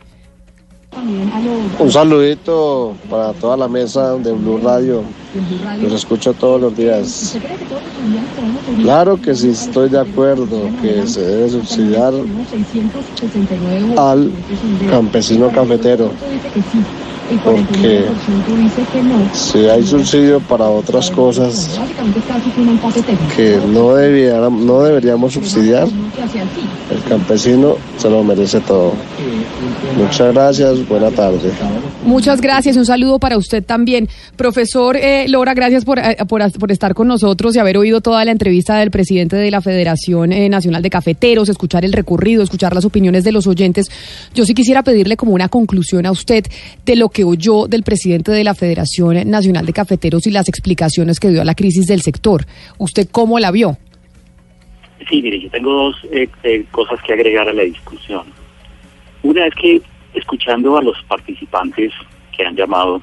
Un 1.79 1.91
saludito 1.91 2.93
para 3.09 3.33
toda 3.33 3.57
la 3.57 3.67
mesa 3.67 4.15
de 4.17 4.31
Blue 4.31 4.59
Radio. 4.63 5.03
Los 5.81 5.93
escucho 5.93 6.33
todos 6.33 6.61
los 6.61 6.77
días. 6.77 7.37
Claro 8.81 9.21
que 9.21 9.35
sí 9.35 9.49
estoy 9.49 9.89
de 9.89 9.99
acuerdo 9.99 10.47
que 10.81 11.05
se 11.05 11.21
debe 11.21 11.49
subsidiar 11.49 12.13
al 13.97 14.31
campesino 14.89 15.49
cafetero. 15.49 16.11
Porque 17.43 18.05
si 19.33 19.65
hay 19.67 19.83
subsidio 19.83 20.39
para 20.41 20.65
otras 20.65 21.09
cosas 21.09 21.79
que 23.35 23.59
no, 23.67 23.95
debiera, 23.95 24.49
no 24.49 24.83
deberíamos 24.83 25.33
subsidiar, 25.33 25.87
el 25.87 27.03
campesino 27.09 27.77
se 27.97 28.09
lo 28.11 28.23
merece 28.23 28.59
todo. 28.61 28.93
Muchas 29.97 30.33
gracias, 30.33 30.84
buena 30.87 31.11
tarde. 31.11 31.51
Muchas 32.03 32.41
gracias, 32.41 32.77
un 32.77 32.85
saludo 32.85 33.19
para 33.19 33.37
usted 33.37 33.63
también. 33.63 34.07
Profesor 34.35 34.97
eh, 34.97 35.27
Lora, 35.27 35.53
gracias 35.53 35.85
por, 35.85 35.99
eh, 35.99 36.17
por, 36.27 36.51
por 36.53 36.71
estar 36.71 36.93
con 36.93 37.07
nosotros 37.07 37.55
y 37.55 37.59
haber 37.59 37.77
oído 37.77 38.01
toda 38.01 38.23
la 38.25 38.31
entrevista 38.31 38.77
del 38.77 38.91
presidente 38.91 39.35
de 39.35 39.51
la 39.51 39.61
Federación 39.61 40.31
eh, 40.31 40.49
Nacional 40.49 40.81
de 40.81 40.89
Cafeteros, 40.89 41.49
escuchar 41.49 41.85
el 41.85 41.93
recorrido, 41.93 42.43
escuchar 42.43 42.73
las 42.73 42.85
opiniones 42.85 43.23
de 43.23 43.31
los 43.31 43.47
oyentes. 43.47 43.89
Yo 44.33 44.45
sí 44.45 44.53
quisiera 44.53 44.83
pedirle 44.83 45.17
como 45.17 45.33
una 45.33 45.49
conclusión 45.49 46.05
a 46.05 46.11
usted 46.11 46.45
de 46.85 46.95
lo 46.95 47.09
que 47.09 47.23
oyó 47.23 47.67
del 47.67 47.83
presidente 47.83 48.31
de 48.31 48.43
la 48.43 48.53
Federación 48.53 49.29
Nacional 49.29 49.65
de 49.65 49.73
Cafeteros 49.73 50.27
y 50.27 50.31
las 50.31 50.49
explicaciones 50.49 51.19
que 51.19 51.29
dio 51.29 51.41
a 51.41 51.45
la 51.45 51.55
crisis 51.55 51.87
del 51.87 52.01
sector. 52.01 52.45
¿Usted 52.77 53.07
cómo 53.11 53.39
la 53.39 53.51
vio? 53.51 53.77
Sí, 55.09 55.21
mire, 55.21 55.39
yo 55.39 55.49
tengo 55.49 55.71
dos 55.71 55.95
eh, 56.11 56.27
eh, 56.43 56.65
cosas 56.71 56.99
que 57.05 57.13
agregar 57.13 57.47
a 57.47 57.53
la 57.53 57.63
discusión. 57.63 58.23
Una 59.23 59.47
es 59.47 59.53
que 59.55 59.81
escuchando 60.15 60.77
a 60.77 60.81
los 60.81 61.01
participantes 61.03 61.91
que 62.35 62.45
han 62.45 62.55
llamado 62.55 63.01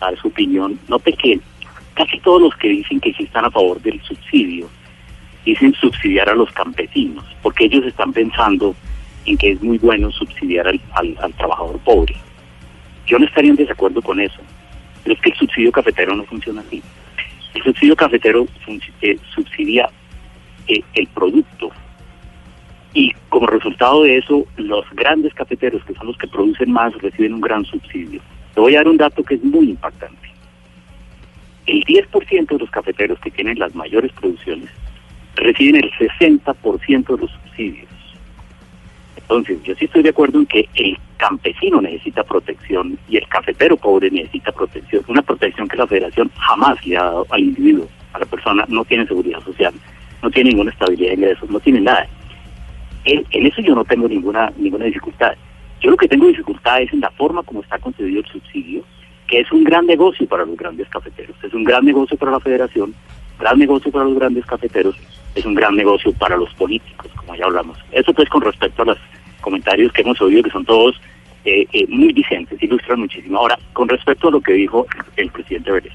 a 0.00 0.14
su 0.16 0.28
opinión, 0.28 0.78
note 0.88 1.12
que 1.12 1.40
casi 1.94 2.18
todos 2.20 2.42
los 2.42 2.54
que 2.56 2.68
dicen 2.68 3.00
que 3.00 3.12
sí 3.14 3.24
están 3.24 3.44
a 3.46 3.50
favor 3.50 3.80
del 3.80 4.00
subsidio, 4.02 4.68
dicen 5.44 5.72
subsidiar 5.74 6.28
a 6.28 6.34
los 6.34 6.50
campesinos, 6.52 7.24
porque 7.42 7.64
ellos 7.64 7.84
están 7.86 8.12
pensando 8.12 8.74
en 9.24 9.36
que 9.38 9.52
es 9.52 9.62
muy 9.62 9.78
bueno 9.78 10.10
subsidiar 10.10 10.66
al, 10.68 10.80
al- 10.92 11.34
trabajador 11.34 11.78
pobre. 11.80 12.14
Yo 13.06 13.18
no 13.18 13.24
estaría 13.26 13.50
en 13.50 13.56
desacuerdo 13.56 14.02
con 14.02 14.20
eso, 14.20 14.40
pero 15.02 15.14
es 15.14 15.20
que 15.22 15.30
el 15.30 15.36
subsidio 15.36 15.72
cafetero 15.72 16.14
no 16.14 16.24
funciona 16.24 16.60
así. 16.60 16.82
El 17.54 17.62
subsidio 17.62 17.96
cafetero 17.96 18.46
eh, 19.00 19.16
subsidia 19.34 19.88
eh, 20.68 20.82
el 20.94 21.06
producto 21.08 21.70
y 22.96 23.12
como 23.28 23.46
resultado 23.46 24.04
de 24.04 24.16
eso 24.16 24.46
los 24.56 24.86
grandes 24.92 25.34
cafeteros 25.34 25.84
que 25.84 25.92
son 25.92 26.06
los 26.06 26.16
que 26.16 26.26
producen 26.26 26.72
más 26.72 26.94
reciben 26.94 27.34
un 27.34 27.42
gran 27.42 27.62
subsidio. 27.66 28.22
Te 28.54 28.60
voy 28.60 28.74
a 28.74 28.78
dar 28.78 28.88
un 28.88 28.96
dato 28.96 29.22
que 29.22 29.34
es 29.34 29.44
muy 29.44 29.68
impactante. 29.68 30.30
El 31.66 31.84
10% 31.84 32.46
de 32.46 32.58
los 32.58 32.70
cafeteros 32.70 33.20
que 33.20 33.30
tienen 33.30 33.58
las 33.58 33.74
mayores 33.74 34.10
producciones 34.12 34.70
reciben 35.34 35.84
el 35.84 35.92
60% 35.92 37.06
de 37.06 37.18
los 37.18 37.30
subsidios. 37.30 37.88
Entonces, 39.16 39.62
yo 39.62 39.74
sí 39.74 39.84
estoy 39.84 40.02
de 40.02 40.10
acuerdo 40.10 40.38
en 40.38 40.46
que 40.46 40.66
el 40.76 40.96
campesino 41.18 41.82
necesita 41.82 42.24
protección 42.24 42.98
y 43.10 43.18
el 43.18 43.28
cafetero 43.28 43.76
pobre 43.76 44.10
necesita 44.10 44.52
protección. 44.52 45.04
Una 45.08 45.20
protección 45.20 45.68
que 45.68 45.76
la 45.76 45.86
federación 45.86 46.30
jamás 46.38 46.86
le 46.86 46.96
ha 46.96 47.02
dado 47.02 47.26
al 47.28 47.40
individuo, 47.40 47.88
a 48.14 48.20
la 48.20 48.26
persona, 48.26 48.64
no 48.68 48.86
tiene 48.86 49.06
seguridad 49.06 49.42
social, 49.44 49.74
no 50.22 50.30
tiene 50.30 50.50
ninguna 50.50 50.70
estabilidad 50.70 51.08
de 51.08 51.14
ingresos, 51.16 51.50
no 51.50 51.60
tiene 51.60 51.82
nada. 51.82 52.08
En, 53.06 53.24
eso 53.30 53.62
yo 53.62 53.74
no 53.74 53.84
tengo 53.84 54.08
ninguna 54.08 54.52
ninguna 54.56 54.84
dificultad. 54.84 55.32
Yo 55.80 55.90
lo 55.90 55.96
que 55.96 56.08
tengo 56.08 56.26
dificultad 56.26 56.82
es 56.82 56.92
en 56.92 57.00
la 57.00 57.10
forma 57.10 57.42
como 57.42 57.62
está 57.62 57.78
concedido 57.78 58.20
el 58.20 58.26
subsidio, 58.26 58.82
que 59.28 59.40
es 59.40 59.52
un 59.52 59.64
gran 59.64 59.86
negocio 59.86 60.26
para 60.26 60.44
los 60.44 60.56
grandes 60.56 60.88
cafeteros, 60.88 61.36
es 61.42 61.54
un 61.54 61.64
gran 61.64 61.84
negocio 61.84 62.16
para 62.16 62.32
la 62.32 62.40
federación, 62.40 62.94
gran 63.38 63.58
negocio 63.58 63.90
para 63.90 64.04
los 64.04 64.14
grandes 64.14 64.44
cafeteros, 64.46 64.96
es 65.34 65.44
un 65.44 65.54
gran 65.54 65.76
negocio 65.76 66.12
para 66.12 66.36
los 66.36 66.52
políticos, 66.54 67.10
como 67.16 67.34
ya 67.34 67.44
hablamos. 67.44 67.78
Eso 67.92 68.12
pues 68.12 68.28
con 68.28 68.42
respecto 68.42 68.82
a 68.82 68.86
los 68.86 68.98
comentarios 69.40 69.92
que 69.92 70.02
hemos 70.02 70.20
oído, 70.20 70.42
que 70.42 70.50
son 70.50 70.64
todos 70.64 71.00
eh, 71.44 71.66
eh, 71.72 71.86
muy 71.88 72.12
vigentes, 72.12 72.60
ilustran 72.62 73.00
muchísimo. 73.00 73.38
Ahora, 73.38 73.58
con 73.72 73.88
respecto 73.88 74.28
a 74.28 74.32
lo 74.32 74.40
que 74.40 74.54
dijo 74.54 74.86
el 75.16 75.30
presidente 75.30 75.70
Vélez, 75.70 75.92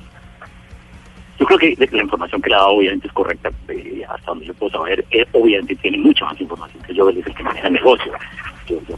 yo 1.41 1.47
creo 1.47 1.57
que 1.57 1.75
la 1.91 2.03
información 2.03 2.39
que 2.39 2.49
le 2.49 2.55
ha 2.55 2.59
dado 2.59 2.73
obviamente 2.73 3.07
es 3.07 3.13
correcta, 3.13 3.49
eh, 3.69 4.03
hasta 4.07 4.27
donde 4.27 4.45
yo 4.45 4.53
puedo 4.53 4.73
saber, 4.73 5.03
eh, 5.09 5.25
obviamente 5.31 5.75
tiene 5.77 5.97
mucha 5.97 6.23
más 6.25 6.39
información 6.39 6.83
que 6.83 6.93
yo, 6.93 7.09
él 7.09 7.17
es 7.17 7.25
el 7.25 7.33
que 7.33 7.41
maneja 7.41 7.65
el 7.65 7.73
negocio. 7.73 8.11
Yo, 8.67 8.79
yo 8.87 8.95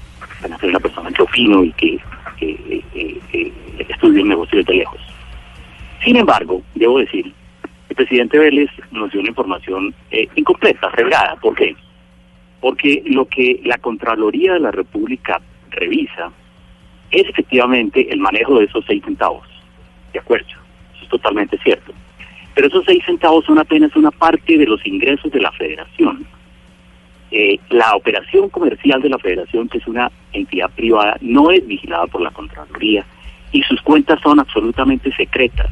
soy 0.60 0.70
una 0.70 0.80
persona 0.82 1.10
que 1.12 1.22
opino 1.22 1.64
y 1.64 1.72
que, 1.72 1.98
que, 2.38 2.84
eh, 2.96 3.54
el 4.02 4.28
negocio 4.28 4.58
desde 4.58 4.74
lejos. 4.74 5.00
Sin 6.04 6.18
embargo, 6.18 6.62
debo 6.76 7.00
decir, 7.00 7.32
el 7.88 7.96
presidente 7.96 8.38
Vélez 8.38 8.70
nos 8.91 9.10
dio 9.12 9.22
una 9.22 9.30
información 9.30 9.96
incompleta, 10.36 10.89
regada. 10.89 11.38
¿Por 11.38 11.56
qué? 11.56 11.78
Porque 12.60 13.04
lo 13.06 13.26
que 13.26 13.62
la 13.64 13.78
Contraloría 13.78 14.56
de 14.56 14.60
la 14.60 14.72
República 14.72 15.39
revisa 15.70 16.30
es 17.10 17.26
efectivamente 17.30 18.12
el 18.12 18.20
manejo 18.20 18.60
de 18.60 18.66
esos 18.66 18.84
seis 18.86 19.02
centavos. 19.06 19.48
De 20.12 20.20
acuerdo, 20.20 20.50
eso 20.50 21.04
es 21.04 21.10
totalmente 21.10 21.58
cierto. 21.60 21.93
Pero 22.56 22.68
esos 22.68 22.86
seis 22.86 23.04
centavos 23.06 23.45
son 23.45 23.58
apenas 23.60 23.95
una 23.95 24.12
parte 24.12 24.58
de 24.58 24.66
los 24.66 24.86
ingresos 24.86 25.32
de 25.32 25.41
la 25.41 25.51
federación. 25.51 26.26
Eh, 27.32 27.60
la 27.70 27.95
operación 27.95 28.49
comercial 28.49 29.01
de 29.01 29.10
la 29.10 29.18
federación, 29.18 29.68
que 29.68 29.80
es 29.80 29.88
una 29.88 30.12
entidad 30.34 30.70
privada, 30.70 31.18
no 31.22 31.49
es 31.49 31.66
vigilada 31.66 32.06
por 32.08 32.22
la 32.22 32.30
Contraloría 32.30 33.06
y 33.51 33.64
sus 33.64 33.82
cuentas 33.82 34.20
son 34.22 34.39
absolutamente 34.39 35.12
secretas. 35.16 35.72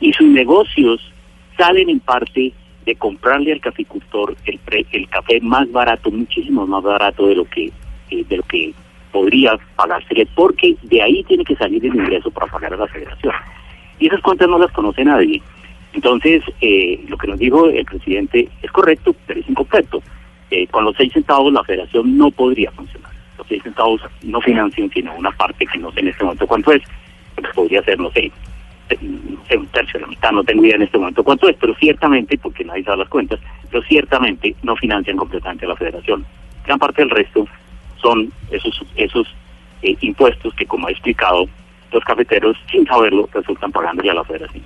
Y 0.00 0.12
sus 0.12 0.28
negocios 0.28 1.12
salen 1.56 1.90
en 1.90 1.98
parte 1.98 2.52
de 2.86 2.94
comprarle 2.94 3.52
al 3.52 3.60
caficultor 3.60 4.36
el, 4.46 4.58
pre- 4.60 4.86
el 4.92 5.08
café 5.08 5.40
más 5.40 5.70
barato, 5.72 6.10
muchísimo 6.10 6.66
más 6.66 6.82
barato 6.82 7.26
de 7.26 7.34
lo 7.34 7.44
que 7.44 7.72
eh, 8.10 8.24
de 8.28 8.36
lo 8.36 8.42
que 8.44 8.72
podría 9.12 9.58
pagársele, 9.76 10.26
porque 10.34 10.76
de 10.82 11.02
ahí 11.02 11.24
tiene 11.24 11.44
que 11.44 11.56
salir 11.56 11.84
el 11.84 11.94
ingreso 11.94 12.30
para 12.30 12.46
pagar 12.46 12.74
a 12.74 12.76
la 12.76 12.86
federación. 12.86 13.34
Y 13.98 14.06
esas 14.06 14.20
cuentas 14.20 14.48
no 14.48 14.58
las 14.58 14.70
conoce 14.72 15.04
nadie. 15.04 15.42
Entonces, 15.92 16.42
eh, 16.60 17.04
lo 17.08 17.16
que 17.16 17.26
nos 17.26 17.38
dijo 17.38 17.66
el 17.66 17.84
presidente 17.84 18.48
es 18.62 18.70
correcto, 18.70 19.14
pero 19.26 19.40
es 19.40 19.48
incompleto. 19.48 20.02
Eh, 20.50 20.66
con 20.68 20.84
los 20.84 20.96
seis 20.96 21.12
centavos 21.12 21.52
la 21.52 21.64
federación 21.64 22.16
no 22.16 22.30
podría 22.30 22.70
funcionar. 22.72 23.10
Los 23.38 23.46
seis 23.46 23.62
centavos 23.62 24.00
no 24.22 24.40
financian 24.40 24.90
sino 24.90 25.14
una 25.14 25.30
parte 25.32 25.66
que 25.66 25.78
no 25.78 25.92
sé 25.92 26.00
en 26.00 26.08
este 26.08 26.24
momento 26.24 26.46
cuánto 26.46 26.72
es. 26.72 26.82
Pues 27.34 27.54
podría 27.54 27.82
ser, 27.82 27.98
no 27.98 28.10
sé, 28.10 28.30
no 29.00 29.44
sé, 29.46 29.56
un 29.56 29.66
tercio 29.68 29.98
de 29.98 30.00
la 30.00 30.08
mitad, 30.08 30.32
no 30.32 30.44
tengo 30.44 30.64
idea 30.64 30.76
en 30.76 30.82
este 30.82 30.98
momento 30.98 31.24
cuánto 31.24 31.48
es, 31.48 31.56
pero 31.58 31.74
ciertamente, 31.76 32.36
porque 32.38 32.64
nadie 32.64 32.84
sabe 32.84 32.98
las 32.98 33.08
cuentas, 33.08 33.40
pero 33.70 33.82
ciertamente 33.84 34.54
no 34.62 34.76
financian 34.76 35.16
completamente 35.16 35.64
a 35.64 35.68
la 35.68 35.76
federación. 35.76 36.24
Gran 36.66 36.78
parte 36.78 37.02
del 37.02 37.10
resto 37.10 37.46
son 37.96 38.32
esos 38.50 38.82
esos 38.96 39.26
eh, 39.82 39.96
impuestos 40.00 40.54
que, 40.54 40.66
como 40.66 40.88
he 40.88 40.92
explicado, 40.92 41.48
los 41.92 42.04
cafeteros, 42.04 42.56
sin 42.70 42.86
saberlo, 42.86 43.28
resultan 43.32 43.72
pagándole 43.72 44.10
a 44.10 44.14
la 44.14 44.24
federación. 44.24 44.64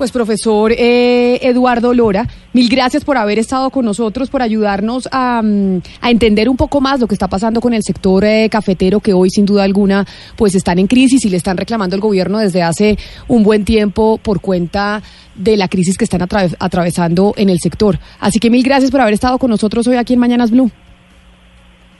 Pues 0.00 0.12
profesor 0.12 0.72
eh, 0.72 1.38
Eduardo 1.42 1.92
Lora, 1.92 2.26
mil 2.54 2.70
gracias 2.70 3.04
por 3.04 3.18
haber 3.18 3.38
estado 3.38 3.68
con 3.68 3.84
nosotros, 3.84 4.30
por 4.30 4.40
ayudarnos 4.40 5.06
a, 5.12 5.42
mm, 5.44 5.82
a 6.00 6.10
entender 6.10 6.48
un 6.48 6.56
poco 6.56 6.80
más 6.80 7.00
lo 7.00 7.06
que 7.06 7.14
está 7.14 7.28
pasando 7.28 7.60
con 7.60 7.74
el 7.74 7.82
sector 7.82 8.24
eh, 8.24 8.48
cafetero 8.50 9.00
que 9.00 9.12
hoy 9.12 9.28
sin 9.28 9.44
duda 9.44 9.62
alguna 9.62 10.06
pues 10.36 10.54
están 10.54 10.78
en 10.78 10.86
crisis 10.86 11.22
y 11.26 11.28
le 11.28 11.36
están 11.36 11.58
reclamando 11.58 11.96
al 11.96 12.00
gobierno 12.00 12.38
desde 12.38 12.62
hace 12.62 12.96
un 13.28 13.42
buen 13.42 13.66
tiempo 13.66 14.18
por 14.22 14.40
cuenta 14.40 15.02
de 15.34 15.58
la 15.58 15.68
crisis 15.68 15.98
que 15.98 16.04
están 16.04 16.22
atra- 16.22 16.56
atravesando 16.58 17.34
en 17.36 17.50
el 17.50 17.58
sector. 17.60 17.98
Así 18.20 18.38
que 18.38 18.48
mil 18.48 18.62
gracias 18.62 18.90
por 18.90 19.02
haber 19.02 19.12
estado 19.12 19.36
con 19.38 19.50
nosotros 19.50 19.86
hoy 19.86 19.96
aquí 19.96 20.14
en 20.14 20.20
Mañanas 20.20 20.50
Blue. 20.50 20.70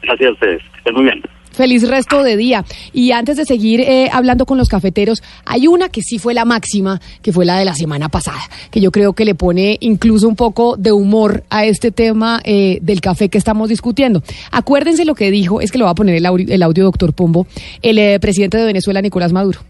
Gracias 0.02 0.30
a 0.30 0.32
ustedes, 0.32 0.62
estén 0.78 0.94
muy 0.94 1.02
bien. 1.04 1.20
Feliz 1.52 1.86
resto 1.88 2.22
de 2.22 2.36
día. 2.36 2.64
Y 2.92 3.12
antes 3.12 3.36
de 3.36 3.44
seguir 3.44 3.80
eh, 3.80 4.08
hablando 4.12 4.46
con 4.46 4.58
los 4.58 4.68
cafeteros, 4.68 5.22
hay 5.44 5.66
una 5.66 5.88
que 5.88 6.02
sí 6.02 6.18
fue 6.18 6.34
la 6.34 6.44
máxima, 6.44 7.00
que 7.22 7.32
fue 7.32 7.44
la 7.44 7.58
de 7.58 7.64
la 7.64 7.74
semana 7.74 8.08
pasada, 8.08 8.40
que 8.70 8.80
yo 8.80 8.90
creo 8.90 9.12
que 9.12 9.24
le 9.24 9.34
pone 9.34 9.76
incluso 9.80 10.28
un 10.28 10.36
poco 10.36 10.76
de 10.76 10.92
humor 10.92 11.44
a 11.50 11.64
este 11.64 11.90
tema 11.90 12.40
eh, 12.44 12.78
del 12.82 13.00
café 13.00 13.28
que 13.28 13.38
estamos 13.38 13.68
discutiendo. 13.68 14.22
Acuérdense 14.50 15.04
lo 15.04 15.14
que 15.14 15.30
dijo, 15.30 15.60
es 15.60 15.72
que 15.72 15.78
lo 15.78 15.86
va 15.86 15.92
a 15.92 15.94
poner 15.94 16.14
el, 16.14 16.26
audio, 16.26 16.46
el 16.48 16.62
audio 16.62 16.84
doctor 16.84 17.12
Pombo, 17.12 17.46
el 17.82 17.98
eh, 17.98 18.18
presidente 18.20 18.58
de 18.58 18.64
Venezuela, 18.64 19.02
Nicolás 19.02 19.32
Maduro. 19.32 19.60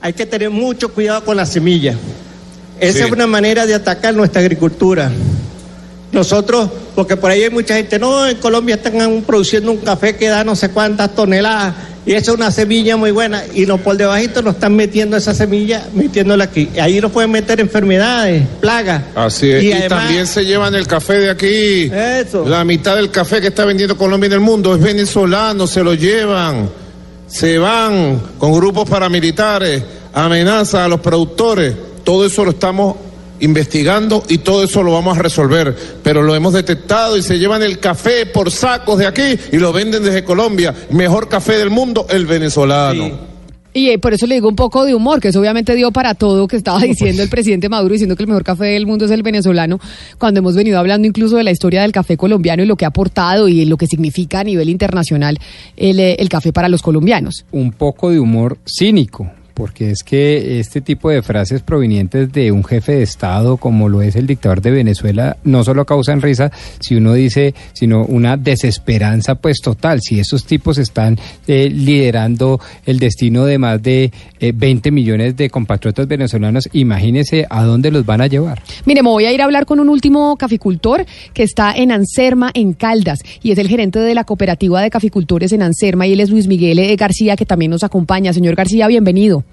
Hay 0.00 0.12
que 0.12 0.26
tener 0.26 0.50
mucho 0.50 0.92
cuidado 0.92 1.24
con 1.24 1.36
la 1.36 1.46
semilla. 1.46 1.96
Esa 2.80 3.06
es 3.06 3.10
una 3.10 3.26
manera 3.26 3.66
de 3.66 3.74
atacar 3.74 4.14
nuestra 4.14 4.40
agricultura. 4.40 5.10
Nosotros, 6.14 6.70
porque 6.94 7.16
por 7.16 7.30
ahí 7.30 7.42
hay 7.42 7.50
mucha 7.50 7.74
gente, 7.74 7.98
no, 7.98 8.26
en 8.26 8.36
Colombia 8.36 8.76
están 8.76 9.22
produciendo 9.26 9.72
un 9.72 9.78
café 9.78 10.16
que 10.16 10.28
da 10.28 10.44
no 10.44 10.54
sé 10.56 10.70
cuántas 10.70 11.14
toneladas 11.14 11.74
y 12.06 12.12
es 12.12 12.28
una 12.28 12.50
semilla 12.50 12.96
muy 12.96 13.10
buena 13.10 13.42
y 13.54 13.66
no 13.66 13.78
por 13.78 13.96
debajito 13.96 14.42
nos 14.42 14.54
están 14.54 14.76
metiendo 14.76 15.16
esa 15.16 15.34
semilla, 15.34 15.86
metiéndola 15.94 16.44
aquí. 16.44 16.68
Ahí 16.80 17.00
nos 17.00 17.10
pueden 17.10 17.30
meter 17.30 17.60
enfermedades, 17.60 18.46
plagas. 18.60 19.02
Así 19.14 19.50
es. 19.50 19.62
Y 19.64 19.68
Y, 19.68 19.72
además- 19.72 19.88
también 20.04 20.26
se 20.26 20.44
llevan 20.44 20.74
el 20.74 20.86
café 20.86 21.14
de 21.14 21.30
aquí. 21.30 21.90
Eso. 21.92 22.46
La 22.46 22.62
mitad 22.64 22.94
del 22.94 23.10
café 23.10 23.40
que 23.40 23.48
está 23.48 23.64
vendiendo 23.64 23.96
Colombia 23.96 24.26
en 24.28 24.34
el 24.34 24.40
mundo 24.40 24.74
es 24.74 24.80
venezolano, 24.80 25.66
se 25.66 25.82
lo 25.82 25.94
llevan. 25.94 26.70
se 27.26 27.58
van 27.58 28.20
con 28.38 28.52
grupos 28.52 28.88
paramilitares, 28.88 29.82
amenaza 30.12 30.84
a 30.84 30.88
los 30.88 31.00
productores, 31.00 31.74
todo 32.04 32.26
eso 32.26 32.44
lo 32.44 32.50
estamos 32.52 32.94
investigando 33.40 34.24
y 34.28 34.38
todo 34.38 34.64
eso 34.64 34.82
lo 34.82 34.92
vamos 34.92 35.18
a 35.18 35.22
resolver, 35.22 35.76
pero 36.02 36.22
lo 36.22 36.34
hemos 36.34 36.52
detectado 36.52 37.16
y 37.16 37.22
se 37.22 37.38
llevan 37.38 37.62
el 37.62 37.78
café 37.78 38.26
por 38.26 38.50
sacos 38.50 38.98
de 38.98 39.06
aquí 39.06 39.38
y 39.52 39.58
lo 39.58 39.72
venden 39.72 40.04
desde 40.04 40.24
Colombia. 40.24 40.74
Mejor 40.90 41.28
café 41.28 41.58
del 41.58 41.70
mundo, 41.70 42.06
el 42.10 42.26
venezolano. 42.26 43.34
Y 43.76 43.90
eh, 43.90 43.98
por 43.98 44.14
eso 44.14 44.28
le 44.28 44.36
digo 44.36 44.48
un 44.48 44.54
poco 44.54 44.84
de 44.84 44.94
humor, 44.94 45.20
que 45.20 45.28
eso 45.28 45.40
obviamente 45.40 45.74
dio 45.74 45.90
para 45.90 46.14
todo 46.14 46.46
que 46.46 46.56
estaba 46.56 46.78
diciendo 46.80 47.24
el 47.24 47.28
presidente 47.28 47.68
Maduro, 47.68 47.92
diciendo 47.92 48.14
que 48.14 48.22
el 48.22 48.28
mejor 48.28 48.44
café 48.44 48.66
del 48.66 48.86
mundo 48.86 49.04
es 49.04 49.10
el 49.10 49.24
venezolano, 49.24 49.80
cuando 50.16 50.38
hemos 50.38 50.54
venido 50.54 50.78
hablando 50.78 51.08
incluso 51.08 51.36
de 51.36 51.42
la 51.42 51.50
historia 51.50 51.82
del 51.82 51.90
café 51.90 52.16
colombiano 52.16 52.62
y 52.62 52.66
lo 52.66 52.76
que 52.76 52.84
ha 52.84 52.88
aportado 52.88 53.48
y 53.48 53.64
lo 53.64 53.76
que 53.76 53.88
significa 53.88 54.40
a 54.40 54.44
nivel 54.44 54.68
internacional 54.68 55.38
el, 55.76 55.98
eh, 55.98 56.14
el 56.20 56.28
café 56.28 56.52
para 56.52 56.68
los 56.68 56.82
colombianos. 56.82 57.44
Un 57.50 57.72
poco 57.72 58.10
de 58.10 58.20
humor 58.20 58.58
cínico, 58.64 59.28
porque 59.54 59.90
es 59.90 60.02
que 60.02 60.58
este 60.58 60.80
tipo 60.80 61.10
de 61.10 61.22
frases 61.22 61.62
provenientes 61.62 62.32
de 62.32 62.52
un 62.52 62.64
jefe 62.64 62.96
de 62.96 63.02
Estado 63.02 63.56
como 63.56 63.88
lo 63.88 64.02
es 64.02 64.16
el 64.16 64.26
dictador 64.26 64.60
de 64.60 64.72
Venezuela 64.72 65.36
no 65.44 65.64
solo 65.64 65.84
causan 65.84 66.20
risa, 66.20 66.50
si 66.80 66.96
uno 66.96 67.14
dice, 67.14 67.54
sino 67.72 68.04
una 68.04 68.36
desesperanza 68.36 69.36
pues 69.36 69.60
total. 69.60 70.00
Si 70.00 70.18
esos 70.18 70.44
tipos 70.44 70.78
están 70.78 71.18
eh, 71.46 71.70
liderando 71.70 72.60
el 72.84 72.98
destino 72.98 73.44
de 73.44 73.58
más 73.58 73.82
de 73.82 74.12
eh, 74.40 74.52
20 74.54 74.90
millones 74.90 75.36
de 75.36 75.50
compatriotas 75.50 76.08
venezolanos, 76.08 76.68
imagínese 76.72 77.46
a 77.48 77.64
dónde 77.64 77.90
los 77.90 78.04
van 78.04 78.20
a 78.20 78.26
llevar. 78.26 78.62
Mire, 78.84 79.02
me 79.02 79.08
voy 79.08 79.26
a 79.26 79.32
ir 79.32 79.40
a 79.40 79.44
hablar 79.44 79.66
con 79.66 79.80
un 79.80 79.88
último 79.88 80.36
caficultor 80.36 81.06
que 81.32 81.42
está 81.42 81.72
en 81.72 81.92
Anserma, 81.92 82.50
en 82.54 82.72
Caldas, 82.72 83.20
y 83.42 83.52
es 83.52 83.58
el 83.58 83.68
gerente 83.68 83.98
de 83.98 84.14
la 84.14 84.24
cooperativa 84.24 84.82
de 84.82 84.90
caficultores 84.90 85.52
en 85.52 85.62
Anserma, 85.62 86.06
y 86.06 86.12
él 86.12 86.20
es 86.20 86.30
Luis 86.30 86.46
Miguel 86.46 86.78
eh, 86.78 86.96
García, 86.96 87.36
que 87.36 87.46
también 87.46 87.70
nos 87.70 87.84
acompaña. 87.84 88.32
Señor 88.32 88.54
García, 88.54 88.88
bienvenido. 88.88 89.43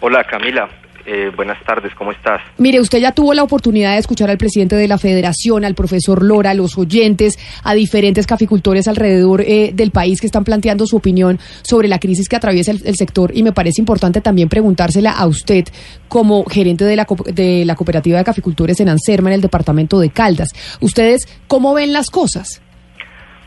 Hola 0.00 0.24
Camila, 0.24 0.68
eh, 1.06 1.30
buenas 1.36 1.62
tardes, 1.64 1.94
¿cómo 1.94 2.12
estás? 2.12 2.40
Mire, 2.56 2.80
usted 2.80 2.98
ya 2.98 3.12
tuvo 3.12 3.34
la 3.34 3.42
oportunidad 3.42 3.92
de 3.92 3.98
escuchar 3.98 4.30
al 4.30 4.38
presidente 4.38 4.74
de 4.74 4.88
la 4.88 4.96
federación, 4.96 5.64
al 5.64 5.74
profesor 5.74 6.22
Lora, 6.22 6.50
a 6.50 6.54
los 6.54 6.78
oyentes, 6.78 7.38
a 7.62 7.74
diferentes 7.74 8.26
caficultores 8.26 8.88
alrededor 8.88 9.42
eh, 9.42 9.72
del 9.74 9.90
país 9.90 10.20
que 10.20 10.26
están 10.26 10.44
planteando 10.44 10.86
su 10.86 10.96
opinión 10.96 11.38
sobre 11.62 11.88
la 11.88 11.98
crisis 11.98 12.28
que 12.28 12.36
atraviesa 12.36 12.70
el, 12.70 12.82
el, 12.86 12.96
sector 12.96 13.32
y 13.34 13.42
me 13.42 13.52
parece 13.52 13.82
importante 13.82 14.20
también 14.20 14.48
preguntársela 14.48 15.12
a 15.12 15.26
usted 15.26 15.64
como 16.08 16.44
gerente 16.44 16.84
de 16.84 16.96
la, 16.96 17.06
de 17.32 17.64
la 17.66 17.74
cooperativa 17.74 18.18
de 18.18 18.24
caficultores 18.24 18.80
en 18.80 18.88
Anserma, 18.88 19.28
en 19.28 19.34
el 19.34 19.40
departamento 19.42 20.00
de 20.00 20.10
Caldas. 20.10 20.48
¿Ustedes 20.80 21.28
cómo 21.48 21.74
ven 21.74 21.92
las 21.92 22.08
cosas? 22.08 22.62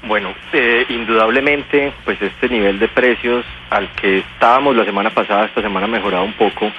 Bueno, 0.08 0.34
eh, 0.54 0.86
indudablemente, 0.88 1.92
pues 2.06 2.22
este 2.22 2.48
nivel 2.48 2.80
de 2.80 2.88
precios 2.88 3.46
al 3.70 3.90
que 3.90 4.20
estábamos 4.20 4.74
la 4.74 4.86
semana 4.86 5.10
pasada, 5.10 5.46
esta 5.46 5.62
semana 5.62 5.86
ha 5.86 5.90
mejorado 5.90 6.24
un 6.24 6.32
poco 6.34 6.72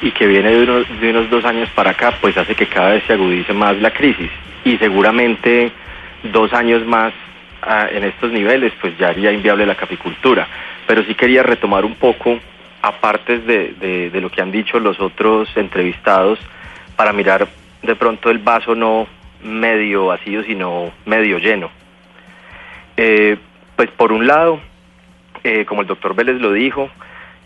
y 0.00 0.12
que 0.12 0.28
viene 0.28 0.50
de 0.50 0.62
unos, 0.62 1.00
de 1.00 1.10
unos 1.10 1.28
dos 1.28 1.44
años 1.44 1.68
para 1.70 1.90
acá, 1.90 2.14
pues 2.20 2.36
hace 2.36 2.54
que 2.54 2.68
cada 2.68 2.90
vez 2.90 3.02
se 3.04 3.14
agudice 3.14 3.52
más 3.52 3.76
la 3.78 3.90
crisis 3.90 4.30
y 4.64 4.76
seguramente 4.78 5.72
dos 6.32 6.52
años 6.52 6.86
más 6.86 7.12
ah, 7.60 7.88
en 7.90 8.04
estos 8.04 8.30
niveles, 8.30 8.72
pues 8.80 8.96
ya 8.98 9.08
haría 9.08 9.32
inviable 9.32 9.66
la 9.66 9.74
capicultura. 9.74 10.46
Pero 10.86 11.02
sí 11.02 11.16
quería 11.16 11.42
retomar 11.42 11.84
un 11.84 11.96
poco, 11.96 12.38
aparte 12.82 13.38
de, 13.40 13.74
de, 13.80 14.10
de 14.10 14.20
lo 14.20 14.30
que 14.30 14.42
han 14.42 14.52
dicho 14.52 14.78
los 14.78 15.00
otros 15.00 15.48
entrevistados, 15.56 16.38
para 16.94 17.12
mirar 17.12 17.48
de 17.82 17.96
pronto 17.96 18.30
el 18.30 18.38
vaso 18.38 18.76
no 18.76 19.08
medio 19.42 20.06
vacío, 20.06 20.44
sino 20.44 20.92
medio 21.04 21.38
lleno. 21.38 21.68
Eh, 22.96 23.36
pues 23.76 23.90
por 23.90 24.12
un 24.12 24.26
lado, 24.26 24.60
eh, 25.44 25.64
como 25.64 25.82
el 25.82 25.86
doctor 25.86 26.14
Vélez 26.14 26.40
lo 26.40 26.52
dijo, 26.52 26.90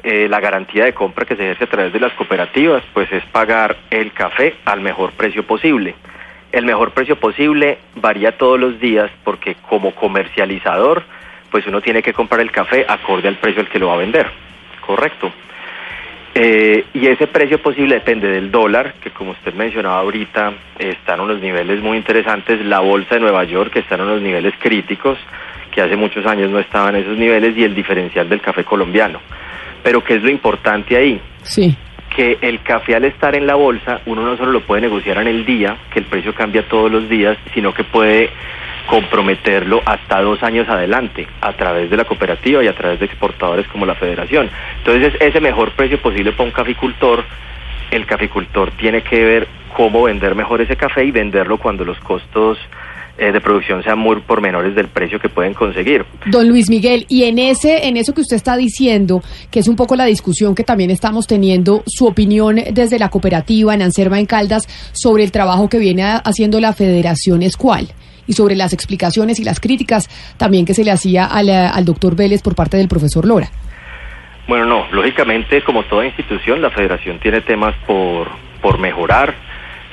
eh, 0.03 0.29
la 0.29 0.41
garantía 0.41 0.85
de 0.85 0.95
compra 0.95 1.27
que 1.27 1.37
se 1.37 1.43
ejerce 1.43 1.65
a 1.65 1.71
través 1.71 1.93
de 1.93 2.01
las 2.01 2.13
cooperativas, 2.15 2.83
pues 2.95 3.13
es 3.13 3.25
pagar 3.27 3.77
el 3.91 4.13
café 4.13 4.55
al 4.65 4.81
mejor 4.81 5.13
precio 5.13 5.47
posible. 5.47 5.95
El 6.53 6.65
mejor 6.65 6.93
precio 6.93 7.17
posible 7.17 7.79
varía 7.97 8.39
todos 8.39 8.59
los 8.59 8.81
días 8.81 9.11
porque 9.25 9.57
como 9.69 9.95
comercializador, 9.95 11.05
pues 11.51 11.67
uno 11.67 11.81
tiene 11.81 12.03
que 12.03 12.13
comprar 12.13 12.41
el 12.41 12.51
café 12.51 12.87
acorde 12.89 13.29
al 13.29 13.37
precio 13.37 13.61
al 13.61 13.69
que 13.69 13.79
lo 13.79 13.89
va 13.89 13.95
a 13.95 13.99
vender, 13.99 14.31
correcto. 14.87 15.33
Eh, 16.35 16.85
y 16.95 17.07
ese 17.09 17.26
precio 17.26 17.61
posible 17.61 17.97
depende 17.97 18.28
del 18.28 18.51
dólar, 18.51 18.95
que 19.03 19.11
como 19.11 19.33
usted 19.33 19.53
mencionaba 19.55 19.99
ahorita, 19.99 20.53
está 20.78 21.14
en 21.14 21.20
unos 21.20 21.41
niveles 21.41 21.81
muy 21.81 21.97
interesantes. 21.97 22.64
La 22.64 22.81
bolsa 22.81 23.16
de 23.16 23.20
Nueva 23.20 23.45
York 23.45 23.74
está 23.76 23.97
en 23.97 24.03
unos 24.03 24.22
niveles 24.22 24.55
críticos, 24.59 25.18
que 25.72 25.81
hace 25.81 25.97
muchos 25.97 26.24
años 26.26 26.51
no 26.51 26.61
estaba 26.61 26.91
en 26.91 26.97
esos 26.97 27.18
niveles, 27.18 27.57
y 27.57 27.64
el 27.64 27.74
diferencial 27.74 28.28
del 28.28 28.41
café 28.41 28.64
colombiano. 28.64 29.20
Pero 29.83 30.05
¿qué 30.05 30.14
es 30.14 30.22
lo 30.22 30.31
importante 30.31 30.97
ahí? 30.97 31.20
Sí. 31.43 31.76
Que 32.14 32.39
el 32.43 32.62
café 32.62 32.95
al 32.95 33.05
estar 33.05 33.35
en 33.35 33.47
la 33.47 33.55
bolsa, 33.55 34.01
uno 34.07 34.22
no 34.22 34.37
solo 34.37 34.53
lo 34.53 34.61
puede 34.61 34.83
negociar 34.83 35.18
en 35.18 35.28
el 35.28 35.45
día, 35.45 35.76
que 35.93 36.01
el 36.01 36.05
precio 36.05 36.35
cambia 36.35 36.68
todos 36.68 36.91
los 36.91 37.09
días, 37.09 37.39
sino 37.55 37.72
que 37.74 37.85
puede 37.85 38.31
comprometerlo 38.87 39.83
hasta 39.85 40.20
dos 40.20 40.43
años 40.43 40.68
adelante 40.68 41.26
a 41.41 41.53
través 41.53 41.91
de 41.91 41.97
la 41.97 42.05
cooperativa 42.05 42.62
y 42.62 42.68
a 42.68 42.74
través 42.74 43.01
de 43.01 43.07
exportadores 43.07 43.66
como 43.68 43.87
la 43.87 43.95
federación. 43.95 44.51
Entonces, 44.78 45.14
ese 45.20 45.41
mejor 45.41 45.72
precio 45.72 46.01
posible 46.01 46.33
para 46.33 46.45
un 46.45 46.51
caficultor, 46.51 47.24
el 47.91 48.07
caficultor 48.07 48.70
tiene 48.72 49.03
que 49.03 49.24
ver 49.24 49.49
cómo 49.76 50.05
vender 50.05 50.35
mejor 50.35 50.61
ese 50.61 50.76
café 50.76 51.05
y 51.05 51.11
venderlo 51.11 51.59
cuando 51.59 51.85
los 51.85 51.99
costos 52.01 52.59
de 53.27 53.41
producción 53.41 53.83
sean 53.83 53.99
muy 53.99 54.21
por 54.21 54.41
menores 54.41 54.75
del 54.75 54.89
precio 54.89 55.18
que 55.21 55.29
pueden 55.29 55.55
conseguir. 55.55 56.05
Don 56.27 56.49
Luis 56.49 56.71
Miguel, 56.71 57.07
y 57.09 57.25
en 57.25 57.39
ese, 57.39 57.87
en 57.87 57.97
eso 57.97 58.14
que 58.14 58.23
usted 58.23 58.37
está 58.37 58.57
diciendo, 58.57 59.23
que 59.51 59.61
es 59.61 59.68
un 59.68 59.77
poco 59.77 59.97
la 59.97 60.07
discusión 60.07 60.55
que 60.55 60.64
también 60.64 60.91
estamos 60.91 61.27
teniendo, 61.27 61.83
su 61.87 62.07
opinión 62.07 62.57
desde 62.73 62.99
la 62.99 63.09
cooperativa 63.11 63.75
en 63.75 63.83
Anserma 63.83 64.18
en 64.18 64.27
Caldas 64.27 64.66
sobre 64.93 65.25
el 65.25 65.33
trabajo 65.33 65.68
que 65.68 65.79
viene 65.79 66.03
haciendo 66.25 66.61
la 66.61 66.73
federación 66.73 67.43
es 67.43 67.57
cuál? 67.57 67.89
y 68.27 68.35
sobre 68.35 68.55
las 68.55 68.73
explicaciones 68.73 69.41
y 69.41 69.45
las 69.45 69.59
críticas 69.59 70.09
también 70.37 70.64
que 70.64 70.73
se 70.73 70.85
le 70.85 70.93
hacía 70.93 71.25
al, 71.25 71.49
al 71.49 71.85
doctor 71.85 72.14
Vélez 72.14 72.43
por 72.43 72.55
parte 72.55 72.77
del 72.77 72.87
profesor 72.87 73.27
Lora. 73.27 73.49
Bueno, 74.47 74.66
no, 74.66 74.87
lógicamente, 74.93 75.62
como 75.62 75.85
toda 75.85 76.07
institución, 76.07 76.62
la 76.62 76.71
federación 76.71 77.18
tiene 77.18 77.41
temas 77.41 77.75
por, 77.87 78.29
por 78.62 78.79
mejorar. 78.79 79.35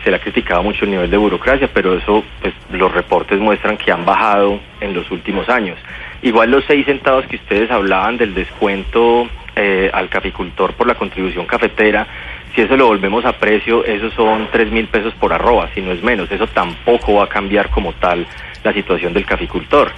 Se 0.08 0.12
le 0.12 0.16
ha 0.16 0.22
criticado 0.22 0.64
mucho 0.64 0.86
el 0.86 0.92
nivel 0.92 1.12
de 1.12 1.18
burocracia, 1.18 1.70
pero 1.74 1.94
eso, 1.94 2.24
pues, 2.40 2.54
los 2.72 2.90
reportes 2.94 3.42
muestran 3.42 3.76
que 3.76 3.92
han 3.92 4.06
bajado 4.06 4.58
en 4.80 4.94
los 4.94 5.12
últimos 5.12 5.50
años. 5.50 5.78
Igual 6.22 6.50
los 6.50 6.64
seis 6.64 6.86
centavos 6.86 7.26
que 7.26 7.36
ustedes 7.36 7.70
hablaban 7.70 8.16
del 8.16 8.34
descuento 8.34 9.28
eh, 9.58 9.92
al 9.94 10.08
caficultor 10.08 10.72
por 10.76 10.88
la 10.88 10.96
contribución 10.96 11.46
cafetera, 11.46 12.08
si 12.56 12.62
eso 12.62 12.78
lo 12.78 12.88
volvemos 12.88 13.26
a 13.26 13.34
precio, 13.34 13.84
esos 13.84 14.14
son 14.14 14.48
tres 14.50 14.72
mil 14.72 14.88
pesos 14.88 15.14
por 15.16 15.34
arroba, 15.34 15.70
si 15.76 15.82
no 15.82 15.92
es 15.92 16.02
menos. 16.02 16.32
Eso 16.32 16.48
tampoco 16.48 17.16
va 17.16 17.26
a 17.26 17.28
cambiar 17.28 17.70
como 17.70 17.92
tal 17.92 18.26
la 18.64 18.72
situación 18.72 19.12
del 19.12 19.26
caficultor. 19.26 19.92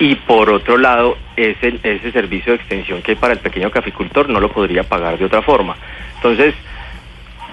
Y 0.00 0.16
por 0.16 0.50
otro 0.50 0.78
lado, 0.78 1.16
ese, 1.36 1.78
ese 1.84 2.10
servicio 2.10 2.54
de 2.54 2.56
extensión 2.56 3.02
que 3.02 3.12
hay 3.12 3.16
para 3.18 3.34
el 3.34 3.38
pequeño 3.38 3.70
caficultor 3.70 4.28
no 4.28 4.40
lo 4.40 4.50
podría 4.50 4.82
pagar 4.82 5.16
de 5.16 5.26
otra 5.26 5.42
forma. 5.42 5.76
Entonces, 6.16 6.56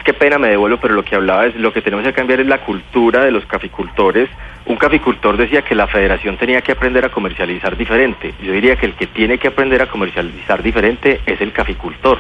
qué 0.04 0.14
pena 0.14 0.38
me 0.38 0.50
devuelvo, 0.50 0.78
pero 0.78 0.94
lo 0.94 1.04
que 1.04 1.16
hablaba 1.16 1.46
es 1.46 1.56
lo 1.56 1.74
que 1.74 1.82
tenemos 1.82 2.06
que 2.06 2.14
cambiar 2.14 2.40
es 2.40 2.48
la 2.48 2.60
cultura 2.60 3.24
de 3.24 3.32
los 3.32 3.46
caficultores. 3.46 4.30
Un 4.66 4.78
caficultor 4.78 5.38
decía 5.38 5.64
que 5.64 5.76
la 5.76 5.88
federación 5.88 6.38
tenía 6.38 6.62
que 6.62 6.72
aprender 6.72 7.06
a 7.06 7.10
comercializar 7.10 7.76
diferente. 7.76 8.34
Yo 8.42 8.52
diría 8.52 8.76
que 8.76 8.86
el 8.86 8.94
que 8.94 9.08
tiene 9.08 9.38
que 9.38 9.48
aprender 9.48 9.82
a 9.82 9.88
comercializar 9.88 10.62
diferente 10.62 11.22
es 11.26 11.42
el 11.42 11.52
caficultor 11.52 12.20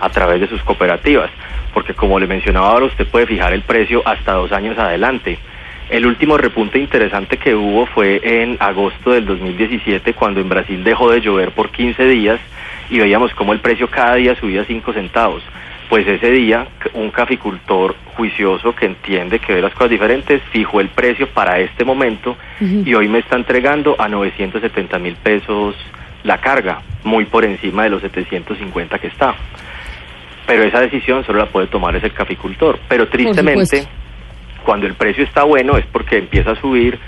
a 0.00 0.08
través 0.10 0.40
de 0.40 0.46
sus 0.46 0.62
cooperativas, 0.62 1.30
porque 1.74 1.94
como 1.94 2.18
le 2.18 2.26
mencionaba 2.26 2.70
ahora, 2.70 2.86
usted 2.86 3.06
puede 3.06 3.26
fijar 3.26 3.52
el 3.52 3.62
precio 3.62 4.02
hasta 4.04 4.32
dos 4.32 4.52
años 4.52 4.78
adelante. 4.78 5.38
El 5.90 6.06
último 6.06 6.36
repunte 6.36 6.78
interesante 6.78 7.38
que 7.38 7.54
hubo 7.54 7.86
fue 7.86 8.20
en 8.22 8.58
agosto 8.60 9.12
del 9.12 9.24
2017, 9.24 10.12
cuando 10.12 10.40
en 10.40 10.48
Brasil 10.48 10.84
dejó 10.84 11.10
de 11.10 11.20
llover 11.20 11.52
por 11.52 11.70
15 11.70 12.04
días 12.04 12.38
y 12.90 12.98
veíamos 12.98 13.34
cómo 13.34 13.52
el 13.52 13.60
precio 13.60 13.88
cada 13.88 14.16
día 14.16 14.34
subía 14.36 14.64
5 14.64 14.92
centavos. 14.92 15.42
Pues 15.88 16.06
ese 16.06 16.30
día 16.30 16.66
un 16.94 17.10
caficultor 17.10 17.96
juicioso 18.14 18.74
que 18.74 18.86
entiende 18.86 19.38
que 19.38 19.54
ve 19.54 19.62
las 19.62 19.72
cosas 19.72 19.90
diferentes 19.90 20.42
fijó 20.50 20.80
el 20.80 20.88
precio 20.88 21.28
para 21.28 21.58
este 21.60 21.84
momento 21.84 22.36
uh 22.60 22.64
-huh. 22.64 22.86
y 22.86 22.94
hoy 22.94 23.08
me 23.08 23.20
está 23.20 23.36
entregando 23.36 23.96
a 23.98 24.08
970 24.08 24.98
mil 24.98 25.14
pesos 25.16 25.76
la 26.24 26.38
carga, 26.38 26.82
muy 27.04 27.24
por 27.24 27.44
encima 27.44 27.84
de 27.84 27.90
los 27.90 28.02
750 28.02 28.98
que 28.98 29.06
está 29.06 29.34
pero 30.48 30.62
esa 30.62 30.80
decisión 30.80 31.26
solo 31.26 31.40
la 31.40 31.46
puede 31.46 31.66
tomar 31.66 31.94
ese 31.94 32.08
caficultor. 32.08 32.78
Pero 32.88 33.06
tristemente, 33.06 33.86
cuando 34.64 34.86
el 34.86 34.94
precio 34.94 35.22
está 35.22 35.44
bueno 35.44 35.76
es 35.76 35.84
porque 35.84 36.16
empieza 36.16 36.52
a 36.52 36.56
subir 36.56 36.98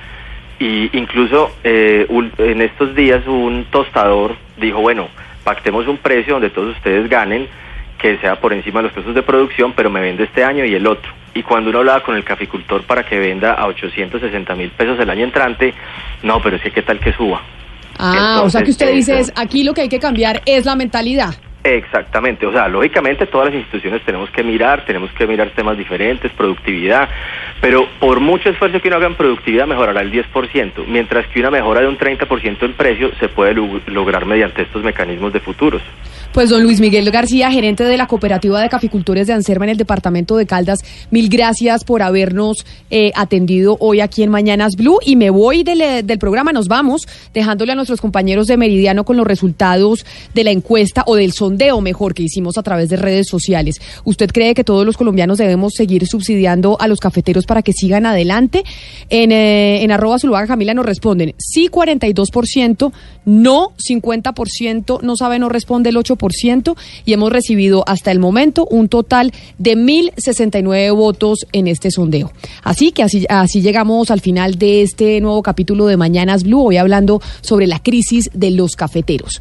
y 0.58 0.94
incluso 0.94 1.50
eh, 1.64 2.04
un, 2.10 2.30
en 2.36 2.60
estos 2.60 2.94
días 2.94 3.26
un 3.26 3.64
tostador 3.70 4.36
dijo, 4.58 4.82
bueno, 4.82 5.08
pactemos 5.42 5.88
un 5.88 5.96
precio 5.96 6.34
donde 6.34 6.50
todos 6.50 6.76
ustedes 6.76 7.08
ganen, 7.08 7.48
que 8.00 8.18
sea 8.18 8.40
por 8.40 8.52
encima 8.52 8.80
de 8.80 8.84
los 8.84 8.92
costos 8.92 9.14
de 9.14 9.22
producción, 9.22 9.72
pero 9.74 9.90
me 9.90 10.00
vende 10.00 10.24
este 10.24 10.42
año 10.42 10.64
y 10.64 10.74
el 10.74 10.86
otro. 10.86 11.12
Y 11.34 11.42
cuando 11.42 11.70
uno 11.70 11.80
hablaba 11.80 12.02
con 12.02 12.16
el 12.16 12.24
caficultor 12.24 12.82
para 12.82 13.04
que 13.04 13.18
venda 13.18 13.54
a 13.54 13.66
860 13.66 14.54
mil 14.54 14.70
pesos 14.70 14.98
el 14.98 15.10
año 15.10 15.24
entrante, 15.24 15.74
no, 16.22 16.40
pero 16.42 16.56
es 16.56 16.62
que 16.62 16.70
qué 16.70 16.82
tal 16.82 16.98
que 16.98 17.12
suba. 17.12 17.42
Ah, 17.98 18.40
o 18.42 18.50
sea 18.50 18.62
que 18.62 18.70
usted 18.70 18.92
dice, 18.92 19.18
es, 19.18 19.32
aquí 19.36 19.62
lo 19.62 19.74
que 19.74 19.82
hay 19.82 19.88
que 19.88 20.00
cambiar 20.00 20.40
es 20.46 20.64
la 20.64 20.74
mentalidad. 20.74 21.34
Exactamente, 21.62 22.46
o 22.46 22.52
sea, 22.52 22.68
lógicamente 22.68 23.26
todas 23.26 23.48
las 23.48 23.56
instituciones 23.56 24.02
tenemos 24.06 24.30
que 24.30 24.42
mirar, 24.42 24.86
tenemos 24.86 25.10
que 25.12 25.26
mirar 25.26 25.50
temas 25.50 25.76
diferentes, 25.76 26.32
productividad, 26.32 27.10
pero 27.60 27.86
por 27.98 28.18
mucho 28.20 28.48
esfuerzo 28.48 28.80
que 28.80 28.88
uno 28.88 28.96
haga 28.96 29.08
en 29.08 29.14
productividad 29.14 29.66
mejorará 29.66 30.00
el 30.00 30.10
10%, 30.10 30.86
mientras 30.86 31.26
que 31.26 31.40
una 31.40 31.50
mejora 31.50 31.82
de 31.82 31.88
un 31.88 31.98
30% 31.98 32.62
en 32.62 32.72
precio 32.72 33.10
se 33.20 33.28
puede 33.28 33.54
lograr 33.88 34.24
mediante 34.24 34.62
estos 34.62 34.82
mecanismos 34.82 35.34
de 35.34 35.40
futuros. 35.40 35.82
Pues 36.32 36.48
don 36.48 36.62
Luis 36.62 36.78
Miguel 36.78 37.10
García, 37.10 37.50
gerente 37.50 37.82
de 37.82 37.96
la 37.96 38.06
Cooperativa 38.06 38.60
de 38.60 38.68
Caficultores 38.68 39.26
de 39.26 39.32
Anserma 39.32 39.64
en 39.64 39.70
el 39.70 39.76
departamento 39.76 40.36
de 40.36 40.46
Caldas, 40.46 40.78
mil 41.10 41.28
gracias 41.28 41.82
por 41.82 42.02
habernos 42.02 42.64
eh, 42.88 43.10
atendido 43.16 43.76
hoy 43.80 44.00
aquí 44.00 44.22
en 44.22 44.30
Mañanas 44.30 44.76
Blue 44.76 45.00
y 45.04 45.16
me 45.16 45.30
voy 45.30 45.64
del, 45.64 45.80
eh, 45.80 46.02
del 46.04 46.20
programa, 46.20 46.52
nos 46.52 46.68
vamos 46.68 47.08
dejándole 47.34 47.72
a 47.72 47.74
nuestros 47.74 48.00
compañeros 48.00 48.46
de 48.46 48.56
Meridiano 48.56 49.04
con 49.04 49.16
los 49.16 49.26
resultados 49.26 50.06
de 50.32 50.44
la 50.44 50.52
encuesta 50.52 51.02
o 51.04 51.16
del 51.16 51.32
sondeo 51.32 51.80
mejor 51.80 52.14
que 52.14 52.22
hicimos 52.22 52.58
a 52.58 52.62
través 52.62 52.90
de 52.90 52.96
redes 52.96 53.26
sociales. 53.26 53.80
¿Usted 54.04 54.30
cree 54.30 54.54
que 54.54 54.62
todos 54.62 54.86
los 54.86 54.96
colombianos 54.96 55.36
debemos 55.36 55.72
seguir 55.74 56.06
subsidiando 56.06 56.76
a 56.80 56.86
los 56.86 57.00
cafeteros 57.00 57.44
para 57.44 57.62
que 57.62 57.72
sigan 57.72 58.06
adelante? 58.06 58.62
En, 59.08 59.32
eh, 59.32 59.82
en 59.82 59.90
arroba 59.90 60.20
Zuluaga 60.20 60.46
Camila 60.46 60.74
nos 60.74 60.86
responden 60.86 61.34
sí 61.38 61.68
42%, 61.68 62.92
no 63.24 63.72
50%, 63.84 65.02
no 65.02 65.16
sabe, 65.16 65.40
no 65.40 65.48
responde 65.48 65.90
el 65.90 65.96
8% 65.96 66.19
y 67.04 67.12
hemos 67.12 67.32
recibido 67.32 67.84
hasta 67.86 68.10
el 68.10 68.18
momento 68.18 68.66
un 68.70 68.88
total 68.88 69.32
de 69.58 69.76
1.069 69.76 70.94
votos 70.94 71.46
en 71.52 71.66
este 71.66 71.90
sondeo. 71.90 72.32
Así 72.62 72.92
que 72.92 73.02
así, 73.02 73.26
así 73.28 73.62
llegamos 73.62 74.10
al 74.10 74.20
final 74.20 74.56
de 74.56 74.82
este 74.82 75.20
nuevo 75.20 75.42
capítulo 75.42 75.86
de 75.86 75.96
Mañanas 75.96 76.44
Blue, 76.44 76.66
hoy 76.66 76.76
hablando 76.76 77.20
sobre 77.40 77.66
la 77.66 77.78
crisis 77.78 78.30
de 78.34 78.50
los 78.50 78.76
cafeteros. 78.76 79.40